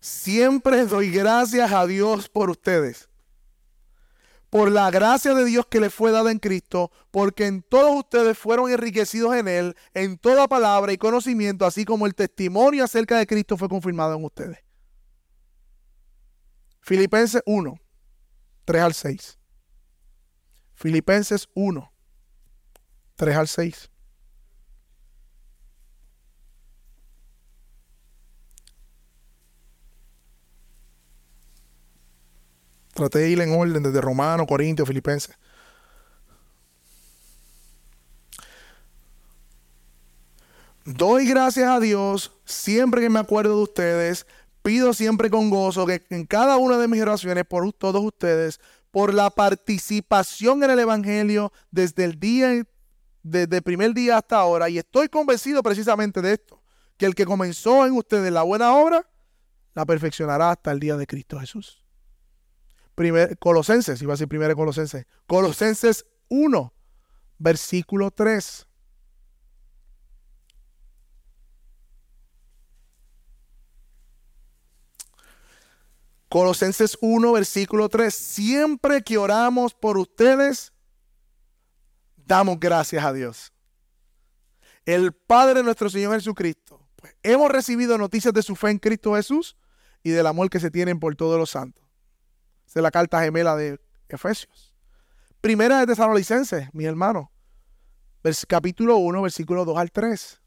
Siempre 0.00 0.86
doy 0.86 1.10
gracias 1.10 1.70
a 1.70 1.86
Dios 1.86 2.30
por 2.30 2.48
ustedes. 2.48 3.10
Por 4.52 4.70
la 4.70 4.90
gracia 4.90 5.32
de 5.32 5.46
Dios 5.46 5.66
que 5.66 5.80
les 5.80 5.94
fue 5.94 6.10
dada 6.10 6.30
en 6.30 6.38
Cristo, 6.38 6.92
porque 7.10 7.46
en 7.46 7.62
todos 7.62 7.96
ustedes 7.96 8.36
fueron 8.36 8.70
enriquecidos 8.70 9.34
en 9.34 9.48
Él, 9.48 9.74
en 9.94 10.18
toda 10.18 10.46
palabra 10.46 10.92
y 10.92 10.98
conocimiento, 10.98 11.64
así 11.64 11.86
como 11.86 12.04
el 12.04 12.14
testimonio 12.14 12.84
acerca 12.84 13.16
de 13.16 13.26
Cristo 13.26 13.56
fue 13.56 13.70
confirmado 13.70 14.14
en 14.14 14.22
ustedes. 14.22 14.58
Filipenses 16.82 17.40
1, 17.46 17.80
3 18.66 18.82
al 18.82 18.92
6. 18.92 19.38
Filipenses 20.74 21.48
1, 21.54 21.90
3 23.16 23.36
al 23.38 23.48
6. 23.48 23.91
Traté 32.94 33.20
de 33.20 33.30
ir 33.30 33.40
en 33.40 33.54
orden 33.58 33.82
desde 33.82 34.00
Romano, 34.00 34.46
Corintios, 34.46 34.86
Filipenses. 34.86 35.36
Doy 40.84 41.26
gracias 41.26 41.68
a 41.68 41.78
Dios 41.78 42.32
siempre 42.44 43.00
que 43.00 43.08
me 43.08 43.20
acuerdo 43.20 43.56
de 43.56 43.62
ustedes. 43.62 44.26
Pido 44.62 44.92
siempre 44.92 45.30
con 45.30 45.48
gozo 45.48 45.86
que 45.86 46.04
en 46.10 46.26
cada 46.26 46.56
una 46.56 46.76
de 46.76 46.88
mis 46.88 47.02
oraciones 47.02 47.44
por 47.44 47.72
todos 47.72 48.02
ustedes, 48.02 48.60
por 48.90 49.14
la 49.14 49.30
participación 49.30 50.62
en 50.62 50.70
el 50.70 50.78
Evangelio 50.78 51.52
desde 51.70 52.04
el 52.04 52.20
día, 52.20 52.64
desde 53.22 53.56
el 53.56 53.62
primer 53.62 53.94
día 53.94 54.18
hasta 54.18 54.36
ahora, 54.36 54.68
y 54.68 54.78
estoy 54.78 55.08
convencido 55.08 55.62
precisamente 55.62 56.20
de 56.20 56.34
esto, 56.34 56.62
que 56.96 57.06
el 57.06 57.14
que 57.14 57.26
comenzó 57.26 57.86
en 57.86 57.94
ustedes 57.94 58.30
la 58.32 58.42
buena 58.42 58.74
obra, 58.74 59.08
la 59.74 59.86
perfeccionará 59.86 60.50
hasta 60.50 60.70
el 60.70 60.80
día 60.80 60.96
de 60.96 61.06
Cristo 61.06 61.40
Jesús. 61.40 61.81
Colosenses, 63.38 64.00
iba 64.02 64.12
a 64.12 64.14
decir 64.14 64.28
primero 64.28 64.54
Colosenses, 64.54 65.06
Colosenses 65.26 66.06
1, 66.28 66.72
versículo 67.38 68.10
3. 68.10 68.66
Colosenses 76.28 76.96
1, 77.02 77.32
versículo 77.32 77.90
3. 77.90 78.14
Siempre 78.14 79.02
que 79.02 79.18
oramos 79.18 79.74
por 79.74 79.98
ustedes, 79.98 80.72
damos 82.16 82.58
gracias 82.58 83.04
a 83.04 83.12
Dios. 83.12 83.52
El 84.86 85.12
Padre 85.12 85.62
nuestro 85.62 85.90
Señor 85.90 86.14
Jesucristo. 86.14 86.88
Pues 86.96 87.14
hemos 87.22 87.50
recibido 87.50 87.98
noticias 87.98 88.32
de 88.32 88.42
su 88.42 88.56
fe 88.56 88.70
en 88.70 88.78
Cristo 88.78 89.14
Jesús 89.14 89.56
y 90.02 90.10
del 90.10 90.26
amor 90.26 90.48
que 90.48 90.58
se 90.58 90.70
tienen 90.70 90.98
por 90.98 91.14
todos 91.16 91.38
los 91.38 91.50
santos. 91.50 91.81
Esa 92.72 92.78
es 92.78 92.84
la 92.84 92.90
carta 92.90 93.20
gemela 93.20 93.54
de 93.54 93.78
Efesios. 94.08 94.72
Primera 95.42 95.80
de 95.80 95.86
Tesalonicenses, 95.88 96.70
mi 96.72 96.86
hermano. 96.86 97.30
Capítulo 98.48 98.96
1, 98.96 99.20
versículo 99.20 99.66
2 99.66 99.76
al 99.76 99.90
3. 99.90 100.40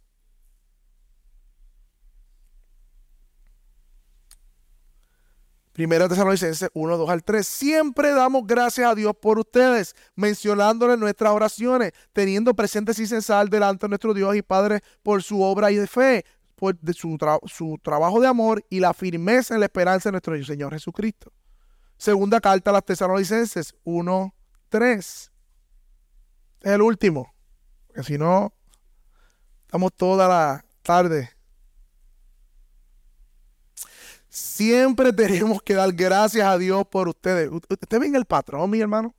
Primera 5.72 6.10
Tesalonicenses 6.10 6.72
1, 6.74 6.98
2 6.98 7.10
al 7.12 7.24
3. 7.24 7.46
Siempre 7.46 8.10
damos 8.10 8.48
gracias 8.48 8.90
a 8.90 8.96
Dios 8.96 9.14
por 9.22 9.38
ustedes, 9.38 9.96
mencionándole 10.16 10.98
nuestras 10.98 11.32
oraciones, 11.32 11.92
teniendo 12.12 12.56
presente 12.56 12.96
sin 12.96 13.06
cesar 13.06 13.52
delante 13.52 13.86
de 13.86 13.90
nuestro 13.90 14.16
Dios 14.16 14.36
y 14.36 14.42
Padre 14.42 14.82
por 15.04 15.22
su 15.22 15.44
obra 15.44 15.72
y 15.72 15.76
de 15.76 15.86
fe, 15.86 16.26
por 16.56 16.76
su, 16.96 17.20
su 17.46 17.78
trabajo 17.84 18.20
de 18.20 18.28
amor 18.28 18.66
y 18.68 18.80
la 18.80 18.96
firmeza 18.96 19.54
en 19.54 19.60
la 19.60 19.68
esperanza 19.68 20.10
de 20.10 20.14
nuestro 20.14 20.44
Señor 20.44 20.74
Jesucristo. 20.74 21.32
Segunda 21.98 22.40
carta 22.42 22.70
a 22.70 22.74
las 22.74 22.86
Tesalonicenses 22.86 23.76
1, 23.84 24.34
3. 24.70 25.32
Es 26.62 26.72
el 26.72 26.82
último, 26.82 27.34
porque 27.88 28.04
si 28.04 28.18
no, 28.18 28.54
estamos 29.66 29.94
toda 29.94 30.28
la 30.28 30.66
tarde 30.82 31.36
Siempre 34.36 35.14
tenemos 35.14 35.62
que 35.62 35.76
dar 35.76 35.94
gracias 35.94 36.46
a 36.46 36.58
Dios 36.58 36.86
por 36.88 37.08
ustedes. 37.08 37.50
¿Usted 37.50 38.00
ven 38.00 38.16
el 38.16 38.26
patrón, 38.26 38.70
mi 38.70 38.82
hermano? 38.82 39.16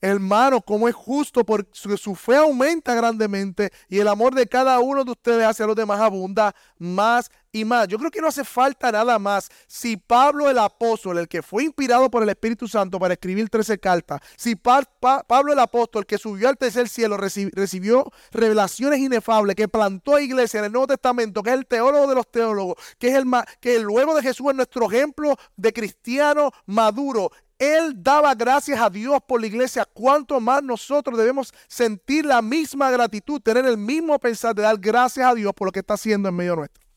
Hermano, 0.00 0.60
como 0.60 0.88
es 0.88 0.94
justo, 0.94 1.44
porque 1.44 1.70
su 1.72 2.14
fe 2.14 2.36
aumenta 2.36 2.94
grandemente 2.94 3.70
y 3.88 3.98
el 3.98 4.08
amor 4.08 4.34
de 4.34 4.46
cada 4.46 4.78
uno 4.78 5.04
de 5.04 5.10
ustedes 5.10 5.44
hacia 5.44 5.66
los 5.66 5.74
demás 5.74 6.00
abunda 6.00 6.54
más 6.78 7.30
y 7.50 7.64
más. 7.64 7.88
Yo 7.88 7.98
creo 7.98 8.10
que 8.10 8.20
no 8.20 8.28
hace 8.28 8.44
falta 8.44 8.92
nada 8.92 9.18
más. 9.18 9.48
Si 9.66 9.96
Pablo 9.96 10.48
el 10.48 10.58
apóstol, 10.58 11.18
el 11.18 11.28
que 11.28 11.42
fue 11.42 11.64
inspirado 11.64 12.10
por 12.10 12.22
el 12.22 12.28
Espíritu 12.28 12.68
Santo 12.68 12.98
para 12.98 13.14
escribir 13.14 13.48
13 13.48 13.78
cartas, 13.78 14.20
si 14.36 14.54
Pablo 14.54 15.52
el 15.52 15.58
apóstol, 15.58 16.06
que 16.06 16.18
subió 16.18 16.48
al 16.48 16.56
tercer 16.56 16.88
cielo, 16.88 17.16
recibió 17.16 18.12
revelaciones 18.30 19.00
inefables, 19.00 19.56
que 19.56 19.68
plantó 19.68 20.18
iglesia 20.18 20.58
en 20.58 20.66
el 20.66 20.72
Nuevo 20.72 20.86
Testamento, 20.88 21.42
que 21.42 21.50
es 21.50 21.56
el 21.56 21.66
teólogo 21.66 22.06
de 22.06 22.14
los 22.14 22.30
teólogos, 22.30 22.76
que 22.98 23.08
es 23.08 23.14
el 23.14 23.24
que 23.60 23.78
luego 23.80 24.14
de 24.14 24.22
Jesús 24.22 24.48
es 24.50 24.54
nuestro 24.54 24.90
ejemplo 24.90 25.36
de 25.56 25.72
cristiano 25.72 26.52
maduro, 26.66 27.30
él 27.58 27.92
daba 27.96 28.34
gracias 28.34 28.80
a 28.80 28.88
Dios 28.88 29.18
por 29.26 29.40
la 29.40 29.46
iglesia. 29.46 29.84
¿Cuánto 29.84 30.40
más 30.40 30.62
nosotros 30.62 31.18
debemos 31.18 31.52
sentir 31.66 32.24
la 32.24 32.40
misma 32.40 32.90
gratitud, 32.90 33.40
tener 33.40 33.66
el 33.66 33.76
mismo 33.76 34.18
pensar 34.18 34.54
de 34.54 34.62
dar 34.62 34.78
gracias 34.78 35.26
a 35.26 35.34
Dios 35.34 35.52
por 35.54 35.68
lo 35.68 35.72
que 35.72 35.80
está 35.80 35.94
haciendo 35.94 36.28
en 36.28 36.36
medio 36.36 36.56
nuestro? 36.56 36.87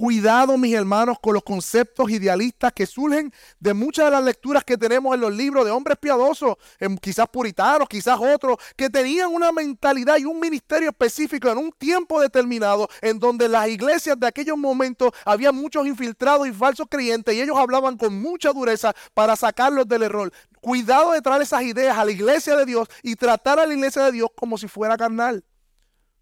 Cuidado, 0.00 0.56
mis 0.56 0.72
hermanos, 0.72 1.18
con 1.20 1.34
los 1.34 1.42
conceptos 1.42 2.10
idealistas 2.10 2.72
que 2.72 2.86
surgen 2.86 3.30
de 3.58 3.74
muchas 3.74 4.06
de 4.06 4.10
las 4.12 4.24
lecturas 4.24 4.64
que 4.64 4.78
tenemos 4.78 5.14
en 5.14 5.20
los 5.20 5.30
libros 5.30 5.62
de 5.62 5.70
hombres 5.70 5.98
piadosos, 5.98 6.56
quizás 7.02 7.28
puritanos, 7.28 7.86
quizás 7.86 8.18
otros, 8.18 8.56
que 8.78 8.88
tenían 8.88 9.28
una 9.30 9.52
mentalidad 9.52 10.16
y 10.16 10.24
un 10.24 10.40
ministerio 10.40 10.88
específico 10.88 11.50
en 11.50 11.58
un 11.58 11.70
tiempo 11.72 12.18
determinado, 12.18 12.88
en 13.02 13.18
donde 13.18 13.46
las 13.46 13.68
iglesias 13.68 14.18
de 14.18 14.26
aquellos 14.26 14.56
momentos 14.56 15.12
había 15.26 15.52
muchos 15.52 15.86
infiltrados 15.86 16.48
y 16.48 16.52
falsos 16.52 16.86
creyentes 16.88 17.34
y 17.34 17.42
ellos 17.42 17.58
hablaban 17.58 17.98
con 17.98 18.18
mucha 18.22 18.54
dureza 18.54 18.94
para 19.12 19.36
sacarlos 19.36 19.86
del 19.86 20.04
error. 20.04 20.32
Cuidado 20.62 21.12
de 21.12 21.20
traer 21.20 21.42
esas 21.42 21.60
ideas 21.60 21.98
a 21.98 22.06
la 22.06 22.10
iglesia 22.10 22.56
de 22.56 22.64
Dios 22.64 22.88
y 23.02 23.16
tratar 23.16 23.58
a 23.58 23.66
la 23.66 23.74
iglesia 23.74 24.02
de 24.04 24.12
Dios 24.12 24.30
como 24.34 24.56
si 24.56 24.66
fuera 24.66 24.96
carnal. 24.96 25.44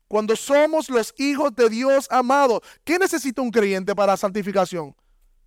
Cuando 0.09 0.35
somos 0.35 0.89
los 0.89 1.15
hijos 1.19 1.55
de 1.55 1.69
Dios 1.69 2.09
amados, 2.11 2.61
¿qué 2.83 2.99
necesita 2.99 3.43
un 3.43 3.51
creyente 3.51 3.95
para 3.95 4.17
santificación? 4.17 4.97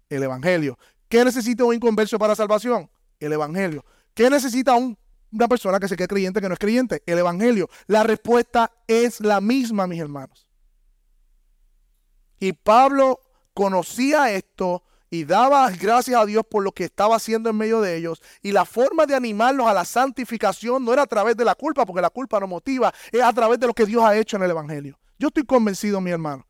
El 0.07 0.23
Evangelio. 0.23 0.77
¿Qué 1.09 1.25
necesita 1.25 1.65
un 1.65 1.73
inconverso 1.73 2.19
para 2.19 2.35
salvación? 2.35 2.89
El 3.19 3.33
Evangelio. 3.33 3.83
¿Qué 4.13 4.29
necesita 4.29 4.75
una 4.75 5.47
persona 5.47 5.79
que 5.79 5.87
se 5.87 5.95
quede 5.95 6.07
creyente 6.07 6.39
que 6.39 6.47
no 6.47 6.53
es 6.53 6.59
creyente? 6.59 7.01
El 7.07 7.17
Evangelio. 7.17 7.69
La 7.87 8.03
respuesta 8.03 8.71
es 8.87 9.19
la 9.19 9.41
misma, 9.41 9.87
mis 9.87 9.99
hermanos. 9.99 10.47
Y 12.39 12.53
Pablo 12.53 13.19
conocía 13.53 14.31
esto 14.31 14.83
y 15.11 15.25
daba 15.25 15.69
gracias 15.69 16.19
a 16.19 16.25
Dios 16.25 16.43
por 16.49 16.63
lo 16.63 16.71
que 16.71 16.85
estaba 16.85 17.17
haciendo 17.17 17.49
en 17.49 17.57
medio 17.57 17.81
de 17.81 17.97
ellos. 17.97 18.21
Y 18.41 18.53
la 18.53 18.65
forma 18.65 19.05
de 19.05 19.13
animarlos 19.13 19.67
a 19.67 19.73
la 19.73 19.85
santificación 19.85 20.83
no 20.83 20.93
era 20.93 21.03
a 21.03 21.07
través 21.07 21.35
de 21.35 21.45
la 21.45 21.53
culpa, 21.53 21.85
porque 21.85 22.01
la 22.01 22.09
culpa 22.09 22.39
no 22.39 22.47
motiva, 22.47 22.93
es 23.11 23.21
a 23.21 23.33
través 23.33 23.59
de 23.59 23.67
lo 23.67 23.73
que 23.73 23.85
Dios 23.85 24.03
ha 24.03 24.15
hecho 24.15 24.37
en 24.37 24.43
el 24.43 24.51
Evangelio. 24.51 24.97
Yo 25.19 25.27
estoy 25.27 25.43
convencido, 25.43 25.99
mi 26.01 26.11
hermano, 26.11 26.47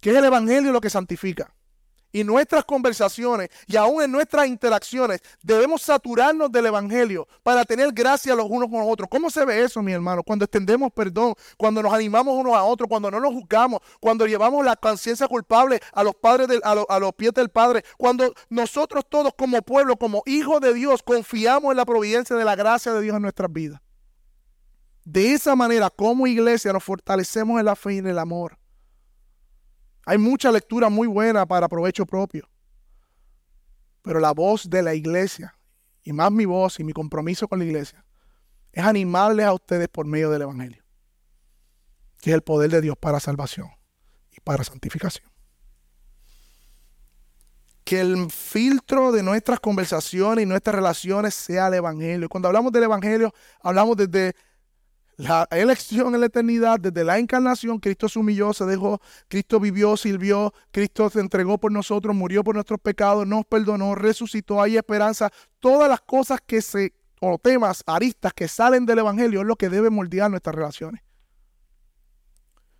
que 0.00 0.10
es 0.10 0.16
el 0.16 0.24
Evangelio 0.24 0.72
lo 0.72 0.80
que 0.80 0.90
santifica 0.90 1.54
y 2.12 2.24
nuestras 2.24 2.64
conversaciones 2.64 3.50
y 3.66 3.76
aún 3.76 4.02
en 4.02 4.10
nuestras 4.10 4.46
interacciones 4.46 5.20
debemos 5.42 5.82
saturarnos 5.82 6.50
del 6.50 6.66
Evangelio 6.66 7.28
para 7.42 7.64
tener 7.64 7.92
gracia 7.92 8.34
los 8.34 8.46
unos 8.48 8.68
con 8.68 8.80
los 8.80 8.88
otros. 8.90 9.08
¿Cómo 9.10 9.30
se 9.30 9.44
ve 9.44 9.62
eso, 9.62 9.82
mi 9.82 9.92
hermano? 9.92 10.22
Cuando 10.22 10.44
extendemos 10.44 10.90
perdón, 10.92 11.34
cuando 11.56 11.82
nos 11.82 11.92
animamos 11.92 12.34
unos 12.34 12.54
a 12.54 12.64
otros, 12.64 12.88
cuando 12.88 13.10
no 13.10 13.20
nos 13.20 13.32
juzgamos, 13.32 13.80
cuando 14.00 14.26
llevamos 14.26 14.64
la 14.64 14.76
conciencia 14.76 15.28
culpable 15.28 15.80
a 15.92 16.02
los 16.02 16.14
padres, 16.14 16.60
a, 16.62 16.98
los 16.98 17.12
pies 17.14 17.32
del 17.32 17.48
Padre, 17.48 17.84
cuando 17.96 18.32
nosotros 18.48 19.04
todos 19.08 19.32
como 19.36 19.60
pueblo, 19.62 19.96
como 19.96 20.22
hijos 20.26 20.60
de 20.60 20.74
Dios, 20.74 21.02
confiamos 21.02 21.70
en 21.70 21.76
la 21.76 21.84
providencia 21.84 22.36
de 22.36 22.44
la 22.44 22.56
gracia 22.56 22.92
de 22.92 23.02
Dios 23.02 23.16
en 23.16 23.22
nuestras 23.22 23.52
vidas. 23.52 23.80
De 25.04 25.32
esa 25.32 25.56
manera, 25.56 25.88
como 25.88 26.26
iglesia, 26.26 26.72
nos 26.72 26.84
fortalecemos 26.84 27.58
en 27.58 27.66
la 27.66 27.76
fe 27.76 27.94
y 27.94 27.98
en 27.98 28.08
el 28.08 28.18
amor. 28.18 28.57
Hay 30.08 30.16
mucha 30.16 30.50
lectura 30.50 30.88
muy 30.88 31.06
buena 31.06 31.44
para 31.44 31.68
provecho 31.68 32.06
propio. 32.06 32.48
Pero 34.00 34.20
la 34.20 34.32
voz 34.32 34.70
de 34.70 34.80
la 34.80 34.94
iglesia, 34.94 35.54
y 36.02 36.14
más 36.14 36.32
mi 36.32 36.46
voz 36.46 36.80
y 36.80 36.84
mi 36.84 36.94
compromiso 36.94 37.46
con 37.46 37.58
la 37.58 37.66
iglesia, 37.66 38.02
es 38.72 38.82
animarles 38.82 39.44
a 39.44 39.52
ustedes 39.52 39.86
por 39.88 40.06
medio 40.06 40.30
del 40.30 40.40
Evangelio, 40.40 40.82
que 42.22 42.30
es 42.30 42.34
el 42.34 42.40
poder 42.40 42.70
de 42.70 42.80
Dios 42.80 42.96
para 42.96 43.20
salvación 43.20 43.68
y 44.34 44.40
para 44.40 44.64
santificación. 44.64 45.30
Que 47.84 48.00
el 48.00 48.30
filtro 48.30 49.12
de 49.12 49.22
nuestras 49.22 49.60
conversaciones 49.60 50.42
y 50.42 50.46
nuestras 50.46 50.74
relaciones 50.74 51.34
sea 51.34 51.66
el 51.66 51.74
Evangelio. 51.74 52.30
Cuando 52.30 52.48
hablamos 52.48 52.72
del 52.72 52.84
Evangelio, 52.84 53.34
hablamos 53.60 53.98
desde 53.98 54.34
la 55.18 55.48
elección 55.50 56.14
en 56.14 56.20
la 56.20 56.26
eternidad, 56.26 56.78
desde 56.78 57.02
la 57.02 57.18
encarnación, 57.18 57.80
Cristo 57.80 58.08
se 58.08 58.20
humilló, 58.20 58.52
se 58.52 58.64
dejó, 58.64 59.00
Cristo 59.26 59.58
vivió, 59.58 59.96
sirvió, 59.96 60.54
Cristo 60.70 61.10
se 61.10 61.18
entregó 61.18 61.58
por 61.58 61.72
nosotros, 61.72 62.14
murió 62.14 62.44
por 62.44 62.54
nuestros 62.54 62.78
pecados, 62.80 63.26
nos 63.26 63.44
perdonó, 63.44 63.96
resucitó, 63.96 64.62
hay 64.62 64.76
esperanza. 64.76 65.28
Todas 65.58 65.88
las 65.88 66.00
cosas 66.02 66.40
que 66.46 66.62
se, 66.62 66.94
o 67.20 67.36
temas, 67.36 67.82
aristas 67.84 68.32
que 68.32 68.46
salen 68.46 68.86
del 68.86 69.00
Evangelio 69.00 69.40
es 69.40 69.46
lo 69.46 69.56
que 69.56 69.68
debe 69.68 69.90
moldear 69.90 70.30
nuestras 70.30 70.54
relaciones. 70.54 71.02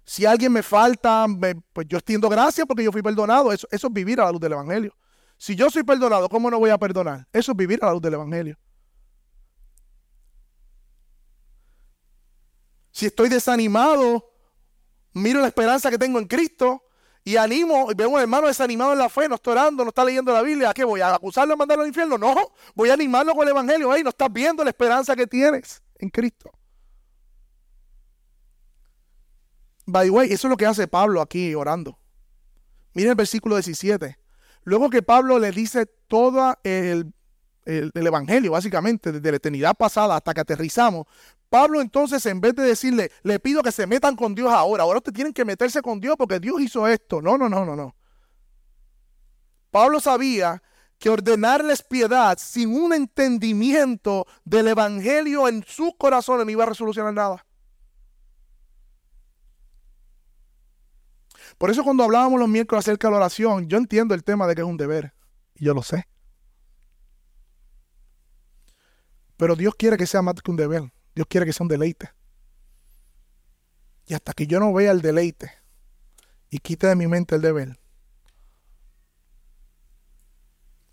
Si 0.05 0.25
alguien 0.25 0.53
me 0.53 0.63
falta, 0.63 1.27
pues 1.73 1.89
yo 1.89 1.99
extiendo 1.99 2.29
gracias 2.29 2.65
porque 2.69 2.85
yo 2.85 2.93
fui 2.93 3.03
perdonado. 3.03 3.53
Eso, 3.53 3.67
eso 3.73 3.89
es 3.89 3.93
vivir 3.93 4.21
a 4.21 4.27
la 4.27 4.31
luz 4.31 4.41
del 4.41 4.53
Evangelio. 4.53 4.97
Si 5.37 5.57
yo 5.57 5.71
soy 5.71 5.83
perdonado, 5.83 6.29
¿cómo 6.29 6.53
no 6.53 6.61
voy 6.61 6.71
a 6.71 6.79
perdonar? 6.79 7.27
Eso 7.33 7.51
es 7.51 7.59
vivir 7.59 7.81
a 7.83 7.87
la 7.87 7.93
luz 7.95 8.03
del 8.03 8.15
Evangelio. 8.15 8.57
Si 12.99 13.07
estoy 13.07 13.29
desanimado, 13.29 14.29
miro 15.13 15.41
la 15.41 15.47
esperanza 15.47 15.89
que 15.89 15.99
tengo 15.99 16.19
en 16.19 16.27
Cristo 16.27 16.83
y 17.23 17.37
animo, 17.37 17.93
y 17.93 17.95
veo 17.95 18.09
a 18.09 18.11
un 18.11 18.21
hermano 18.21 18.49
desanimado 18.49 18.93
en 18.93 18.99
la 18.99 19.09
fe, 19.09 19.29
no 19.29 19.37
está 19.37 19.53
orando, 19.53 19.85
no 19.85 19.91
está 19.91 20.05
leyendo 20.05 20.33
la 20.33 20.43
Biblia, 20.43 20.71
¿a 20.71 20.75
qué 20.75 20.83
voy? 20.83 21.01
¿A 21.01 21.15
acusarlo 21.15 21.55
a 21.55 21.57
mandarlo 21.57 21.83
al 21.83 21.89
infierno? 21.91 22.19
No, 22.19 22.35
voy 22.75 22.91
a 22.91 22.95
animarlo 22.95 23.35
con 23.35 23.45
el 23.45 23.51
Evangelio. 23.51 23.95
Hey, 23.95 24.03
no 24.03 24.09
estás 24.11 24.33
viendo 24.33 24.65
la 24.65 24.71
esperanza 24.71 25.15
que 25.15 25.29
tienes 25.29 25.81
en 26.01 26.11
Cristo. 26.11 26.51
By 29.87 30.09
the 30.09 30.11
way, 30.11 30.33
eso 30.33 30.49
es 30.49 30.51
lo 30.51 30.57
que 30.57 30.67
hace 30.67 30.89
Pablo 30.89 31.21
aquí 31.21 31.55
orando. 31.55 32.01
Miren 32.95 33.11
el 33.11 33.17
versículo 33.17 33.55
17. 33.55 34.19
Luego 34.65 34.91
que 34.91 35.03
Pablo 35.03 35.39
le 35.39 35.53
dice 35.53 35.87
todo 35.87 36.59
el, 36.65 37.15
el, 37.69 38.07
Evangelio, 38.07 38.53
básicamente, 38.53 39.13
desde 39.13 39.31
la 39.31 39.37
eternidad 39.37 39.75
pasada 39.77 40.17
hasta 40.17 40.33
que 40.33 40.41
aterrizamos, 40.41 41.07
Pablo 41.51 41.81
entonces, 41.81 42.25
en 42.27 42.41
vez 42.41 42.55
de 42.55 42.63
decirle, 42.63 43.11
le 43.23 43.39
pido 43.39 43.63
que 43.63 43.73
se 43.73 43.87
metan 43.87 44.17
con 44.17 44.35
Dios 44.35 44.51
ahora, 44.51 44.85
ahora 44.85 44.99
ustedes 44.99 45.17
tienen 45.17 45.33
que 45.33 45.45
meterse 45.45 45.83
con 45.83 46.01
Dios 46.01 46.17
porque 46.17 46.41
Dios 46.41 46.61
hizo 46.61 46.87
esto. 46.89 47.21
No, 47.21 47.37
no, 47.37 47.49
no, 47.49 47.65
no, 47.65 47.77
no. 47.77 47.95
Pablo 49.71 50.01
sabía 50.01 50.63
que 50.99 51.11
ordenarles 51.11 51.83
piedad 51.83 52.37
sin 52.41 52.75
un 52.75 52.93
entendimiento 52.93 54.27
del 54.45 54.69
Evangelio 54.69 55.47
en 55.47 55.63
su 55.67 55.95
corazón 55.97 56.45
no 56.45 56.51
iba 56.51 56.65
a 56.65 56.69
resolucionar 56.69 57.13
nada. 57.13 57.45
Por 61.59 61.71
eso 61.71 61.85
cuando 61.85 62.05
hablábamos 62.05 62.39
los 62.39 62.49
miércoles 62.49 62.85
acerca 62.85 63.09
de 63.09 63.13
la 63.13 63.19
oración, 63.19 63.69
yo 63.69 63.79
entiendo 63.79 64.15
el 64.15 64.25
tema 64.25 64.47
de 64.47 64.55
que 64.55 64.63
es 64.63 64.67
un 64.67 64.77
deber. 64.77 65.13
Y 65.55 65.65
yo 65.67 65.75
lo 65.75 65.83
sé. 65.83 66.07
Pero 69.39 69.57
Dios 69.57 69.75
quiere 69.77 69.97
que 69.97 70.07
sea 70.07 70.21
más 70.21 70.35
que 70.43 70.51
un 70.51 70.57
deber. 70.59 70.93
Dios 71.15 71.27
quiere 71.29 71.47
que 71.47 71.53
sea 71.53 71.65
un 71.65 71.69
deleite. 71.69 72.11
Y 74.07 74.15
hasta 74.15 74.33
que 74.35 74.47
yo 74.47 74.61
no 74.61 74.73
vea 74.73 74.91
el 74.91 75.01
deleite 75.01 75.53
y 76.51 76.59
quite 76.59 76.87
de 76.87 76.97
mi 76.97 77.07
mente 77.07 77.37
el 77.37 77.43
deber, 77.43 77.79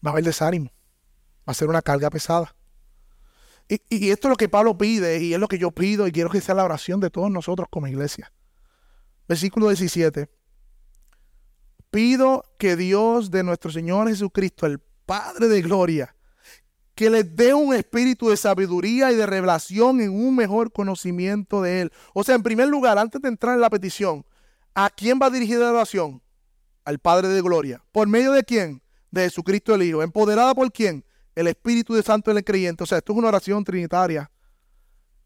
va 0.06 0.10
a 0.10 0.14
haber 0.14 0.24
desánimo. 0.24 0.72
Va 1.48 1.52
a 1.52 1.54
ser 1.54 1.70
una 1.70 1.82
carga 1.82 2.10
pesada. 2.10 2.56
Y, 3.68 4.12
esto 4.12 4.28
es 4.28 4.30
lo 4.30 4.36
que 4.36 4.48
Pablo 4.48 4.78
pide 4.78 5.24
y 5.24 5.34
es 5.34 5.40
lo 5.40 5.48
que 5.48 5.58
yo 5.58 5.72
pido 5.72 6.06
y 6.06 6.12
quiero 6.12 6.30
que 6.30 6.40
sea 6.40 6.54
la 6.54 6.66
oración 6.66 7.00
de 7.00 7.10
todos 7.10 7.32
nosotros 7.32 7.68
como 7.72 7.88
iglesia. 7.88 8.32
Versículo 9.28 9.70
17. 9.70 10.30
Pido 11.90 12.44
que 12.60 12.76
Dios 12.76 13.32
de 13.32 13.44
nuestro 13.44 13.72
Señor 13.72 14.08
Jesucristo, 14.08 14.68
el 14.68 14.80
Padre 14.80 15.48
de 15.48 15.62
Gloria, 15.64 16.16
que 16.96 17.10
les 17.10 17.36
dé 17.36 17.54
un 17.54 17.76
espíritu 17.76 18.30
de 18.30 18.38
sabiduría 18.38 19.12
y 19.12 19.16
de 19.16 19.26
revelación 19.26 20.00
en 20.00 20.12
un 20.12 20.36
mejor 20.36 20.72
conocimiento 20.72 21.62
de 21.62 21.82
Él. 21.82 21.92
O 22.14 22.24
sea, 22.24 22.36
en 22.36 22.44
primer 22.44 22.70
lugar, 22.70 22.98
antes 22.98 23.22
de 23.22 23.28
entrar 23.28 23.56
en 23.56 23.62
la 23.62 23.70
petición, 23.70 24.26
¿a 24.74 24.90
quién 24.90 25.20
va 25.22 25.30
dirigida 25.30 25.66
la 25.66 25.72
oración? 25.72 26.22
Al 26.86 27.00
Padre 27.00 27.28
de 27.28 27.42
Gloria. 27.42 27.84
¿Por 27.92 28.08
medio 28.08 28.32
de 28.32 28.44
quién? 28.44 28.82
De 29.12 29.24
Jesucristo 29.24 29.76
el 29.76 29.84
Hijo. 29.84 30.02
¿Empoderada 30.02 30.56
por 30.56 30.72
quién? 30.72 31.04
El 31.36 31.48
Espíritu 31.48 31.94
de 31.94 32.04
Santo 32.04 32.32
en 32.32 32.38
el 32.38 32.44
creyente. 32.46 32.84
O 32.84 32.88
sea, 32.88 33.00
esto 33.00 33.12
es 33.12 33.20
una 33.20 33.28
oración 33.28 33.64
trinitaria. 33.64 34.32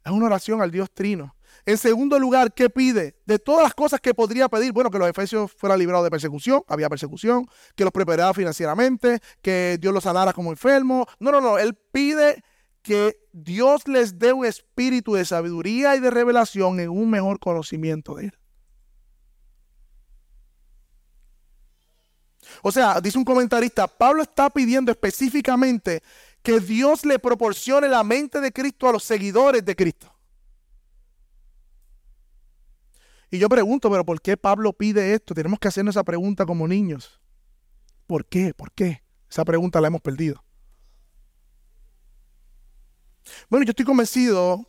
Es 0.04 0.12
una 0.12 0.26
oración 0.26 0.62
al 0.62 0.72
Dios 0.72 0.90
Trino. 0.92 1.36
En 1.66 1.78
segundo 1.78 2.18
lugar, 2.20 2.54
¿qué 2.54 2.70
pide? 2.70 3.16
De 3.26 3.40
todas 3.40 3.64
las 3.64 3.74
cosas 3.74 4.00
que 4.00 4.14
podría 4.14 4.50
pedir, 4.50 4.72
bueno, 4.72 4.90
que 4.90 5.00
los 5.00 5.10
efesios 5.10 5.52
fueran 5.52 5.80
librados 5.80 6.04
de 6.04 6.12
persecución, 6.12 6.64
había 6.68 6.90
persecución, 6.90 7.48
que 7.76 7.84
los 7.84 7.94
preparara 7.94 8.34
financieramente, 8.34 9.20
que 9.42 9.78
Dios 9.80 9.94
los 9.94 10.04
sanara 10.04 10.34
como 10.34 10.52
enfermos. 10.52 11.06
No, 11.20 11.32
no, 11.32 11.42
no, 11.42 11.58
él 11.58 11.76
pide 11.92 12.44
que 12.82 13.18
Dios 13.32 13.88
les 13.88 14.18
dé 14.18 14.34
un 14.34 14.46
espíritu 14.46 15.14
de 15.14 15.26
sabiduría 15.26 15.96
y 15.96 16.00
de 16.00 16.10
revelación 16.10 16.80
en 16.80 16.90
un 16.90 17.10
mejor 17.10 17.40
conocimiento 17.40 18.16
de 18.16 18.26
Él. 18.26 18.34
O 22.62 22.72
sea, 22.72 23.00
dice 23.00 23.18
un 23.18 23.26
comentarista, 23.26 23.88
Pablo 23.88 24.24
está 24.24 24.50
pidiendo 24.50 24.92
específicamente 24.92 26.02
que 26.42 26.60
Dios 26.60 27.06
le 27.06 27.20
proporcione 27.20 27.88
la 27.88 28.04
mente 28.04 28.40
de 28.40 28.52
Cristo 28.52 28.88
a 28.88 28.94
los 28.94 29.04
seguidores 29.04 29.64
de 29.64 29.76
Cristo. 29.76 30.09
Y 33.32 33.38
yo 33.38 33.48
pregunto, 33.50 33.90
pero 33.92 34.06
¿por 34.06 34.22
qué 34.22 34.38
Pablo 34.38 34.74
pide 34.74 35.14
esto? 35.14 35.34
Tenemos 35.34 35.60
que 35.60 35.68
hacernos 35.68 35.94
esa 35.94 36.04
pregunta 36.04 36.46
como 36.46 36.68
niños. 36.68 37.20
¿Por 38.08 38.26
qué? 38.26 38.54
¿Por 38.54 38.72
qué? 38.72 39.04
Esa 39.30 39.46
pregunta 39.46 39.80
la 39.80 39.88
hemos 39.88 40.02
perdido. 40.02 40.44
Bueno, 43.50 43.66
yo 43.66 43.72
estoy 43.72 43.86
convencido 43.86 44.68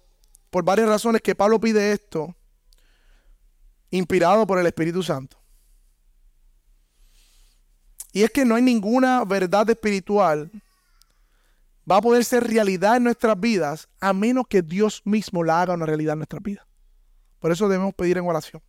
por 0.50 0.64
varias 0.64 0.88
razones 0.88 1.22
que 1.22 1.34
Pablo 1.34 1.58
pide 1.58 1.92
esto, 1.92 2.34
inspirado 3.90 4.46
por 4.46 4.58
el 4.58 4.66
Espíritu 4.66 5.02
Santo. 5.02 5.38
Y 8.12 8.22
es 8.22 8.30
que 8.30 8.44
no 8.44 8.56
hay 8.56 8.62
ninguna 8.62 9.24
verdad 9.24 9.70
espiritual 9.70 10.50
va 11.90 11.96
a 11.96 12.02
poder 12.02 12.24
ser 12.24 12.44
realidad 12.44 12.96
en 12.96 13.04
nuestras 13.04 13.38
vidas 13.38 13.88
a 14.00 14.12
menos 14.12 14.46
que 14.48 14.62
Dios 14.62 15.02
mismo 15.04 15.42
la 15.44 15.62
haga 15.62 15.74
una 15.74 15.86
realidad 15.86 16.12
en 16.12 16.18
nuestras 16.20 16.42
vidas. 16.42 16.69
Por 17.40 17.50
eso 17.50 17.68
debemos 17.68 17.94
pedir 17.94 18.18
en 18.18 18.26
oración. 18.26 18.62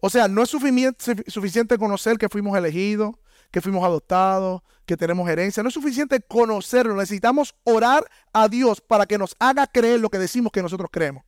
O 0.00 0.10
sea, 0.10 0.28
no 0.28 0.42
es 0.42 0.50
suficiente 0.50 1.78
conocer 1.78 2.18
que 2.18 2.28
fuimos 2.28 2.56
elegidos, 2.56 3.16
que 3.50 3.60
fuimos 3.60 3.84
adoptados, 3.84 4.62
que 4.84 4.96
tenemos 4.96 5.28
herencia. 5.28 5.62
No 5.62 5.68
es 5.68 5.74
suficiente 5.74 6.20
conocerlo. 6.20 6.94
Necesitamos 6.94 7.54
orar 7.64 8.04
a 8.32 8.48
Dios 8.48 8.80
para 8.80 9.06
que 9.06 9.18
nos 9.18 9.34
haga 9.38 9.66
creer 9.66 10.00
lo 10.00 10.10
que 10.10 10.18
decimos 10.18 10.52
que 10.52 10.62
nosotros 10.62 10.90
creemos. 10.92 11.24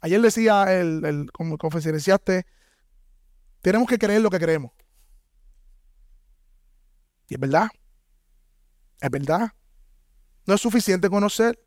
Ayer 0.00 0.20
decía 0.20 0.78
el, 0.78 1.04
el 1.04 1.32
como 1.32 1.56
tenemos 3.62 3.88
que 3.88 3.98
creer 3.98 4.20
lo 4.20 4.28
que 4.28 4.38
creemos. 4.38 4.72
Y 7.28 7.34
es 7.34 7.40
verdad. 7.40 7.68
Es 9.00 9.10
verdad. 9.10 9.52
No 10.46 10.54
es 10.54 10.60
suficiente 10.60 11.08
conocer. 11.08 11.63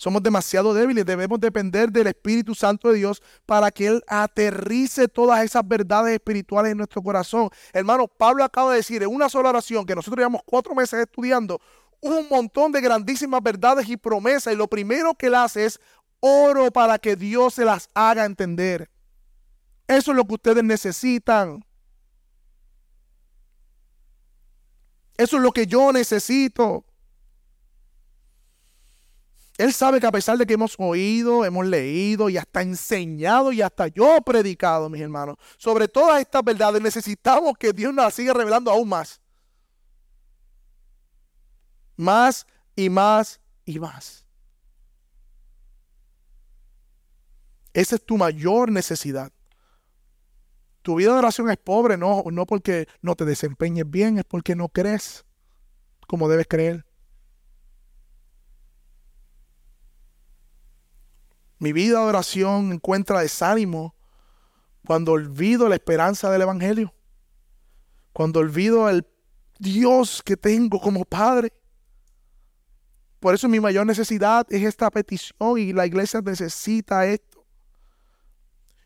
Somos 0.00 0.22
demasiado 0.22 0.72
débiles, 0.72 1.04
debemos 1.04 1.38
depender 1.38 1.92
del 1.92 2.06
Espíritu 2.06 2.54
Santo 2.54 2.88
de 2.88 2.96
Dios 2.96 3.22
para 3.44 3.70
que 3.70 3.86
Él 3.86 4.02
aterrice 4.08 5.08
todas 5.08 5.44
esas 5.44 5.68
verdades 5.68 6.14
espirituales 6.14 6.72
en 6.72 6.78
nuestro 6.78 7.02
corazón. 7.02 7.50
Hermano, 7.70 8.08
Pablo 8.08 8.42
acaba 8.42 8.70
de 8.70 8.78
decir 8.78 9.02
en 9.02 9.10
una 9.10 9.28
sola 9.28 9.50
oración 9.50 9.84
que 9.84 9.94
nosotros 9.94 10.16
llevamos 10.16 10.40
cuatro 10.46 10.74
meses 10.74 11.00
estudiando 11.00 11.60
un 12.00 12.26
montón 12.30 12.72
de 12.72 12.80
grandísimas 12.80 13.42
verdades 13.42 13.90
y 13.90 13.98
promesas 13.98 14.54
y 14.54 14.56
lo 14.56 14.68
primero 14.68 15.12
que 15.12 15.26
Él 15.26 15.34
hace 15.34 15.66
es 15.66 15.78
oro 16.20 16.70
para 16.70 16.98
que 16.98 17.14
Dios 17.14 17.52
se 17.52 17.66
las 17.66 17.90
haga 17.92 18.24
entender. 18.24 18.88
Eso 19.86 20.12
es 20.12 20.16
lo 20.16 20.24
que 20.24 20.32
ustedes 20.32 20.64
necesitan. 20.64 21.62
Eso 25.18 25.36
es 25.36 25.42
lo 25.42 25.52
que 25.52 25.66
yo 25.66 25.92
necesito. 25.92 26.86
Él 29.60 29.74
sabe 29.74 30.00
que 30.00 30.06
a 30.06 30.10
pesar 30.10 30.38
de 30.38 30.46
que 30.46 30.54
hemos 30.54 30.74
oído, 30.78 31.44
hemos 31.44 31.66
leído 31.66 32.30
y 32.30 32.38
hasta 32.38 32.62
enseñado 32.62 33.52
y 33.52 33.60
hasta 33.60 33.88
yo 33.88 34.16
he 34.16 34.22
predicado, 34.22 34.88
mis 34.88 35.02
hermanos, 35.02 35.36
sobre 35.58 35.86
todas 35.86 36.18
estas 36.18 36.42
verdades, 36.42 36.80
necesitamos 36.80 37.58
que 37.58 37.74
Dios 37.74 37.92
nos 37.92 38.14
siga 38.14 38.32
revelando 38.32 38.70
aún 38.70 38.88
más. 38.88 39.20
Más 41.94 42.46
y 42.74 42.88
más 42.88 43.38
y 43.66 43.78
más. 43.78 44.24
Esa 47.74 47.96
es 47.96 48.02
tu 48.06 48.16
mayor 48.16 48.72
necesidad. 48.72 49.30
Tu 50.80 50.94
vida 50.94 51.12
de 51.12 51.18
oración 51.18 51.50
es 51.50 51.58
pobre, 51.58 51.98
no, 51.98 52.24
no 52.32 52.46
porque 52.46 52.88
no 53.02 53.14
te 53.14 53.26
desempeñes 53.26 53.84
bien, 53.86 54.16
es 54.16 54.24
porque 54.24 54.56
no 54.56 54.70
crees 54.70 55.26
como 56.06 56.30
debes 56.30 56.46
creer. 56.48 56.86
Mi 61.60 61.72
vida 61.72 62.00
de 62.00 62.06
oración 62.06 62.72
encuentra 62.72 63.20
desánimo 63.20 63.94
cuando 64.86 65.12
olvido 65.12 65.68
la 65.68 65.76
esperanza 65.76 66.30
del 66.30 66.42
Evangelio. 66.42 66.92
Cuando 68.12 68.40
olvido 68.40 68.88
el 68.88 69.06
Dios 69.58 70.22
que 70.24 70.38
tengo 70.38 70.80
como 70.80 71.04
Padre. 71.04 71.52
Por 73.20 73.34
eso 73.34 73.46
mi 73.46 73.60
mayor 73.60 73.86
necesidad 73.86 74.46
es 74.48 74.62
esta 74.62 74.90
petición 74.90 75.58
y 75.58 75.74
la 75.74 75.86
iglesia 75.86 76.22
necesita 76.22 77.06
esto. 77.06 77.44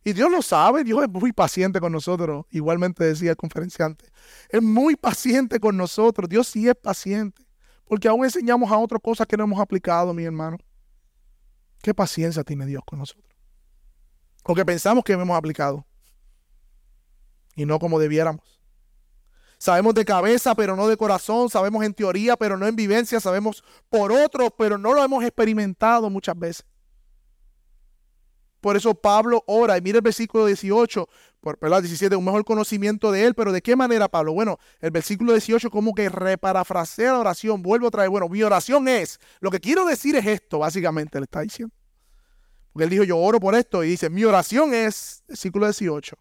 Y 0.03 0.13
Dios 0.13 0.31
lo 0.31 0.43
sabe, 0.43 0.83
Dios 0.83 1.05
es 1.05 1.09
muy 1.09 1.33
paciente 1.33 1.81
con 1.81 1.93
nosotros, 1.93 2.45
igualmente 2.51 3.05
decía 3.05 3.31
el 3.31 3.37
conferenciante. 3.37 4.05
Es 4.51 4.61
muy 4.61 4.97
paciente 4.97 5.61
con 5.61 5.77
nosotros, 5.77 6.29
Dios 6.29 6.49
sí 6.49 6.69
es 6.69 6.75
paciente, 6.75 7.47
porque 7.87 8.09
aún 8.09 8.25
enseñamos 8.25 8.71
a 8.71 8.77
otras 8.77 9.01
cosas 9.01 9.27
que 9.29 9.37
no 9.37 9.45
hemos 9.45 9.61
aplicado, 9.61 10.13
mi 10.13 10.25
hermano. 10.25 10.59
¿Qué 11.85 11.93
paciencia 11.93 12.43
tiene 12.45 12.65
Dios 12.65 12.83
con 12.87 12.99
nosotros? 12.99 13.31
Porque 14.43 14.65
pensamos 14.65 15.05
que 15.05 15.13
hemos 15.13 15.37
aplicado 15.37 15.85
y 17.55 17.67
no 17.67 17.79
como 17.79 17.99
debiéramos. 17.99 18.59
Sabemos 19.59 19.95
de 19.95 20.07
cabeza, 20.07 20.55
pero 20.55 20.77
no 20.77 20.89
de 20.89 20.97
corazón. 20.97 21.51
Sabemos 21.51 21.85
en 21.85 21.93
teoría, 21.93 22.39
pero 22.39 22.57
no 22.57 22.67
en 22.67 22.75
vivencia. 22.75 23.21
Sabemos 23.21 23.63
por 23.91 24.13
otros, 24.13 24.49
pero 24.57 24.79
no 24.79 24.95
lo 24.95 25.05
hemos 25.05 25.23
experimentado 25.25 26.09
muchas 26.09 26.39
veces. 26.39 26.65
Por 28.65 28.79
eso 28.79 28.95
Pablo 28.95 29.45
ora, 29.47 29.77
y 29.77 29.83
mira 29.83 29.99
el 29.99 30.03
versículo 30.03 30.47
18, 30.47 31.07
por, 31.43 31.59
perdón, 31.59 31.83
17, 31.83 32.17
un 32.17 32.25
mejor 32.25 32.47
conocimiento 32.47 33.13
de 33.13 33.27
él, 33.27 33.35
pero 33.35 33.53
¿de 33.53 33.61
qué 33.61 33.77
manera, 33.77 34.09
Pablo? 34.09 34.33
Bueno, 34.33 34.59
el 34.81 34.91
versículo 34.91 35.33
18 35.33 35.69
como 35.69 35.93
que 35.93 36.09
reparafrasea 36.09 37.13
la 37.13 37.19
oración, 37.19 37.61
vuelvo 37.61 37.89
a 37.89 37.91
traer, 37.91 38.09
bueno, 38.09 38.27
mi 38.27 38.43
oración 38.43 38.89
es, 38.89 39.21
lo 39.41 39.51
que 39.51 39.61
quiero 39.61 39.85
decir 39.85 40.17
es 40.17 40.25
esto, 40.25 40.61
básicamente, 40.61 41.21
le 41.21 41.25
está 41.25 41.43
diciendo. 41.43 41.75
Porque 42.73 42.85
él 42.85 42.91
dijo, 42.91 43.05
yo 43.05 43.19
oro 43.19 43.39
por 43.39 43.55
esto, 43.55 43.85
y 43.85 43.89
dice, 43.89 44.09
mi 44.09 44.25
oración 44.25 44.73
es, 44.73 45.23
versículo 45.29 45.67
18, 45.67 46.17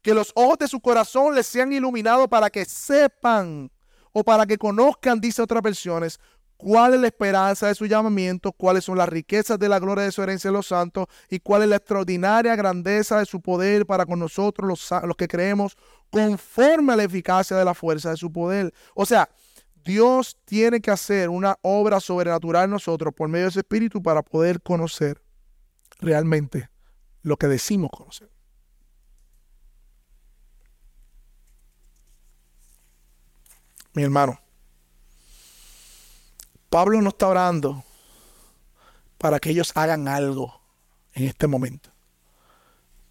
que 0.00 0.14
los 0.14 0.32
ojos 0.34 0.56
de 0.60 0.68
su 0.68 0.80
corazón 0.80 1.34
les 1.34 1.46
sean 1.46 1.74
iluminados 1.74 2.26
para 2.28 2.48
que 2.48 2.64
sepan 2.64 3.70
o 4.14 4.24
para 4.24 4.46
que 4.46 4.56
conozcan, 4.56 5.20
dice 5.20 5.42
otras 5.42 5.62
versiones, 5.62 6.18
cuál 6.62 6.94
es 6.94 7.00
la 7.00 7.08
esperanza 7.08 7.66
de 7.66 7.74
su 7.74 7.86
llamamiento, 7.86 8.52
cuáles 8.52 8.84
son 8.84 8.96
las 8.96 9.08
riquezas 9.08 9.58
de 9.58 9.68
la 9.68 9.80
gloria 9.80 10.04
de 10.04 10.12
su 10.12 10.22
herencia 10.22 10.48
de 10.48 10.56
los 10.56 10.68
santos 10.68 11.06
y 11.28 11.40
cuál 11.40 11.62
es 11.62 11.68
la 11.68 11.76
extraordinaria 11.76 12.54
grandeza 12.54 13.18
de 13.18 13.26
su 13.26 13.40
poder 13.40 13.84
para 13.84 14.06
con 14.06 14.20
nosotros 14.20 14.68
los, 14.68 15.16
que 15.16 15.26
creemos 15.26 15.76
conforme 16.10 16.92
a 16.92 16.96
la 16.96 17.02
eficacia 17.02 17.56
de 17.56 17.64
la 17.64 17.74
fuerza 17.74 18.10
de 18.10 18.16
su 18.16 18.30
poder. 18.30 18.72
O 18.94 19.04
sea, 19.04 19.28
Dios 19.84 20.38
tiene 20.44 20.80
que 20.80 20.92
hacer 20.92 21.28
una 21.28 21.58
obra 21.62 21.98
sobrenatural 21.98 22.66
en 22.66 22.70
nosotros 22.70 23.12
por 23.12 23.28
medio 23.28 23.46
de 23.46 23.50
su 23.50 23.58
espíritu 23.58 24.00
para 24.00 24.22
poder 24.22 24.62
conocer 24.62 25.20
realmente 25.98 26.70
lo 27.22 27.36
que 27.36 27.48
decimos 27.48 27.90
conocer. 27.90 28.30
Mi 33.94 34.04
hermano, 34.04 34.41
Pablo 36.72 37.02
no 37.02 37.10
está 37.10 37.28
orando 37.28 37.84
para 39.18 39.38
que 39.38 39.50
ellos 39.50 39.72
hagan 39.74 40.08
algo 40.08 40.58
en 41.12 41.24
este 41.24 41.46
momento. 41.46 41.90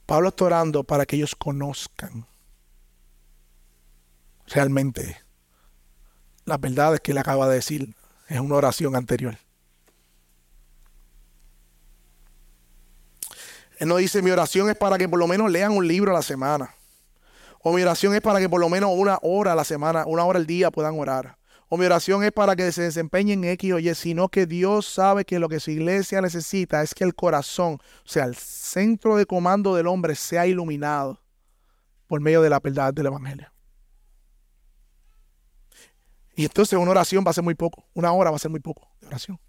Pablo 0.08 0.30
está 0.30 0.46
orando 0.46 0.84
para 0.84 1.06
que 1.06 1.16
ellos 1.16 1.36
conozcan 1.36 2.26
realmente 4.48 5.22
las 6.46 6.60
verdades 6.60 7.02
que 7.02 7.12
él 7.12 7.20
acaba 7.20 7.48
de 7.50 7.54
decir 7.54 7.96
en 8.30 8.44
una 8.44 8.56
oración 8.56 8.96
anterior. 8.96 9.38
Él 13.78 13.88
no 13.88 13.98
dice, 13.98 14.24
mi 14.24 14.32
oración 14.32 14.72
es 14.72 14.76
para 14.76 14.98
que 14.98 15.08
por 15.08 15.20
lo 15.20 15.28
menos 15.28 15.52
lean 15.52 15.72
un 15.72 15.88
libro 15.88 16.10
a 16.10 16.16
la 16.16 16.24
semana. 16.24 16.74
O 17.60 17.74
mi 17.74 17.84
oración 17.84 18.16
es 18.16 18.22
para 18.22 18.40
que 18.40 18.50
por 18.50 18.60
lo 18.60 18.70
menos 18.70 18.90
una 18.92 19.20
hora 19.22 19.52
a 19.52 19.56
la 19.56 19.66
semana, 19.66 20.04
una 20.08 20.26
hora 20.26 20.40
al 20.40 20.48
día 20.48 20.72
puedan 20.72 21.00
orar. 21.00 21.38
O 21.74 21.78
mi 21.78 21.86
oración 21.86 22.22
es 22.26 22.34
para 22.34 22.54
que 22.58 22.70
se 22.74 22.82
desempeñen 22.82 23.46
X 23.46 23.72
o 23.72 23.80
Y, 23.80 23.96
sino 23.96 24.28
que 24.28 24.46
Dios 24.46 24.86
sabe 24.86 25.24
que 25.24 25.40
lo 25.40 25.48
que 25.48 25.62
su 25.62 25.72
iglesia 25.72 26.20
necesita 26.20 26.82
es 26.82 26.94
que 26.94 27.06
el 27.06 27.16
corazón, 27.16 27.76
o 27.76 28.10
sea, 28.10 28.26
el 28.26 28.36
centro 28.36 29.16
de 29.16 29.26
comando 29.26 29.74
del 29.74 29.88
hombre 29.88 30.16
sea 30.16 30.46
iluminado 30.46 31.22
por 32.08 32.20
medio 32.20 32.42
de 32.42 32.50
la 32.50 32.60
verdad 32.60 32.94
del 32.94 33.06
Evangelio. 33.06 33.54
Y 36.36 36.44
entonces 36.44 36.78
una 36.78 36.92
oración 36.92 37.24
va 37.26 37.32
a 37.32 37.36
ser 37.36 37.46
muy 37.46 37.56
poco, 37.56 37.88
una 37.94 38.12
hora 38.12 38.32
va 38.32 38.36
a 38.36 38.40
ser 38.40 38.52
muy 38.52 38.60
poco 38.60 38.92
de 39.00 39.08
oración. 39.08 39.40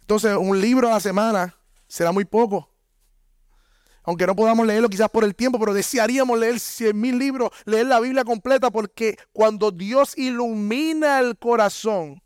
Entonces 0.00 0.36
un 0.36 0.60
libro 0.60 0.88
a 0.88 0.94
la 0.94 1.00
semana 1.00 1.54
será 1.86 2.10
muy 2.10 2.24
poco. 2.24 2.68
Aunque 4.06 4.26
no 4.26 4.36
podamos 4.36 4.64
leerlo 4.64 4.88
quizás 4.88 5.10
por 5.10 5.24
el 5.24 5.34
tiempo, 5.34 5.58
pero 5.58 5.74
desearíamos 5.74 6.38
leer 6.38 6.60
cien 6.60 6.98
mil 6.98 7.18
libros, 7.18 7.50
leer 7.64 7.86
la 7.86 7.98
Biblia 7.98 8.24
completa, 8.24 8.70
porque 8.70 9.18
cuando 9.32 9.72
Dios 9.72 10.16
ilumina 10.16 11.18
el 11.18 11.36
corazón, 11.36 12.22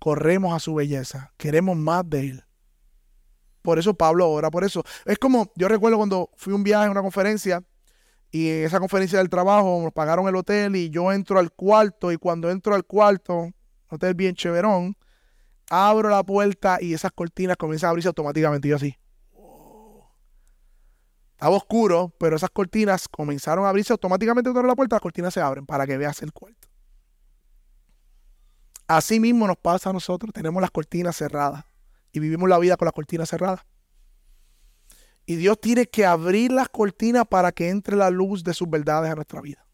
corremos 0.00 0.52
a 0.52 0.58
su 0.58 0.74
belleza, 0.74 1.32
queremos 1.36 1.76
más 1.76 2.02
de 2.10 2.20
Él. 2.20 2.44
Por 3.62 3.78
eso 3.78 3.94
Pablo 3.94 4.28
ora, 4.30 4.50
por 4.50 4.64
eso. 4.64 4.82
Es 5.04 5.16
como, 5.18 5.52
yo 5.54 5.68
recuerdo 5.68 5.96
cuando 5.96 6.30
fui 6.36 6.52
un 6.52 6.64
viaje 6.64 6.88
a 6.88 6.90
una 6.90 7.02
conferencia 7.02 7.62
y 8.32 8.50
en 8.50 8.64
esa 8.64 8.80
conferencia 8.80 9.18
del 9.18 9.28
trabajo 9.28 9.80
nos 9.80 9.92
pagaron 9.92 10.26
el 10.26 10.34
hotel 10.34 10.74
y 10.74 10.90
yo 10.90 11.12
entro 11.12 11.38
al 11.38 11.52
cuarto 11.52 12.10
y 12.10 12.16
cuando 12.16 12.50
entro 12.50 12.74
al 12.74 12.84
cuarto, 12.84 13.52
hotel 13.90 14.14
bien 14.14 14.34
cheverón, 14.34 14.96
abro 15.70 16.08
la 16.08 16.24
puerta 16.24 16.78
y 16.80 16.94
esas 16.94 17.12
cortinas 17.12 17.56
comienzan 17.56 17.88
a 17.88 17.90
abrirse 17.90 18.08
automáticamente. 18.08 18.66
Y 18.66 18.70
yo 18.70 18.76
así. 18.76 18.96
Estaba 21.36 21.54
oscuro, 21.54 22.14
pero 22.18 22.36
esas 22.36 22.48
cortinas 22.48 23.08
comenzaron 23.08 23.66
a 23.66 23.68
abrirse 23.68 23.92
automáticamente 23.92 24.50
cuando 24.50 24.68
la 24.68 24.74
puerta, 24.74 24.96
las 24.96 25.02
cortinas 25.02 25.34
se 25.34 25.42
abren 25.42 25.66
para 25.66 25.86
que 25.86 25.98
veas 25.98 26.22
el 26.22 26.32
cuarto. 26.32 26.66
Así 28.88 29.20
mismo 29.20 29.46
nos 29.46 29.58
pasa 29.58 29.90
a 29.90 29.92
nosotros, 29.92 30.32
tenemos 30.32 30.62
las 30.62 30.70
cortinas 30.70 31.14
cerradas 31.14 31.66
y 32.10 32.20
vivimos 32.20 32.48
la 32.48 32.58
vida 32.58 32.78
con 32.78 32.86
las 32.86 32.94
cortinas 32.94 33.28
cerradas. 33.28 33.60
Y 35.26 35.36
Dios 35.36 35.60
tiene 35.60 35.84
que 35.84 36.06
abrir 36.06 36.52
las 36.52 36.70
cortinas 36.70 37.26
para 37.28 37.52
que 37.52 37.68
entre 37.68 37.96
la 37.96 38.08
luz 38.08 38.42
de 38.42 38.54
sus 38.54 38.70
verdades 38.70 39.12
a 39.12 39.14
nuestra 39.14 39.42
vida. 39.42 39.66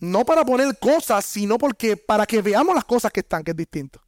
No 0.00 0.24
para 0.24 0.44
poner 0.44 0.76
cosas, 0.80 1.24
sino 1.24 1.56
porque 1.56 1.96
para 1.96 2.26
que 2.26 2.42
veamos 2.42 2.74
las 2.74 2.84
cosas 2.84 3.12
que 3.12 3.20
están, 3.20 3.44
que 3.44 3.52
es 3.52 3.56
distinto. 3.56 4.03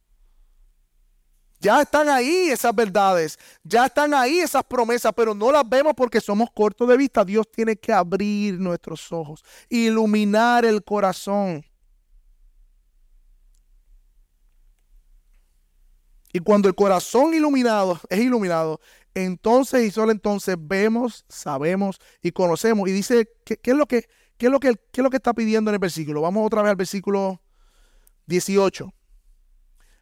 Ya 1.59 1.81
están 1.81 2.07
ahí 2.07 2.49
esas 2.49 2.73
verdades, 2.73 3.39
ya 3.63 3.87
están 3.87 4.13
ahí 4.13 4.39
esas 4.39 4.63
promesas, 4.63 5.11
pero 5.15 5.33
no 5.33 5.51
las 5.51 5.67
vemos 5.67 5.93
porque 5.95 6.21
somos 6.21 6.49
cortos 6.51 6.87
de 6.87 6.97
vista. 6.97 7.25
Dios 7.25 7.49
tiene 7.51 7.75
que 7.75 7.91
abrir 7.91 8.59
nuestros 8.59 9.11
ojos, 9.11 9.43
iluminar 9.69 10.65
el 10.65 10.83
corazón. 10.83 11.65
Y 16.31 16.39
cuando 16.39 16.67
el 16.67 16.75
corazón 16.75 17.33
iluminado 17.33 17.99
es 18.09 18.19
iluminado, 18.19 18.79
entonces 19.15 19.87
y 19.87 19.89
solo 19.89 20.11
entonces 20.11 20.55
vemos, 20.59 21.25
sabemos 21.27 21.99
y 22.21 22.31
conocemos. 22.31 22.87
Y 22.87 22.91
dice, 22.91 23.27
¿qué, 23.43 23.57
qué 23.57 23.71
es 23.71 23.77
lo 23.77 23.87
que 23.87 24.07
¿Qué 24.37 24.45
es, 24.45 24.51
lo 24.51 24.59
que, 24.59 24.69
es 24.69 25.03
lo 25.03 25.09
que 25.09 25.17
está 25.17 25.33
pidiendo 25.33 25.71
en 25.71 25.75
el 25.75 25.79
versículo? 25.79 26.21
Vamos 26.21 26.45
otra 26.45 26.61
vez 26.61 26.69
al 26.69 26.75
versículo 26.75 27.41
18. 28.27 28.93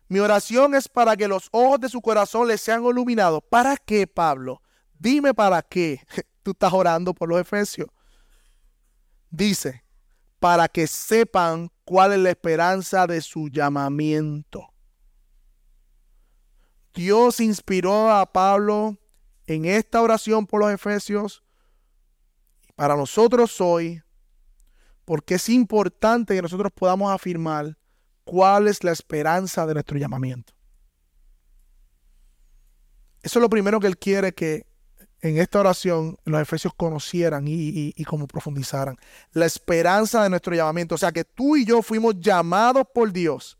Mi 0.07 0.19
oración 0.19 0.75
es 0.75 0.87
para 0.87 1.15
que 1.15 1.27
los 1.27 1.49
ojos 1.51 1.79
de 1.79 1.89
su 1.89 2.01
corazón 2.01 2.47
les 2.47 2.61
sean 2.61 2.83
iluminados. 2.83 3.41
¿Para 3.49 3.77
qué, 3.77 4.05
Pablo? 4.05 4.61
Dime 4.97 5.33
para 5.33 5.61
qué 5.61 6.01
tú 6.43 6.51
estás 6.51 6.73
orando 6.73 7.13
por 7.13 7.29
los 7.29 7.39
efesios. 7.39 7.89
Dice, 9.29 9.83
para 10.39 10.67
que 10.67 10.87
sepan 10.87 11.71
cuál 11.83 12.13
es 12.13 12.19
la 12.19 12.29
esperanza 12.29 13.07
de 13.07 13.21
su 13.21 13.49
llamamiento. 13.49 14.69
Dios 16.93 17.39
inspiró 17.39 18.11
a 18.11 18.31
Pablo 18.31 18.97
en 19.47 19.65
esta 19.65 20.01
oración 20.01 20.45
por 20.45 20.61
los 20.61 20.71
efesios. 20.71 21.43
Para 22.75 22.95
nosotros 22.95 23.59
hoy 23.59 24.01
porque 25.05 25.35
es 25.35 25.49
importante 25.49 26.35
que 26.35 26.41
nosotros 26.41 26.71
podamos 26.73 27.11
afirmar 27.11 27.77
cuál 28.25 28.67
es 28.67 28.83
la 28.83 28.91
esperanza 28.91 29.65
de 29.65 29.75
nuestro 29.75 29.97
llamamiento. 29.97 30.53
Eso 33.21 33.39
es 33.39 33.41
lo 33.41 33.49
primero 33.49 33.79
que 33.79 33.87
Él 33.87 33.97
quiere 33.97 34.33
que 34.33 34.67
en 35.21 35.37
esta 35.37 35.59
oración 35.59 36.17
los 36.25 36.41
efesios 36.41 36.73
conocieran 36.75 37.45
y, 37.47 37.91
como 38.03 38.27
profundizaran. 38.27 38.97
La 39.31 39.45
esperanza 39.45 40.21
de 40.21 40.29
nuestro 40.29 40.53
llamamiento. 40.53 40.95
O 40.95 40.97
sea 40.97 41.11
que 41.11 41.23
tú 41.23 41.55
y 41.55 41.65
yo 41.65 41.81
fuimos 41.81 42.19
llamados 42.19 42.83
por 42.93 43.11
Dios 43.11 43.57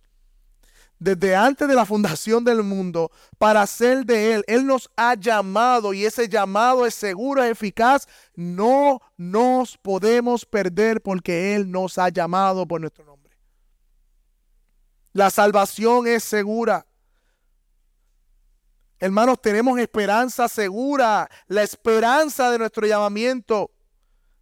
desde 0.99 1.35
antes 1.35 1.67
de 1.67 1.75
la 1.75 1.85
fundación 1.85 2.43
del 2.43 2.63
mundo 2.63 3.11
para 3.37 3.65
ser 3.65 4.05
de 4.05 4.33
Él. 4.33 4.43
Él 4.47 4.65
nos 4.65 4.89
ha 4.95 5.15
llamado 5.15 5.93
y 5.93 6.05
ese 6.05 6.29
llamado 6.29 6.85
es 6.85 6.93
seguro, 6.93 7.43
es 7.43 7.51
eficaz. 7.51 8.07
No 8.35 9.01
nos 9.17 9.77
podemos 9.77 10.45
perder 10.45 11.01
porque 11.01 11.55
Él 11.55 11.71
nos 11.71 11.97
ha 11.97 12.09
llamado 12.09 12.67
por 12.67 12.79
nuestro 12.81 13.03
nombre. 13.05 13.14
La 15.15 15.29
salvación 15.29 16.07
es 16.07 16.25
segura. 16.25 16.85
Hermanos, 18.99 19.41
tenemos 19.41 19.79
esperanza 19.79 20.49
segura, 20.49 21.29
la 21.47 21.63
esperanza 21.63 22.51
de 22.51 22.59
nuestro 22.59 22.85
llamamiento. 22.85 23.71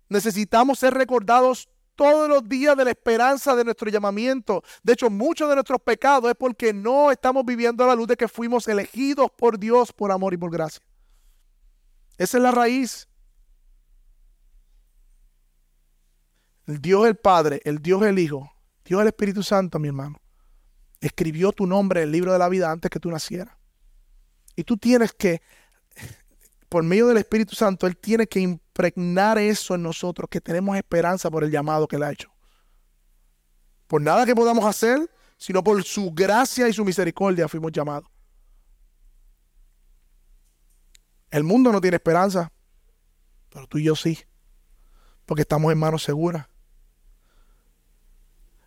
Necesitamos 0.09 0.79
ser 0.79 0.95
recordados 0.95 1.69
todos 1.95 2.27
los 2.27 2.49
días 2.49 2.75
de 2.75 2.85
la 2.85 2.89
esperanza 2.89 3.55
de 3.55 3.63
nuestro 3.63 3.87
llamamiento. 3.91 4.63
De 4.81 4.93
hecho, 4.93 5.11
muchos 5.11 5.47
de 5.47 5.53
nuestros 5.53 5.79
pecados 5.79 6.31
es 6.31 6.35
porque 6.35 6.73
no 6.73 7.11
estamos 7.11 7.45
viviendo 7.45 7.83
a 7.83 7.87
la 7.87 7.95
luz 7.95 8.07
de 8.07 8.17
que 8.17 8.27
fuimos 8.27 8.67
elegidos 8.67 9.29
por 9.29 9.59
Dios 9.59 9.93
por 9.93 10.11
amor 10.11 10.33
y 10.33 10.37
por 10.37 10.49
gracia. 10.49 10.83
Esa 12.17 12.37
es 12.37 12.43
la 12.43 12.49
raíz. 12.49 13.07
El 16.65 16.81
Dios 16.81 17.05
el 17.05 17.15
Padre, 17.15 17.61
el 17.63 17.77
Dios 17.77 18.01
el 18.01 18.17
Hijo, 18.17 18.51
Dios 18.83 19.01
el 19.01 19.09
Espíritu 19.09 19.43
Santo, 19.43 19.77
mi 19.77 19.89
hermano, 19.89 20.19
escribió 21.05 21.51
tu 21.51 21.67
nombre 21.67 22.01
en 22.01 22.07
el 22.07 22.11
libro 22.11 22.31
de 22.31 22.39
la 22.39 22.49
vida 22.49 22.71
antes 22.71 22.89
que 22.89 22.99
tú 22.99 23.09
nacieras. 23.11 23.55
Y 24.55 24.63
tú 24.63 24.77
tienes 24.77 25.13
que 25.13 25.41
por 26.69 26.83
medio 26.83 27.05
del 27.05 27.17
Espíritu 27.17 27.53
Santo, 27.55 27.85
Él 27.85 27.95
tiene 27.95 28.25
que 28.25 28.39
impregnar 28.39 29.37
eso 29.37 29.75
en 29.75 29.83
nosotros, 29.83 30.27
que 30.27 30.41
tenemos 30.41 30.75
esperanza 30.75 31.29
por 31.29 31.43
el 31.43 31.51
llamado 31.51 31.87
que 31.87 31.97
Él 31.97 32.03
ha 32.03 32.11
hecho. 32.11 32.31
Por 33.85 34.01
nada 34.01 34.25
que 34.25 34.33
podamos 34.33 34.65
hacer, 34.65 35.07
sino 35.37 35.63
por 35.63 35.83
su 35.83 36.11
gracia 36.11 36.67
y 36.67 36.73
su 36.73 36.83
misericordia 36.83 37.47
fuimos 37.47 37.71
llamados. 37.71 38.09
El 41.29 41.43
mundo 41.43 41.71
no 41.71 41.79
tiene 41.79 41.97
esperanza, 41.97 42.51
pero 43.49 43.67
tú 43.67 43.77
y 43.77 43.83
yo 43.83 43.95
sí, 43.95 44.17
porque 45.27 45.41
estamos 45.41 45.71
en 45.71 45.77
manos 45.77 46.01
seguras. 46.01 46.47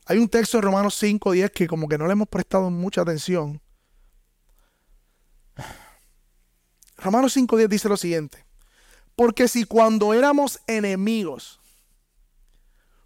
Hay 0.07 0.19
un 0.19 0.29
texto 0.29 0.59
en 0.59 0.63
Romanos 0.63 0.95
5, 0.95 1.33
10 1.33 1.51
que 1.51 1.67
como 1.67 1.89
que 1.89 1.99
no 1.99 2.07
le 2.07 2.13
hemos 2.13 2.29
prestado 2.29 2.71
mucha 2.71 3.03
atención, 3.03 3.61
Romanos 6.97 7.37
5.10 7.37 7.69
dice 7.69 7.89
lo 7.89 7.97
siguiente. 7.97 8.45
Porque 9.15 9.49
si 9.49 9.65
cuando 9.65 10.13
éramos 10.15 10.61
enemigos, 10.67 11.61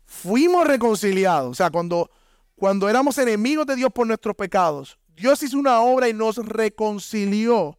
fuimos 0.04 0.66
reconciliados, 0.66 1.50
o 1.50 1.54
sea, 1.54 1.70
cuando, 1.70 2.10
cuando 2.56 2.88
éramos 2.88 3.18
enemigos 3.18 3.66
de 3.66 3.76
Dios 3.76 3.92
por 3.92 4.06
nuestros 4.06 4.34
pecados, 4.36 4.98
Dios 5.14 5.42
hizo 5.42 5.58
una 5.58 5.80
obra 5.80 6.08
y 6.08 6.12
nos 6.12 6.36
reconcilió 6.36 7.78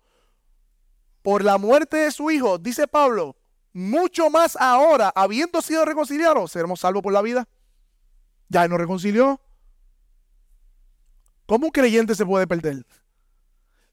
por 1.22 1.44
la 1.44 1.58
muerte 1.58 1.98
de 1.98 2.12
su 2.12 2.32
Hijo, 2.32 2.58
dice 2.58 2.88
Pablo, 2.88 3.36
mucho 3.74 4.30
más 4.30 4.56
ahora, 4.56 5.12
habiendo 5.16 5.62
sido 5.62 5.86
reconciliados, 5.86 6.52
seremos 6.52 6.80
salvos 6.80 7.04
por 7.04 7.14
la 7.14 7.22
vida. 7.22 7.48
Ya 8.52 8.68
nos 8.68 8.80
reconcilió. 8.80 9.39
¿Cómo 11.45 11.68
un 11.68 11.72
creyente 11.72 12.16
se 12.16 12.26
puede 12.26 12.47
perder? 12.47 12.86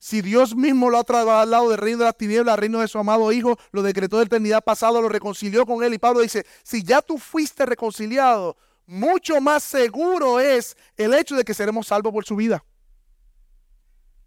Si 0.01 0.21
Dios 0.21 0.57
mismo 0.57 0.91
lo 0.91 0.99
ha 0.99 1.05
trasladado 1.05 1.71
del 1.71 1.79
reino 1.79 1.99
de 1.99 2.05
las 2.07 2.17
tinieblas 2.17 2.55
al 2.55 2.61
reino 2.61 2.81
de 2.81 2.89
su 2.89 2.99
amado 2.99 3.31
Hijo, 3.31 3.57
lo 3.71 3.83
decretó 3.83 4.19
de 4.19 4.25
eternidad 4.25 4.63
pasada, 4.65 5.01
lo 5.01 5.09
reconcilió 5.09 5.65
con 5.65 5.85
él. 5.85 5.95
Y 5.95 5.99
Pablo 5.99 6.21
dice, 6.21 6.45
si 6.65 6.83
ya 6.83 7.03
tú 7.03 7.19
fuiste 7.19 7.67
reconciliado, 7.67 8.57
mucho 8.85 9.41
más 9.41 9.63
seguro 9.63 10.41
es 10.41 10.77
el 10.97 11.15
hecho 11.15 11.37
de 11.37 11.45
que 11.45 11.55
seremos 11.55 11.87
salvos 11.87 12.13
por 12.13 12.25
su 12.25 12.35
vida. 12.35 12.65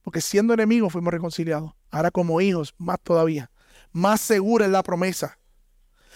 Porque 0.01 0.21
siendo 0.21 0.53
enemigos 0.53 0.93
fuimos 0.93 1.13
reconciliados. 1.13 1.73
Ahora 1.89 2.09
como 2.09 2.39
hijos, 2.39 2.73
más 2.77 3.01
todavía. 3.03 3.51
Más 3.91 4.21
segura 4.21 4.65
es 4.65 4.71
la 4.71 4.81
promesa. 4.81 5.37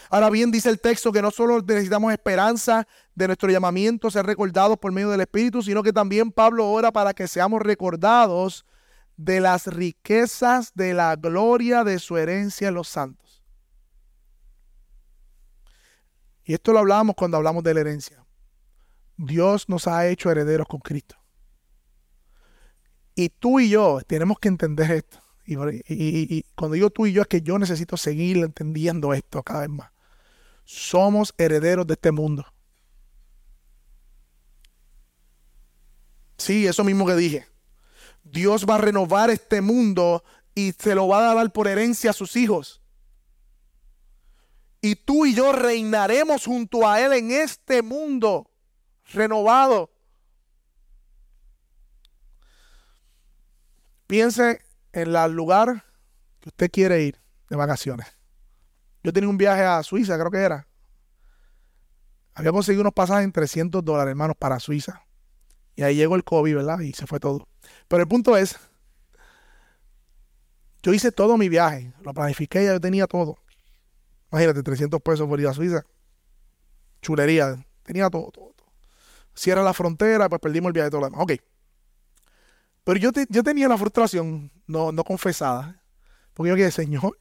Ahora 0.10 0.30
bien, 0.30 0.51
dice 0.51 0.70
el 0.70 0.80
texto 0.80 1.12
que 1.12 1.22
no 1.22 1.32
solo 1.32 1.62
necesitamos 1.62 2.14
esperanza 2.14 2.88
de 3.16 3.28
nuestro 3.28 3.49
llamamiento, 3.49 4.12
ser 4.12 4.26
recordados 4.26 4.78
por 4.78 4.91
medio 4.91 5.10
del 5.10 5.22
Espíritu, 5.22 5.62
sino 5.62 5.82
que 5.84 5.93
también 5.93 6.32
Pablo 6.32 6.70
ora 6.70 6.91
para 6.91 7.14
que 7.14 7.28
seamos 7.28 7.62
recordados 7.62 8.66
de 9.18 9.39
las 9.39 9.68
riquezas 9.68 10.74
de 10.76 10.93
la 10.93 11.16
gloria 11.16 11.84
de 11.84 11.99
su 11.99 12.18
herencia 12.18 12.68
en 12.68 12.76
los 12.76 12.88
santos. 12.88 13.43
Y 16.43 16.53
esto 16.53 16.74
lo 16.74 16.80
hablamos 16.80 17.16
cuando 17.16 17.38
hablamos 17.38 17.64
de 17.64 17.74
la 17.74 17.80
herencia. 17.80 18.24
Dios 19.18 19.68
nos 19.70 19.88
ha 19.88 20.08
hecho 20.08 20.30
herederos 20.30 20.68
con 20.68 20.80
Cristo. 20.80 21.16
Y 23.16 23.30
tú 23.30 23.60
y 23.60 23.70
yo 23.70 24.01
tenemos 24.06 24.38
que 24.39 24.49
entender 24.49 24.91
esto. 24.91 25.20
Y, 25.45 25.56
y, 25.88 26.43
cuando 26.56 26.74
digo 26.74 26.89
tú 26.89 27.06
y 27.06 27.14
yo 27.14 27.22
es 27.22 27.28
que 27.28 27.41
yo 27.41 27.58
necesito 27.58 27.97
seguir 27.97 28.38
entendiendo 28.38 29.14
esto 29.14 29.41
cada 29.43 29.62
vez 29.62 29.70
más 29.70 29.95
somos 30.66 31.34
herederos 31.38 31.88
de 31.88 31.93
este 31.93 32.11
mundo. 32.11 32.45
Sí, 36.38 36.68
eso 36.68 36.84
mismo 36.84 37.05
que 37.05 37.16
dije. 37.16 37.47
Dios 38.24 38.66
va 38.68 38.76
a 38.76 38.80
renovar 38.80 39.30
este 39.30 39.61
mundo 39.61 40.24
y 40.53 40.74
se 40.74 40.95
lo 40.95 41.07
va 41.07 41.32
a 41.32 41.36
dar 41.36 41.51
por 41.51 41.68
herencia 41.68 42.09
a 42.09 42.13
sus 42.13 42.36
hijos. 42.36 42.82
Y 44.82 44.95
tú 44.95 45.26
y 45.26 45.34
yo 45.34 45.51
reinaremos 45.51 46.45
junto 46.45 46.88
a 46.88 47.01
Él 47.01 47.13
en 47.13 47.32
este 47.32 47.82
mundo 47.82 48.49
renovado. 49.11 49.91
Piense 54.07 54.61
en 54.93 55.16
el 55.16 55.32
lugar 55.32 55.84
que 56.39 56.49
usted 56.49 56.70
quiere 56.72 57.01
ir 57.01 57.20
de 57.49 57.55
vacaciones. 57.55 58.14
Yo 59.06 59.14
tenía 59.14 59.30
un 59.30 59.38
viaje 59.38 59.62
a 59.62 59.84
Suiza, 59.84 60.18
creo 60.18 60.32
que 60.32 60.39
era. 60.39 60.68
Había 62.34 62.51
conseguido 62.51 62.82
unos 62.82 62.93
pasajes 62.93 63.24
en 63.24 63.32
300 63.32 63.86
dólares, 63.86 64.10
hermanos, 64.10 64.36
para 64.36 64.60
Suiza. 64.60 65.03
Y 65.76 65.84
ahí 65.84 65.95
llegó 65.95 66.16
el 66.16 66.24
COVID, 66.24 66.56
¿verdad? 66.56 66.80
Y 66.80 66.91
se 66.93 67.06
fue 67.06 67.20
todo. 67.20 67.47
Pero 67.88 68.01
el 68.01 68.08
punto 68.08 68.36
es, 68.36 68.58
yo 70.82 70.91
hice 70.91 71.12
todo 71.12 71.38
mi 71.38 71.49
viaje, 71.49 71.93
lo 72.01 72.16
planifiqué, 72.16 72.66
ya 72.66 72.74
yo 72.74 72.82
tenía 72.82 73.06
todo. 73.06 73.38
Imagínate, 74.32 74.64
300 74.64 74.99
pesos 75.03 75.28
por 75.30 75.39
ir 75.39 75.49
a 75.49 75.53
Suiza. 75.53 75.86
Chulería, 77.03 77.64
tenía 77.84 78.10
todo, 78.10 78.32
todo, 78.32 78.53
todo. 78.56 78.68
Cierra 79.36 79.62
la 79.62 79.76
frontera, 79.76 80.30
pues 80.30 80.41
perdimos 80.41 80.70
el 80.70 80.74
viaje 80.74 80.86
de 80.86 80.89
todo 80.89 81.01
lo 81.01 81.08
demás. 81.12 81.22
Ok. 81.22 81.34
Pero 82.84 82.99
yo, 82.99 83.12
yo 83.30 83.43
tenía 83.43 83.68
la 83.68 83.78
frustración 83.78 84.51
no, 84.66 84.91
no 84.91 85.03
confesada. 85.03 85.80
Porque 86.34 86.49
yo 86.49 86.56
dije, 86.56 86.72
Señor, 86.72 87.20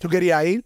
yo 0.00 0.08
quería 0.08 0.44
ir. 0.44 0.64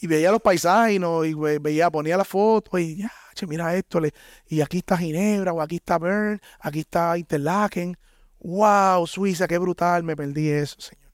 Y 0.00 0.06
veía 0.06 0.32
los 0.32 0.40
paisajes 0.40 1.00
y, 1.00 1.34
veía, 1.60 1.90
ponía 1.90 2.16
la 2.16 2.24
foto 2.24 2.78
y 2.78 2.96
ya, 2.96 3.12
che, 3.34 3.46
mira 3.46 3.74
esto. 3.74 4.00
Y 4.48 4.60
aquí 4.60 4.78
está 4.78 4.96
Ginebra, 4.96 5.52
o 5.52 5.60
aquí 5.60 5.76
está 5.76 5.98
Bern, 5.98 6.40
aquí 6.60 6.80
está 6.80 7.16
Interlaken. 7.16 7.96
¡Wow! 8.40 9.06
Suiza, 9.06 9.46
qué 9.46 9.56
brutal, 9.56 10.02
me 10.02 10.16
perdí 10.16 10.48
eso, 10.48 10.78
Señor. 10.80 11.12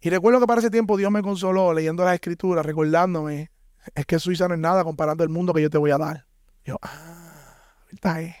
Y 0.00 0.10
recuerdo 0.10 0.40
que 0.40 0.46
para 0.46 0.60
ese 0.60 0.70
tiempo 0.70 0.96
Dios 0.96 1.10
me 1.10 1.22
consoló 1.22 1.72
leyendo 1.72 2.04
las 2.04 2.14
escrituras, 2.14 2.64
recordándome, 2.66 3.50
es 3.94 4.06
que 4.06 4.18
Suiza 4.18 4.48
no 4.48 4.54
es 4.54 4.60
nada 4.60 4.82
comparando 4.82 5.22
el 5.22 5.30
mundo 5.30 5.52
que 5.52 5.62
yo 5.62 5.70
te 5.70 5.78
voy 5.78 5.90
a 5.90 5.98
dar. 5.98 6.26
Yo, 6.64 6.78
ah, 6.82 7.56
verdad 7.92 8.22
es. 8.22 8.34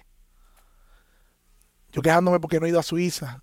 Yo 1.92 2.02
quejándome 2.02 2.40
porque 2.40 2.58
no 2.58 2.66
he 2.66 2.70
ido 2.70 2.80
a 2.80 2.82
Suiza. 2.82 3.42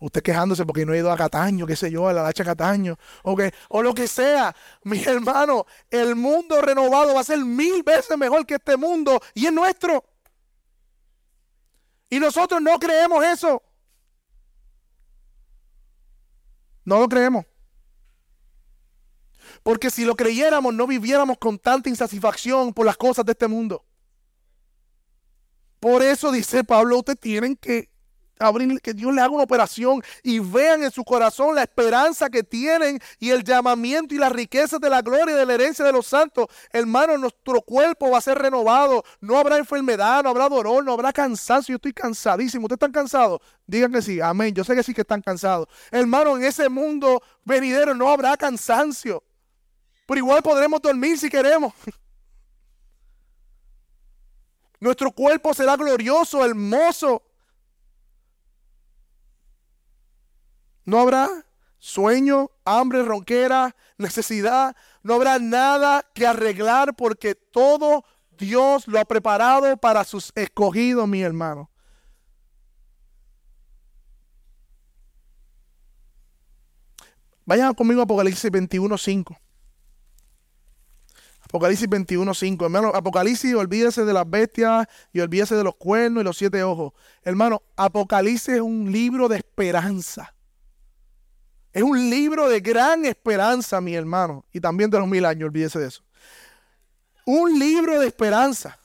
Usted 0.00 0.22
quejándose 0.22 0.64
porque 0.64 0.86
no 0.86 0.92
ha 0.92 0.96
ido 0.96 1.10
a 1.10 1.16
Cataño, 1.16 1.66
qué 1.66 1.74
sé 1.74 1.90
yo, 1.90 2.06
a 2.06 2.12
la 2.12 2.22
Lacha 2.22 2.44
Cataño, 2.44 2.96
o 3.22 3.82
lo 3.82 3.94
que 3.94 4.06
sea. 4.06 4.54
Mi 4.84 5.02
hermano, 5.04 5.66
el 5.90 6.14
mundo 6.14 6.60
renovado 6.60 7.14
va 7.14 7.20
a 7.20 7.24
ser 7.24 7.38
mil 7.38 7.82
veces 7.82 8.16
mejor 8.16 8.46
que 8.46 8.54
este 8.54 8.76
mundo 8.76 9.20
y 9.34 9.46
es 9.46 9.52
nuestro. 9.52 10.04
Y 12.10 12.20
nosotros 12.20 12.62
no 12.62 12.78
creemos 12.78 13.24
eso. 13.24 13.62
No 16.84 17.00
lo 17.00 17.08
creemos. 17.08 17.44
Porque 19.62 19.90
si 19.90 20.04
lo 20.04 20.16
creyéramos, 20.16 20.72
no 20.72 20.86
viviéramos 20.86 21.36
con 21.38 21.58
tanta 21.58 21.88
insatisfacción 21.88 22.72
por 22.72 22.86
las 22.86 22.96
cosas 22.96 23.24
de 23.24 23.32
este 23.32 23.48
mundo. 23.48 23.84
Por 25.80 26.02
eso 26.02 26.32
dice 26.32 26.64
Pablo, 26.64 26.98
ustedes 26.98 27.20
tienen 27.20 27.56
que 27.56 27.90
abrir, 28.38 28.80
que 28.80 28.94
Dios 28.94 29.14
le 29.14 29.20
haga 29.20 29.30
una 29.30 29.44
operación 29.44 30.02
y 30.22 30.38
vean 30.38 30.82
en 30.82 30.90
su 30.90 31.04
corazón 31.04 31.54
la 31.54 31.62
esperanza 31.62 32.28
que 32.28 32.42
tienen 32.42 33.00
y 33.18 33.30
el 33.30 33.44
llamamiento 33.44 34.14
y 34.14 34.18
las 34.18 34.32
riquezas 34.32 34.80
de 34.80 34.90
la 34.90 35.02
gloria 35.02 35.34
y 35.34 35.38
de 35.38 35.46
la 35.46 35.54
herencia 35.54 35.84
de 35.84 35.92
los 35.92 36.06
santos. 36.06 36.46
Hermano, 36.72 37.16
nuestro 37.18 37.60
cuerpo 37.62 38.10
va 38.10 38.18
a 38.18 38.22
ser 38.22 38.38
renovado. 38.38 39.04
No 39.20 39.38
habrá 39.38 39.58
enfermedad, 39.58 40.22
no 40.22 40.30
habrá 40.30 40.48
dolor, 40.48 40.84
no 40.84 40.92
habrá 40.92 41.12
cansancio. 41.12 41.72
Yo 41.72 41.76
estoy 41.76 41.92
cansadísimo. 41.92 42.64
¿Ustedes 42.64 42.76
están 42.76 42.92
cansados? 42.92 43.40
Digan 43.66 43.92
que 43.92 44.02
sí. 44.02 44.20
Amén. 44.20 44.54
Yo 44.54 44.64
sé 44.64 44.74
que 44.74 44.82
sí 44.82 44.94
que 44.94 45.02
están 45.02 45.22
cansados. 45.22 45.68
Hermano, 45.90 46.36
en 46.36 46.44
ese 46.44 46.68
mundo 46.68 47.22
venidero 47.44 47.94
no 47.94 48.08
habrá 48.08 48.36
cansancio. 48.36 49.22
Pero 50.06 50.18
igual 50.18 50.42
podremos 50.42 50.80
dormir 50.80 51.18
si 51.18 51.28
queremos. 51.28 51.74
Nuestro 54.80 55.10
cuerpo 55.10 55.52
será 55.52 55.76
glorioso, 55.76 56.44
hermoso. 56.44 57.22
No 60.88 61.00
habrá 61.00 61.28
sueño, 61.78 62.50
hambre, 62.64 63.02
ronquera, 63.02 63.76
necesidad. 63.98 64.74
No 65.02 65.16
habrá 65.16 65.38
nada 65.38 66.02
que 66.14 66.26
arreglar 66.26 66.96
porque 66.96 67.34
todo 67.34 68.06
Dios 68.38 68.88
lo 68.88 68.98
ha 68.98 69.04
preparado 69.04 69.76
para 69.76 70.02
sus 70.04 70.32
escogidos, 70.34 71.06
mi 71.06 71.20
hermano. 71.20 71.70
Vayan 77.44 77.74
conmigo 77.74 78.00
a 78.00 78.04
Apocalipsis 78.04 78.50
21.5. 78.50 79.36
Apocalipsis 81.42 81.86
21.5. 81.86 82.64
Hermano, 82.64 82.92
Apocalipsis, 82.94 83.54
olvídese 83.54 84.06
de 84.06 84.14
las 84.14 84.24
bestias 84.28 84.86
y 85.12 85.20
olvídese 85.20 85.54
de 85.54 85.64
los 85.64 85.76
cuernos 85.76 86.22
y 86.22 86.24
los 86.24 86.38
siete 86.38 86.62
ojos. 86.62 86.94
Hermano, 87.22 87.60
Apocalipsis 87.76 88.54
es 88.54 88.60
un 88.62 88.90
libro 88.90 89.28
de 89.28 89.36
esperanza. 89.36 90.34
Es 91.78 91.84
un 91.84 92.10
libro 92.10 92.48
de 92.48 92.58
gran 92.58 93.04
esperanza, 93.04 93.80
mi 93.80 93.94
hermano. 93.94 94.44
Y 94.52 94.58
también 94.58 94.90
de 94.90 94.98
los 94.98 95.06
mil 95.06 95.24
años, 95.24 95.46
olvídese 95.46 95.78
de 95.78 95.86
eso. 95.86 96.02
Un 97.24 97.56
libro 97.56 98.00
de 98.00 98.08
esperanza. 98.08 98.76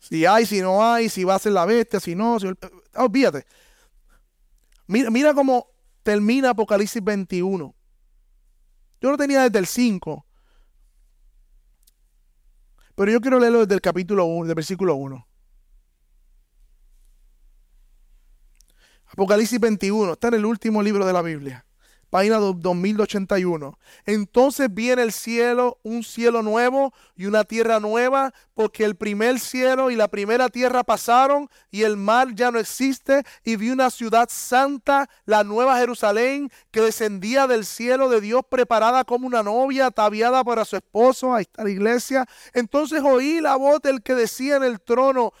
Si 0.00 0.24
hay, 0.24 0.46
si 0.46 0.62
no 0.62 0.82
hay, 0.82 1.10
si 1.10 1.22
va 1.22 1.34
a 1.34 1.38
ser 1.38 1.52
la 1.52 1.66
bestia, 1.66 2.00
si 2.00 2.14
no, 2.14 2.40
si, 2.40 2.46
olvídate. 2.94 3.46
Mira, 4.86 5.10
mira 5.10 5.34
cómo 5.34 5.66
termina 6.02 6.48
Apocalipsis 6.48 7.04
21. 7.04 7.74
Yo 9.02 9.10
lo 9.10 9.18
tenía 9.18 9.42
desde 9.42 9.58
el 9.58 9.66
5. 9.66 10.24
Pero 12.94 13.12
yo 13.12 13.20
quiero 13.20 13.38
leerlo 13.38 13.66
desde 13.66 13.74
el 13.74 13.82
capítulo 13.82 14.24
1, 14.24 14.46
del 14.46 14.54
versículo 14.54 14.94
1. 14.94 15.35
Apocalipsis 19.08 19.60
21, 19.60 20.12
está 20.12 20.28
en 20.28 20.34
el 20.34 20.46
último 20.46 20.82
libro 20.82 21.06
de 21.06 21.12
la 21.12 21.22
Biblia, 21.22 21.64
página 22.10 22.38
2081. 22.38 23.78
Entonces 24.04 24.68
viene 24.72 25.02
el 25.02 25.12
cielo, 25.12 25.78
un 25.84 26.02
cielo 26.02 26.42
nuevo 26.42 26.92
y 27.14 27.26
una 27.26 27.44
tierra 27.44 27.78
nueva, 27.78 28.34
porque 28.52 28.84
el 28.84 28.96
primer 28.96 29.38
cielo 29.38 29.92
y 29.92 29.96
la 29.96 30.08
primera 30.08 30.48
tierra 30.48 30.82
pasaron 30.82 31.48
y 31.70 31.82
el 31.82 31.96
mar 31.96 32.34
ya 32.34 32.50
no 32.50 32.58
existe, 32.58 33.22
y 33.44 33.54
vi 33.54 33.70
una 33.70 33.90
ciudad 33.90 34.28
santa, 34.28 35.08
la 35.24 35.44
nueva 35.44 35.78
Jerusalén, 35.78 36.50
que 36.72 36.80
descendía 36.80 37.46
del 37.46 37.64
cielo 37.64 38.08
de 38.08 38.20
Dios 38.20 38.42
preparada 38.50 39.04
como 39.04 39.28
una 39.28 39.44
novia 39.44 39.86
ataviada 39.86 40.42
para 40.42 40.64
su 40.64 40.74
esposo. 40.76 41.32
Ahí 41.32 41.42
está 41.42 41.62
la 41.62 41.70
iglesia. 41.70 42.26
Entonces 42.54 43.02
oí 43.04 43.40
la 43.40 43.54
voz 43.54 43.80
del 43.82 44.02
que 44.02 44.16
decía 44.16 44.56
en 44.56 44.64
el 44.64 44.80
trono, 44.80 45.32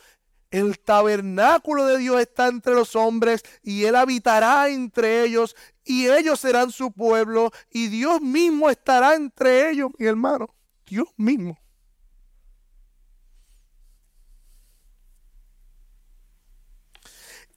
el 0.56 0.78
tabernáculo 0.78 1.84
de 1.84 1.98
Dios 1.98 2.18
está 2.18 2.46
entre 2.46 2.72
los 2.72 2.96
hombres 2.96 3.42
y 3.62 3.84
Él 3.84 3.94
habitará 3.94 4.70
entre 4.70 5.22
ellos 5.22 5.54
y 5.84 6.08
ellos 6.08 6.40
serán 6.40 6.72
su 6.72 6.92
pueblo 6.92 7.50
y 7.70 7.88
Dios 7.88 8.22
mismo 8.22 8.70
estará 8.70 9.16
entre 9.16 9.68
ellos, 9.68 9.90
mi 9.98 10.06
hermano. 10.06 10.48
Dios 10.86 11.08
mismo. 11.18 11.58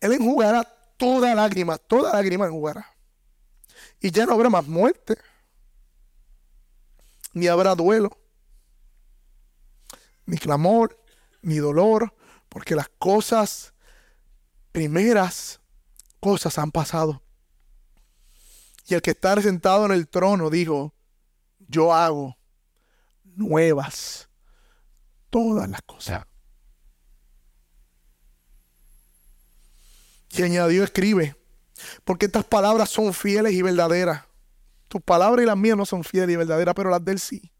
Él 0.01 0.11
enjugará 0.11 0.65
toda 0.97 1.33
lágrima, 1.33 1.77
toda 1.77 2.11
lágrima 2.11 2.47
enjugará. 2.47 2.85
Y 4.01 4.11
ya 4.11 4.25
no 4.25 4.33
habrá 4.33 4.49
más 4.49 4.67
muerte, 4.67 5.17
ni 7.31 7.47
habrá 7.47 7.75
duelo, 7.75 8.09
ni 10.25 10.37
clamor, 10.37 11.01
ni 11.41 11.59
dolor, 11.59 12.13
porque 12.59 12.75
las 12.75 12.89
cosas 12.99 13.73
primeras 14.73 15.61
cosas 16.19 16.57
han 16.57 16.71
pasado. 16.71 17.23
Y 18.85 18.95
el 18.95 19.01
que 19.01 19.11
está 19.11 19.41
sentado 19.41 19.85
en 19.85 19.93
el 19.93 20.09
trono 20.09 20.49
dijo, 20.49 20.93
yo 21.69 21.93
hago 21.93 22.37
nuevas 23.23 24.27
todas 25.29 25.69
las 25.69 25.81
cosas. 25.83 26.25
Y 30.31 30.43
añadió, 30.43 30.83
escribe, 30.83 31.37
porque 32.03 32.25
estas 32.25 32.43
palabras 32.43 32.89
son 32.89 33.13
fieles 33.13 33.53
y 33.53 33.61
verdaderas. 33.61 34.25
Tus 34.89 35.01
palabras 35.01 35.43
y 35.43 35.45
las 35.45 35.55
mías 35.55 35.77
no 35.77 35.85
son 35.85 36.03
fieles 36.03 36.33
y 36.33 36.35
verdaderas, 36.35 36.75
pero 36.75 36.89
las 36.89 37.05
de 37.05 37.13
él 37.13 37.19
sí. 37.21 37.53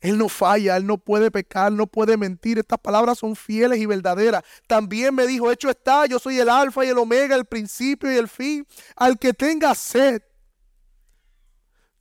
Él 0.00 0.16
no 0.16 0.28
falla, 0.28 0.76
Él 0.76 0.86
no 0.86 0.98
puede 0.98 1.30
pecar, 1.30 1.70
no 1.72 1.86
puede 1.86 2.16
mentir. 2.16 2.58
Estas 2.58 2.78
palabras 2.78 3.18
son 3.18 3.36
fieles 3.36 3.78
y 3.78 3.86
verdaderas. 3.86 4.42
También 4.66 5.14
me 5.14 5.26
dijo, 5.26 5.50
hecho 5.50 5.68
está, 5.68 6.06
yo 6.06 6.18
soy 6.18 6.38
el 6.38 6.48
alfa 6.48 6.84
y 6.84 6.88
el 6.88 6.98
omega, 6.98 7.36
el 7.36 7.44
principio 7.44 8.10
y 8.12 8.16
el 8.16 8.28
fin. 8.28 8.66
Al 8.96 9.18
que 9.18 9.34
tenga 9.34 9.74
sed, 9.74 10.22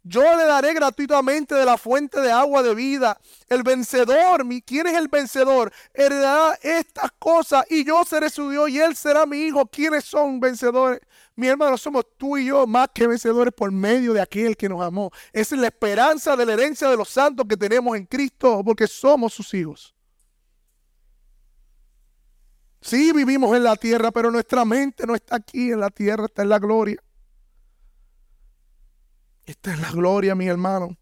yo 0.10 0.36
le 0.36 0.44
daré 0.46 0.74
gratuitamente 0.74 1.54
de 1.54 1.66
la 1.66 1.78
fuente 1.78 2.20
de 2.20 2.32
agua 2.32 2.64
de 2.64 2.74
vida. 2.74 3.20
El 3.48 3.62
vencedor, 3.62 4.44
¿quién 4.66 4.88
es 4.88 4.96
el 4.96 5.08
vencedor? 5.08 5.72
Heredará 5.94 6.58
estas 6.64 7.12
cosas 7.20 7.64
y 7.70 7.86
yo 7.86 8.04
seré 8.04 8.32
su 8.32 8.50
Dios 8.50 8.70
y 8.72 8.80
él 8.80 8.96
será 8.96 9.28
mi 9.28 9.38
hijo. 9.38 9.68
¿Quiénes 9.68 10.06
son 10.06 10.40
vencedores? 10.40 11.00
Mi 11.36 11.48
hermano, 11.48 11.78
somos 11.78 12.06
tú 12.18 12.38
y 12.38 12.48
yo 12.48 12.66
más 12.66 12.90
que 12.92 13.06
vencedores 13.06 13.54
por 13.54 13.72
medio 13.72 14.12
de 14.14 14.22
aquel 14.22 14.58
que 14.58 14.68
nos 14.68 14.82
amó. 14.82 15.12
Esa 15.32 15.54
es 15.54 15.62
la 15.62 15.68
esperanza 15.68 16.36
de 16.36 16.46
la 16.46 16.54
herencia 16.54 16.90
de 16.90 16.98
los 16.98 17.10
santos 17.10 17.46
que 17.48 17.56
tenemos 17.56 17.96
en 17.96 18.06
Cristo 18.06 18.64
porque 18.66 18.88
somos 18.88 19.32
sus 19.32 19.54
hijos. 19.54 19.94
Sí, 22.82 23.12
vivimos 23.14 23.56
en 23.56 23.64
la 23.64 23.76
tierra, 23.76 24.10
pero 24.10 24.32
nuestra 24.32 24.66
mente 24.66 25.06
no 25.06 25.14
está 25.14 25.36
aquí 25.36 25.72
en 25.72 25.82
la 25.82 25.92
tierra, 25.92 26.26
está 26.26 26.42
en 26.42 26.50
la 26.50 26.58
gloria. 26.58 27.00
Esta 29.50 29.74
es 29.74 29.80
la 29.80 29.90
gloria, 29.90 30.36
mi 30.36 30.48
hermano. 30.48 30.96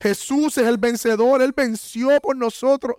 Jesús 0.00 0.58
es 0.58 0.66
el 0.66 0.78
vencedor, 0.78 1.42
Él 1.42 1.52
venció 1.56 2.20
por 2.20 2.34
nosotros. 2.34 2.96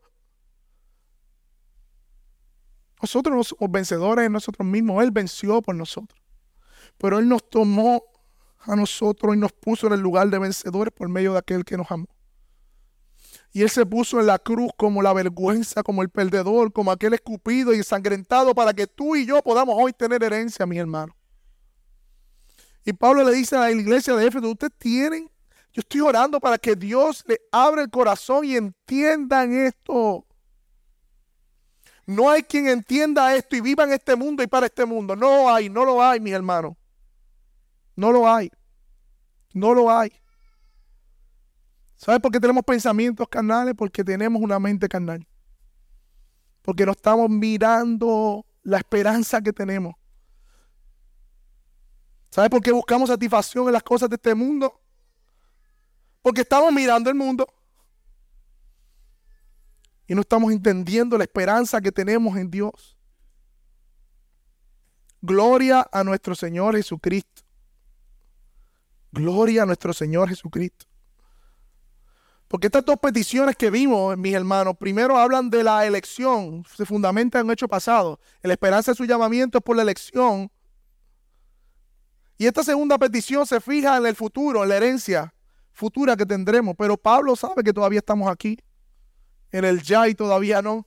Nosotros 3.01 3.35
no 3.35 3.43
somos 3.43 3.69
vencedores 3.69 4.25
en 4.25 4.31
nosotros 4.31 4.65
mismos, 4.65 5.03
Él 5.03 5.11
venció 5.11 5.61
por 5.61 5.75
nosotros. 5.75 6.17
Pero 6.97 7.19
Él 7.19 7.27
nos 7.27 7.49
tomó 7.49 8.03
a 8.59 8.77
nosotros 8.77 9.35
y 9.35 9.37
nos 9.37 9.51
puso 9.51 9.87
en 9.87 9.93
el 9.93 9.99
lugar 9.99 10.29
de 10.29 10.39
vencedores 10.39 10.93
por 10.93 11.09
medio 11.09 11.33
de 11.33 11.39
aquel 11.39 11.65
que 11.65 11.75
nos 11.75 11.91
amó. 11.91 12.07
Y 13.51 13.63
Él 13.63 13.69
se 13.69 13.85
puso 13.85 14.21
en 14.21 14.27
la 14.27 14.39
cruz 14.39 14.71
como 14.77 15.01
la 15.01 15.11
vergüenza, 15.11 15.83
como 15.83 16.01
el 16.01 16.09
perdedor, 16.09 16.71
como 16.71 16.89
aquel 16.89 17.15
escupido 17.15 17.73
y 17.73 17.79
ensangrentado 17.79 18.55
para 18.55 18.73
que 18.73 18.87
tú 18.87 19.17
y 19.17 19.25
yo 19.25 19.41
podamos 19.41 19.75
hoy 19.77 19.91
tener 19.91 20.23
herencia, 20.23 20.65
mi 20.65 20.77
hermano. 20.77 21.13
Y 22.85 22.93
Pablo 22.93 23.23
le 23.23 23.33
dice 23.33 23.55
a 23.55 23.61
la 23.61 23.71
iglesia 23.71 24.15
de 24.15 24.27
Éfeso, 24.27 24.47
ustedes 24.47 24.73
tienen, 24.77 25.29
yo 25.73 25.79
estoy 25.79 26.01
orando 26.01 26.39
para 26.39 26.59
que 26.59 26.75
Dios 26.75 27.23
le 27.27 27.41
abra 27.51 27.81
el 27.81 27.89
corazón 27.89 28.45
y 28.45 28.55
entiendan 28.55 29.53
esto. 29.53 30.25
No 32.05 32.29
hay 32.29 32.43
quien 32.43 32.67
entienda 32.67 33.35
esto 33.35 33.55
y 33.55 33.61
viva 33.61 33.83
en 33.83 33.93
este 33.93 34.15
mundo 34.15 34.43
y 34.43 34.47
para 34.47 34.67
este 34.67 34.85
mundo. 34.85 35.15
No 35.15 35.51
hay, 35.51 35.67
no 35.67 35.83
lo 35.83 36.01
hay, 36.01 36.19
mis 36.19 36.33
hermanos. 36.33 36.75
No 37.95 38.11
lo 38.11 38.29
hay. 38.29 38.51
No 39.53 39.73
lo 39.73 39.89
hay. 39.89 40.11
¿Sabes 41.95 42.21
por 42.21 42.31
qué 42.31 42.39
tenemos 42.39 42.63
pensamientos 42.63 43.27
carnales? 43.27 43.73
Porque 43.75 44.03
tenemos 44.03 44.39
una 44.39 44.59
mente 44.59 44.87
carnal. 44.87 45.25
Porque 46.61 46.85
no 46.85 46.91
estamos 46.91 47.29
mirando 47.29 48.45
la 48.61 48.77
esperanza 48.77 49.41
que 49.41 49.51
tenemos. 49.51 49.95
¿Sabes 52.35 52.49
por 52.49 52.61
qué 52.61 52.73
buscamos 52.73 53.07
satisfacción 53.07 53.67
en 53.67 53.71
las 53.71 53.81
cosas 53.81 54.09
de 54.09 54.17
este 54.17 54.35
mundo? 54.35 54.77
Porque 56.21 56.41
estamos 56.41 56.69
mirando 56.73 57.09
el 57.09 57.15
mundo 57.15 57.47
y 60.05 60.13
no 60.13 60.19
estamos 60.19 60.51
entendiendo 60.51 61.17
la 61.17 61.23
esperanza 61.23 61.79
que 61.79 61.93
tenemos 61.93 62.35
en 62.35 62.51
Dios. 62.51 62.97
Gloria 65.21 65.87
a 65.89 66.03
nuestro 66.03 66.35
Señor 66.35 66.75
Jesucristo. 66.75 67.43
Gloria 69.13 69.63
a 69.63 69.65
nuestro 69.65 69.93
Señor 69.93 70.27
Jesucristo. 70.27 70.87
Porque 72.49 72.67
estas 72.67 72.83
dos 72.83 72.97
peticiones 72.97 73.55
que 73.55 73.69
vimos, 73.69 74.17
mis 74.17 74.33
hermanos, 74.33 74.75
primero 74.77 75.17
hablan 75.17 75.49
de 75.49 75.63
la 75.63 75.85
elección, 75.85 76.65
se 76.75 76.85
fundamenta 76.85 77.39
en 77.39 77.45
un 77.45 77.53
hecho 77.53 77.69
pasado. 77.69 78.19
La 78.41 78.51
esperanza 78.51 78.91
de 78.91 78.97
su 78.97 79.05
llamamiento 79.05 79.59
es 79.59 79.63
por 79.63 79.77
la 79.77 79.83
elección. 79.83 80.51
Y 82.37 82.47
esta 82.47 82.63
segunda 82.63 82.97
petición 82.97 83.45
se 83.45 83.61
fija 83.61 83.97
en 83.97 84.05
el 84.05 84.15
futuro, 84.15 84.63
en 84.63 84.69
la 84.69 84.77
herencia 84.77 85.33
futura 85.71 86.15
que 86.15 86.25
tendremos. 86.25 86.75
Pero 86.77 86.97
Pablo 86.97 87.35
sabe 87.35 87.63
que 87.63 87.73
todavía 87.73 87.99
estamos 87.99 88.29
aquí 88.29 88.57
en 89.51 89.63
el 89.63 89.81
ya 89.81 90.07
y 90.07 90.15
todavía 90.15 90.61
no. 90.61 90.85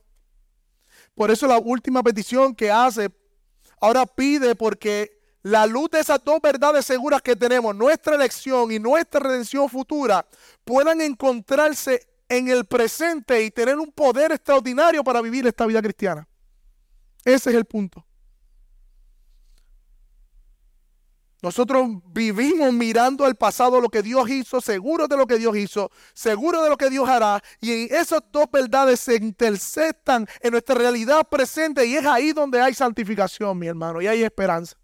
Por 1.15 1.31
eso 1.31 1.47
la 1.47 1.57
última 1.57 2.03
petición 2.03 2.55
que 2.55 2.71
hace, 2.71 3.09
ahora 3.81 4.05
pide 4.05 4.55
porque 4.55 5.19
la 5.41 5.65
luz 5.65 5.89
de 5.89 5.99
esas 5.99 6.23
dos 6.23 6.39
verdades 6.41 6.85
seguras 6.85 7.21
que 7.21 7.35
tenemos, 7.35 7.75
nuestra 7.75 8.15
elección 8.15 8.71
y 8.71 8.79
nuestra 8.79 9.19
redención 9.19 9.69
futura, 9.69 10.25
puedan 10.63 11.01
encontrarse 11.01 12.07
en 12.27 12.47
el 12.47 12.65
presente 12.65 13.43
y 13.43 13.49
tener 13.49 13.79
un 13.79 13.91
poder 13.91 14.31
extraordinario 14.31 15.03
para 15.03 15.21
vivir 15.21 15.47
esta 15.47 15.65
vida 15.65 15.81
cristiana. 15.81 16.27
Ese 17.25 17.49
es 17.49 17.55
el 17.55 17.65
punto. 17.65 18.05
Nosotros 21.41 21.87
vivimos 22.07 22.73
mirando 22.73 23.23
al 23.23 23.35
pasado, 23.35 23.79
lo 23.79 23.87
que 23.87 24.01
Dios 24.01 24.29
hizo, 24.29 24.59
seguros 24.59 25.07
de 25.07 25.15
lo 25.15 25.25
que 25.25 25.37
Dios 25.37 25.55
hizo, 25.55 25.89
seguros 26.13 26.63
de 26.63 26.69
lo 26.69 26.77
que 26.77 26.89
Dios 26.89 27.07
hará. 27.07 27.41
Y 27.61 27.93
esas 27.93 28.21
dos 28.31 28.45
verdades 28.51 28.99
se 28.99 29.15
interceptan 29.15 30.27
en 30.41 30.51
nuestra 30.51 30.75
realidad 30.75 31.25
presente 31.29 31.85
y 31.85 31.95
es 31.95 32.05
ahí 32.05 32.33
donde 32.33 32.59
hay 32.59 32.73
santificación, 32.73 33.57
mi 33.57 33.67
hermano, 33.67 34.01
y 34.01 34.07
hay 34.07 34.21
esperanza. 34.23 34.75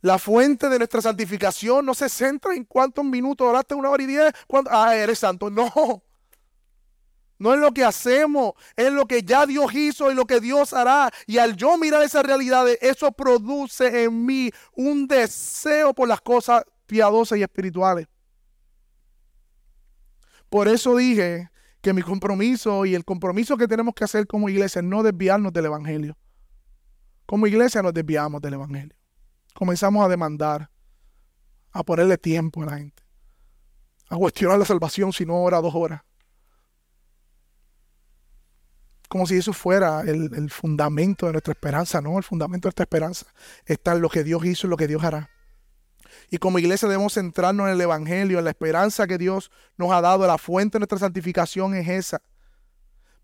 La 0.00 0.18
fuente 0.18 0.68
de 0.68 0.78
nuestra 0.78 1.00
santificación 1.00 1.86
no 1.86 1.94
se 1.94 2.08
centra 2.08 2.54
en 2.54 2.64
cuántos 2.64 3.04
minutos 3.04 3.46
oraste, 3.46 3.76
una 3.76 3.88
hora 3.88 4.02
y 4.02 4.06
diez, 4.06 4.32
cuando, 4.48 4.68
ah, 4.72 4.96
eres 4.96 5.20
santo. 5.20 5.48
No, 5.48 6.02
no 7.42 7.52
es 7.52 7.58
lo 7.58 7.72
que 7.72 7.84
hacemos, 7.84 8.52
es 8.76 8.92
lo 8.92 9.06
que 9.06 9.24
ya 9.24 9.46
Dios 9.46 9.74
hizo 9.74 10.12
y 10.12 10.14
lo 10.14 10.26
que 10.26 10.40
Dios 10.40 10.72
hará. 10.72 11.10
Y 11.26 11.38
al 11.38 11.56
yo 11.56 11.76
mirar 11.76 12.04
esas 12.04 12.24
realidades, 12.24 12.78
eso 12.80 13.10
produce 13.10 14.04
en 14.04 14.24
mí 14.24 14.50
un 14.76 15.08
deseo 15.08 15.92
por 15.92 16.06
las 16.06 16.20
cosas 16.20 16.62
piadosas 16.86 17.38
y 17.38 17.42
espirituales. 17.42 18.06
Por 20.48 20.68
eso 20.68 20.94
dije 20.94 21.50
que 21.80 21.92
mi 21.92 22.02
compromiso 22.02 22.86
y 22.86 22.94
el 22.94 23.04
compromiso 23.04 23.56
que 23.56 23.66
tenemos 23.66 23.92
que 23.94 24.04
hacer 24.04 24.28
como 24.28 24.48
iglesia 24.48 24.78
es 24.78 24.84
no 24.84 25.02
desviarnos 25.02 25.52
del 25.52 25.64
Evangelio. 25.64 26.16
Como 27.26 27.48
iglesia 27.48 27.82
nos 27.82 27.92
desviamos 27.92 28.40
del 28.40 28.54
Evangelio. 28.54 28.94
Comenzamos 29.52 30.04
a 30.04 30.08
demandar, 30.08 30.70
a 31.72 31.82
ponerle 31.82 32.18
tiempo 32.18 32.62
a 32.62 32.66
la 32.66 32.76
gente, 32.78 33.02
a 34.10 34.16
cuestionar 34.16 34.60
la 34.60 34.64
salvación 34.64 35.12
si 35.12 35.26
no 35.26 35.42
hora 35.42 35.60
dos 35.60 35.74
horas 35.74 36.02
como 39.12 39.26
si 39.26 39.36
eso 39.36 39.52
fuera 39.52 40.00
el, 40.06 40.48
fundamento 40.48 41.26
de 41.26 41.32
nuestra 41.32 41.52
esperanza. 41.52 42.00
No, 42.00 42.16
el 42.16 42.24
fundamento 42.24 42.64
de 42.66 42.68
nuestra 42.70 42.84
esperanza 42.84 43.26
está 43.66 43.92
en 43.92 44.00
lo 44.00 44.08
que 44.08 44.24
Dios 44.24 44.42
hizo 44.46 44.66
y 44.66 44.70
lo 44.70 44.78
que 44.78 44.88
Dios 44.88 45.04
hará. 45.04 45.28
Y 46.30 46.38
como 46.38 46.58
iglesia 46.58 46.88
debemos 46.88 47.12
centrarnos 47.12 47.66
en 47.66 47.74
el 47.74 47.80
Evangelio, 47.82 48.38
en 48.38 48.44
la 48.44 48.52
esperanza 48.52 49.06
que 49.06 49.18
Dios 49.18 49.50
nos 49.76 49.92
ha 49.92 50.00
dado. 50.00 50.26
La 50.26 50.38
fuente 50.38 50.76
de 50.76 50.80
nuestra 50.80 50.98
santificación 50.98 51.74
es 51.74 51.90
esa. 51.90 52.22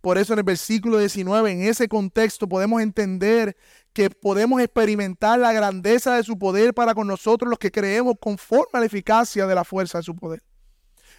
Por 0.02 0.18
eso 0.18 0.34
en 0.34 0.40
el 0.40 0.44
versículo 0.44 0.98
19, 0.98 1.52
en 1.52 1.62
ese 1.62 1.88
contexto, 1.88 2.46
podemos 2.46 2.82
entender 2.82 3.56
que 3.94 4.10
podemos 4.10 4.60
experimentar 4.60 5.38
la 5.38 5.54
grandeza 5.54 6.16
de 6.16 6.22
su 6.22 6.38
poder 6.38 6.74
para 6.74 6.94
con 6.94 7.06
nosotros 7.06 7.48
los 7.48 7.58
que 7.58 7.70
creemos 7.70 8.16
conforme 8.20 8.72
a 8.74 8.80
la 8.80 8.86
eficacia 8.86 9.46
de 9.46 9.54
la 9.54 9.64
fuerza 9.64 9.96
de 9.96 10.04
su 10.04 10.14
poder. 10.14 10.42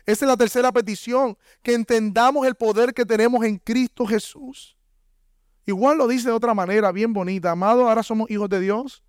Esa 0.09 0.25
es 0.25 0.29
la 0.29 0.37
tercera 0.37 0.71
petición, 0.71 1.37
que 1.61 1.75
entendamos 1.75 2.47
el 2.47 2.55
poder 2.55 2.95
que 2.95 3.05
tenemos 3.05 3.45
en 3.45 3.59
Cristo 3.59 4.07
Jesús. 4.07 4.75
Igual 5.67 5.99
lo 5.99 6.07
dice 6.07 6.29
de 6.29 6.33
otra 6.33 6.55
manera, 6.55 6.91
bien 6.91 7.13
bonita. 7.13 7.51
Amado, 7.51 7.87
ahora 7.87 8.01
somos 8.01 8.27
hijos 8.31 8.49
de 8.49 8.59
Dios. 8.59 9.03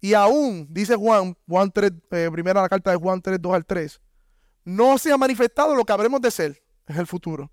Y 0.00 0.14
aún, 0.14 0.66
dice 0.68 0.96
Juan, 0.96 1.36
Juan 1.46 1.70
3, 1.70 1.92
eh, 2.10 2.28
primera 2.32 2.60
la 2.60 2.68
carta 2.68 2.90
de 2.90 2.96
Juan 2.96 3.22
3, 3.22 3.40
2 3.40 3.54
al 3.54 3.64
3, 3.64 4.00
no 4.64 4.98
se 4.98 5.12
ha 5.12 5.16
manifestado 5.16 5.76
lo 5.76 5.84
que 5.84 5.92
habremos 5.92 6.20
de 6.20 6.32
ser 6.32 6.60
en 6.88 6.96
el 6.96 7.06
futuro. 7.06 7.48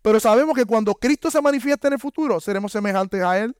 Pero 0.00 0.18
sabemos 0.18 0.56
que 0.56 0.64
cuando 0.64 0.94
Cristo 0.94 1.30
se 1.30 1.42
manifieste 1.42 1.86
en 1.88 1.92
el 1.92 2.00
futuro, 2.00 2.40
seremos 2.40 2.72
semejantes 2.72 3.22
a 3.22 3.38
Él, 3.38 3.54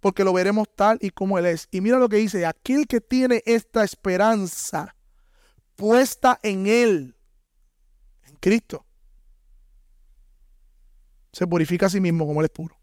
porque 0.00 0.24
lo 0.24 0.34
veremos 0.34 0.68
tal 0.76 0.98
y 1.00 1.08
como 1.08 1.38
Él 1.38 1.46
es. 1.46 1.68
Y 1.70 1.80
mira 1.80 1.98
lo 1.98 2.10
que 2.10 2.16
dice, 2.16 2.44
aquel 2.44 2.86
que 2.86 3.00
tiene 3.00 3.42
esta 3.46 3.82
esperanza 3.82 4.94
puesta 5.74 6.38
en 6.42 6.66
Él, 6.66 7.13
Cristo, 8.44 8.84
se 11.32 11.46
purifica 11.46 11.86
a 11.86 11.88
sí 11.88 11.98
mismo 11.98 12.26
como 12.26 12.42
Él 12.42 12.44
es 12.44 12.50
puro. 12.50 12.76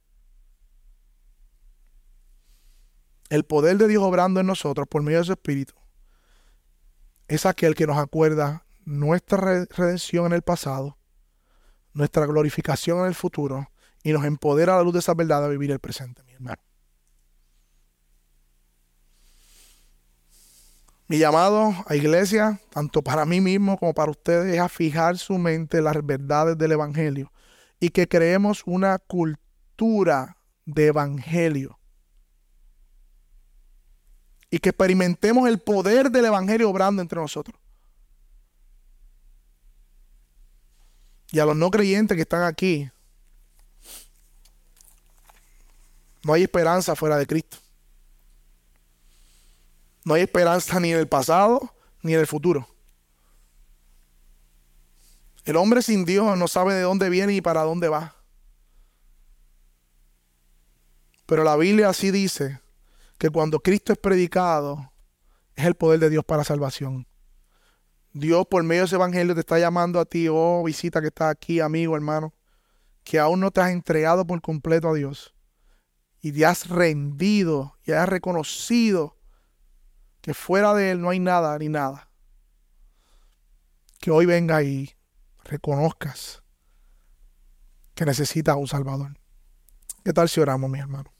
El 3.29 3.43
poder 3.43 3.77
de 3.77 3.87
Dios 3.87 4.01
obrando 4.01 4.39
en 4.39 4.47
nosotros 4.47 4.87
por 4.87 5.03
medio 5.03 5.19
de 5.19 5.25
su 5.25 5.33
Espíritu 5.33 5.75
es 7.27 7.45
aquel 7.45 7.75
que 7.75 7.85
nos 7.85 7.99
acuerda 7.99 8.65
nuestra 8.85 9.67
redención 9.69 10.25
en 10.25 10.33
el 10.33 10.41
pasado, 10.41 10.97
nuestra 11.93 12.25
glorificación 12.25 13.01
en 13.01 13.05
el 13.05 13.15
futuro 13.15 13.69
y 14.01 14.13
nos 14.13 14.25
empodera 14.25 14.73
a 14.73 14.77
la 14.77 14.83
luz 14.83 14.93
de 14.93 14.99
esa 14.99 15.13
verdad 15.13 15.45
a 15.45 15.47
vivir 15.47 15.69
el 15.69 15.79
presente, 15.79 16.23
mi 16.23 16.33
hermano. 16.33 16.63
Mi 21.11 21.17
llamado 21.17 21.75
a 21.87 21.95
iglesia, 21.97 22.57
tanto 22.69 23.01
para 23.01 23.25
mí 23.25 23.41
mismo 23.41 23.77
como 23.77 23.93
para 23.93 24.11
ustedes, 24.11 24.53
es 24.53 24.61
a 24.61 24.69
fijar 24.69 25.17
su 25.17 25.37
mente 25.37 25.79
en 25.79 25.83
las 25.83 26.05
verdades 26.05 26.57
del 26.57 26.71
Evangelio 26.71 27.33
y 27.81 27.89
que 27.89 28.07
creemos 28.07 28.63
una 28.65 28.97
cultura 28.97 30.37
de 30.63 30.85
Evangelio 30.85 31.77
y 34.49 34.59
que 34.59 34.69
experimentemos 34.69 35.49
el 35.49 35.59
poder 35.59 36.11
del 36.11 36.23
Evangelio 36.23 36.69
obrando 36.69 37.01
entre 37.01 37.19
nosotros. 37.19 37.59
Y 41.33 41.39
a 41.39 41.45
los 41.45 41.57
no 41.57 41.69
creyentes 41.71 42.15
que 42.15 42.21
están 42.21 42.43
aquí, 42.43 42.89
no 46.23 46.31
hay 46.31 46.43
esperanza 46.43 46.95
fuera 46.95 47.17
de 47.17 47.27
Cristo. 47.27 47.57
No 50.03 50.15
hay 50.15 50.23
esperanza 50.23 50.79
ni 50.79 50.91
en 50.91 50.99
el 50.99 51.07
pasado 51.07 51.73
ni 52.01 52.13
en 52.13 52.19
el 52.19 52.27
futuro. 52.27 52.67
El 55.43 55.55
hombre 55.55 55.81
sin 55.81 56.05
Dios 56.05 56.37
no 56.37 56.47
sabe 56.47 56.73
de 56.73 56.81
dónde 56.81 57.09
viene 57.09 57.33
y 57.33 57.41
para 57.41 57.61
dónde 57.61 57.89
va. 57.89 58.15
Pero 61.25 61.43
la 61.43 61.55
Biblia 61.55 61.89
así 61.89 62.11
dice 62.11 62.59
que 63.17 63.29
cuando 63.29 63.59
Cristo 63.59 63.93
es 63.93 63.99
predicado, 63.99 64.91
es 65.55 65.65
el 65.65 65.75
poder 65.75 65.99
de 65.99 66.09
Dios 66.09 66.25
para 66.25 66.43
salvación. 66.43 67.07
Dios 68.13 68.45
por 68.47 68.63
medio 68.63 68.81
de 68.81 68.87
ese 68.87 68.95
evangelio 68.95 69.33
te 69.33 69.39
está 69.39 69.57
llamando 69.57 69.99
a 69.99 70.05
ti, 70.05 70.27
oh 70.29 70.63
visita 70.63 70.99
que 70.99 71.07
está 71.07 71.29
aquí, 71.29 71.59
amigo, 71.59 71.95
hermano, 71.95 72.33
que 73.03 73.19
aún 73.19 73.39
no 73.39 73.51
te 73.51 73.61
has 73.61 73.71
entregado 73.71 74.27
por 74.27 74.41
completo 74.41 74.89
a 74.89 74.93
Dios 74.93 75.33
y 76.21 76.31
te 76.31 76.45
has 76.45 76.67
rendido 76.67 77.77
y 77.85 77.93
has 77.93 78.09
reconocido 78.09 79.17
que 80.21 80.33
fuera 80.33 80.73
de 80.73 80.91
Él 80.91 81.01
no 81.01 81.09
hay 81.09 81.19
nada 81.19 81.57
ni 81.57 81.69
nada. 81.69 82.09
Que 83.99 84.11
hoy 84.11 84.25
venga 84.25 84.63
y 84.63 84.95
reconozcas 85.43 86.43
que 87.93 88.05
necesitas 88.05 88.55
un 88.55 88.67
Salvador. 88.67 89.17
¿Qué 90.03 90.13
tal 90.13 90.29
si 90.29 90.39
oramos, 90.39 90.69
mi 90.69 90.79
hermano? 90.79 91.11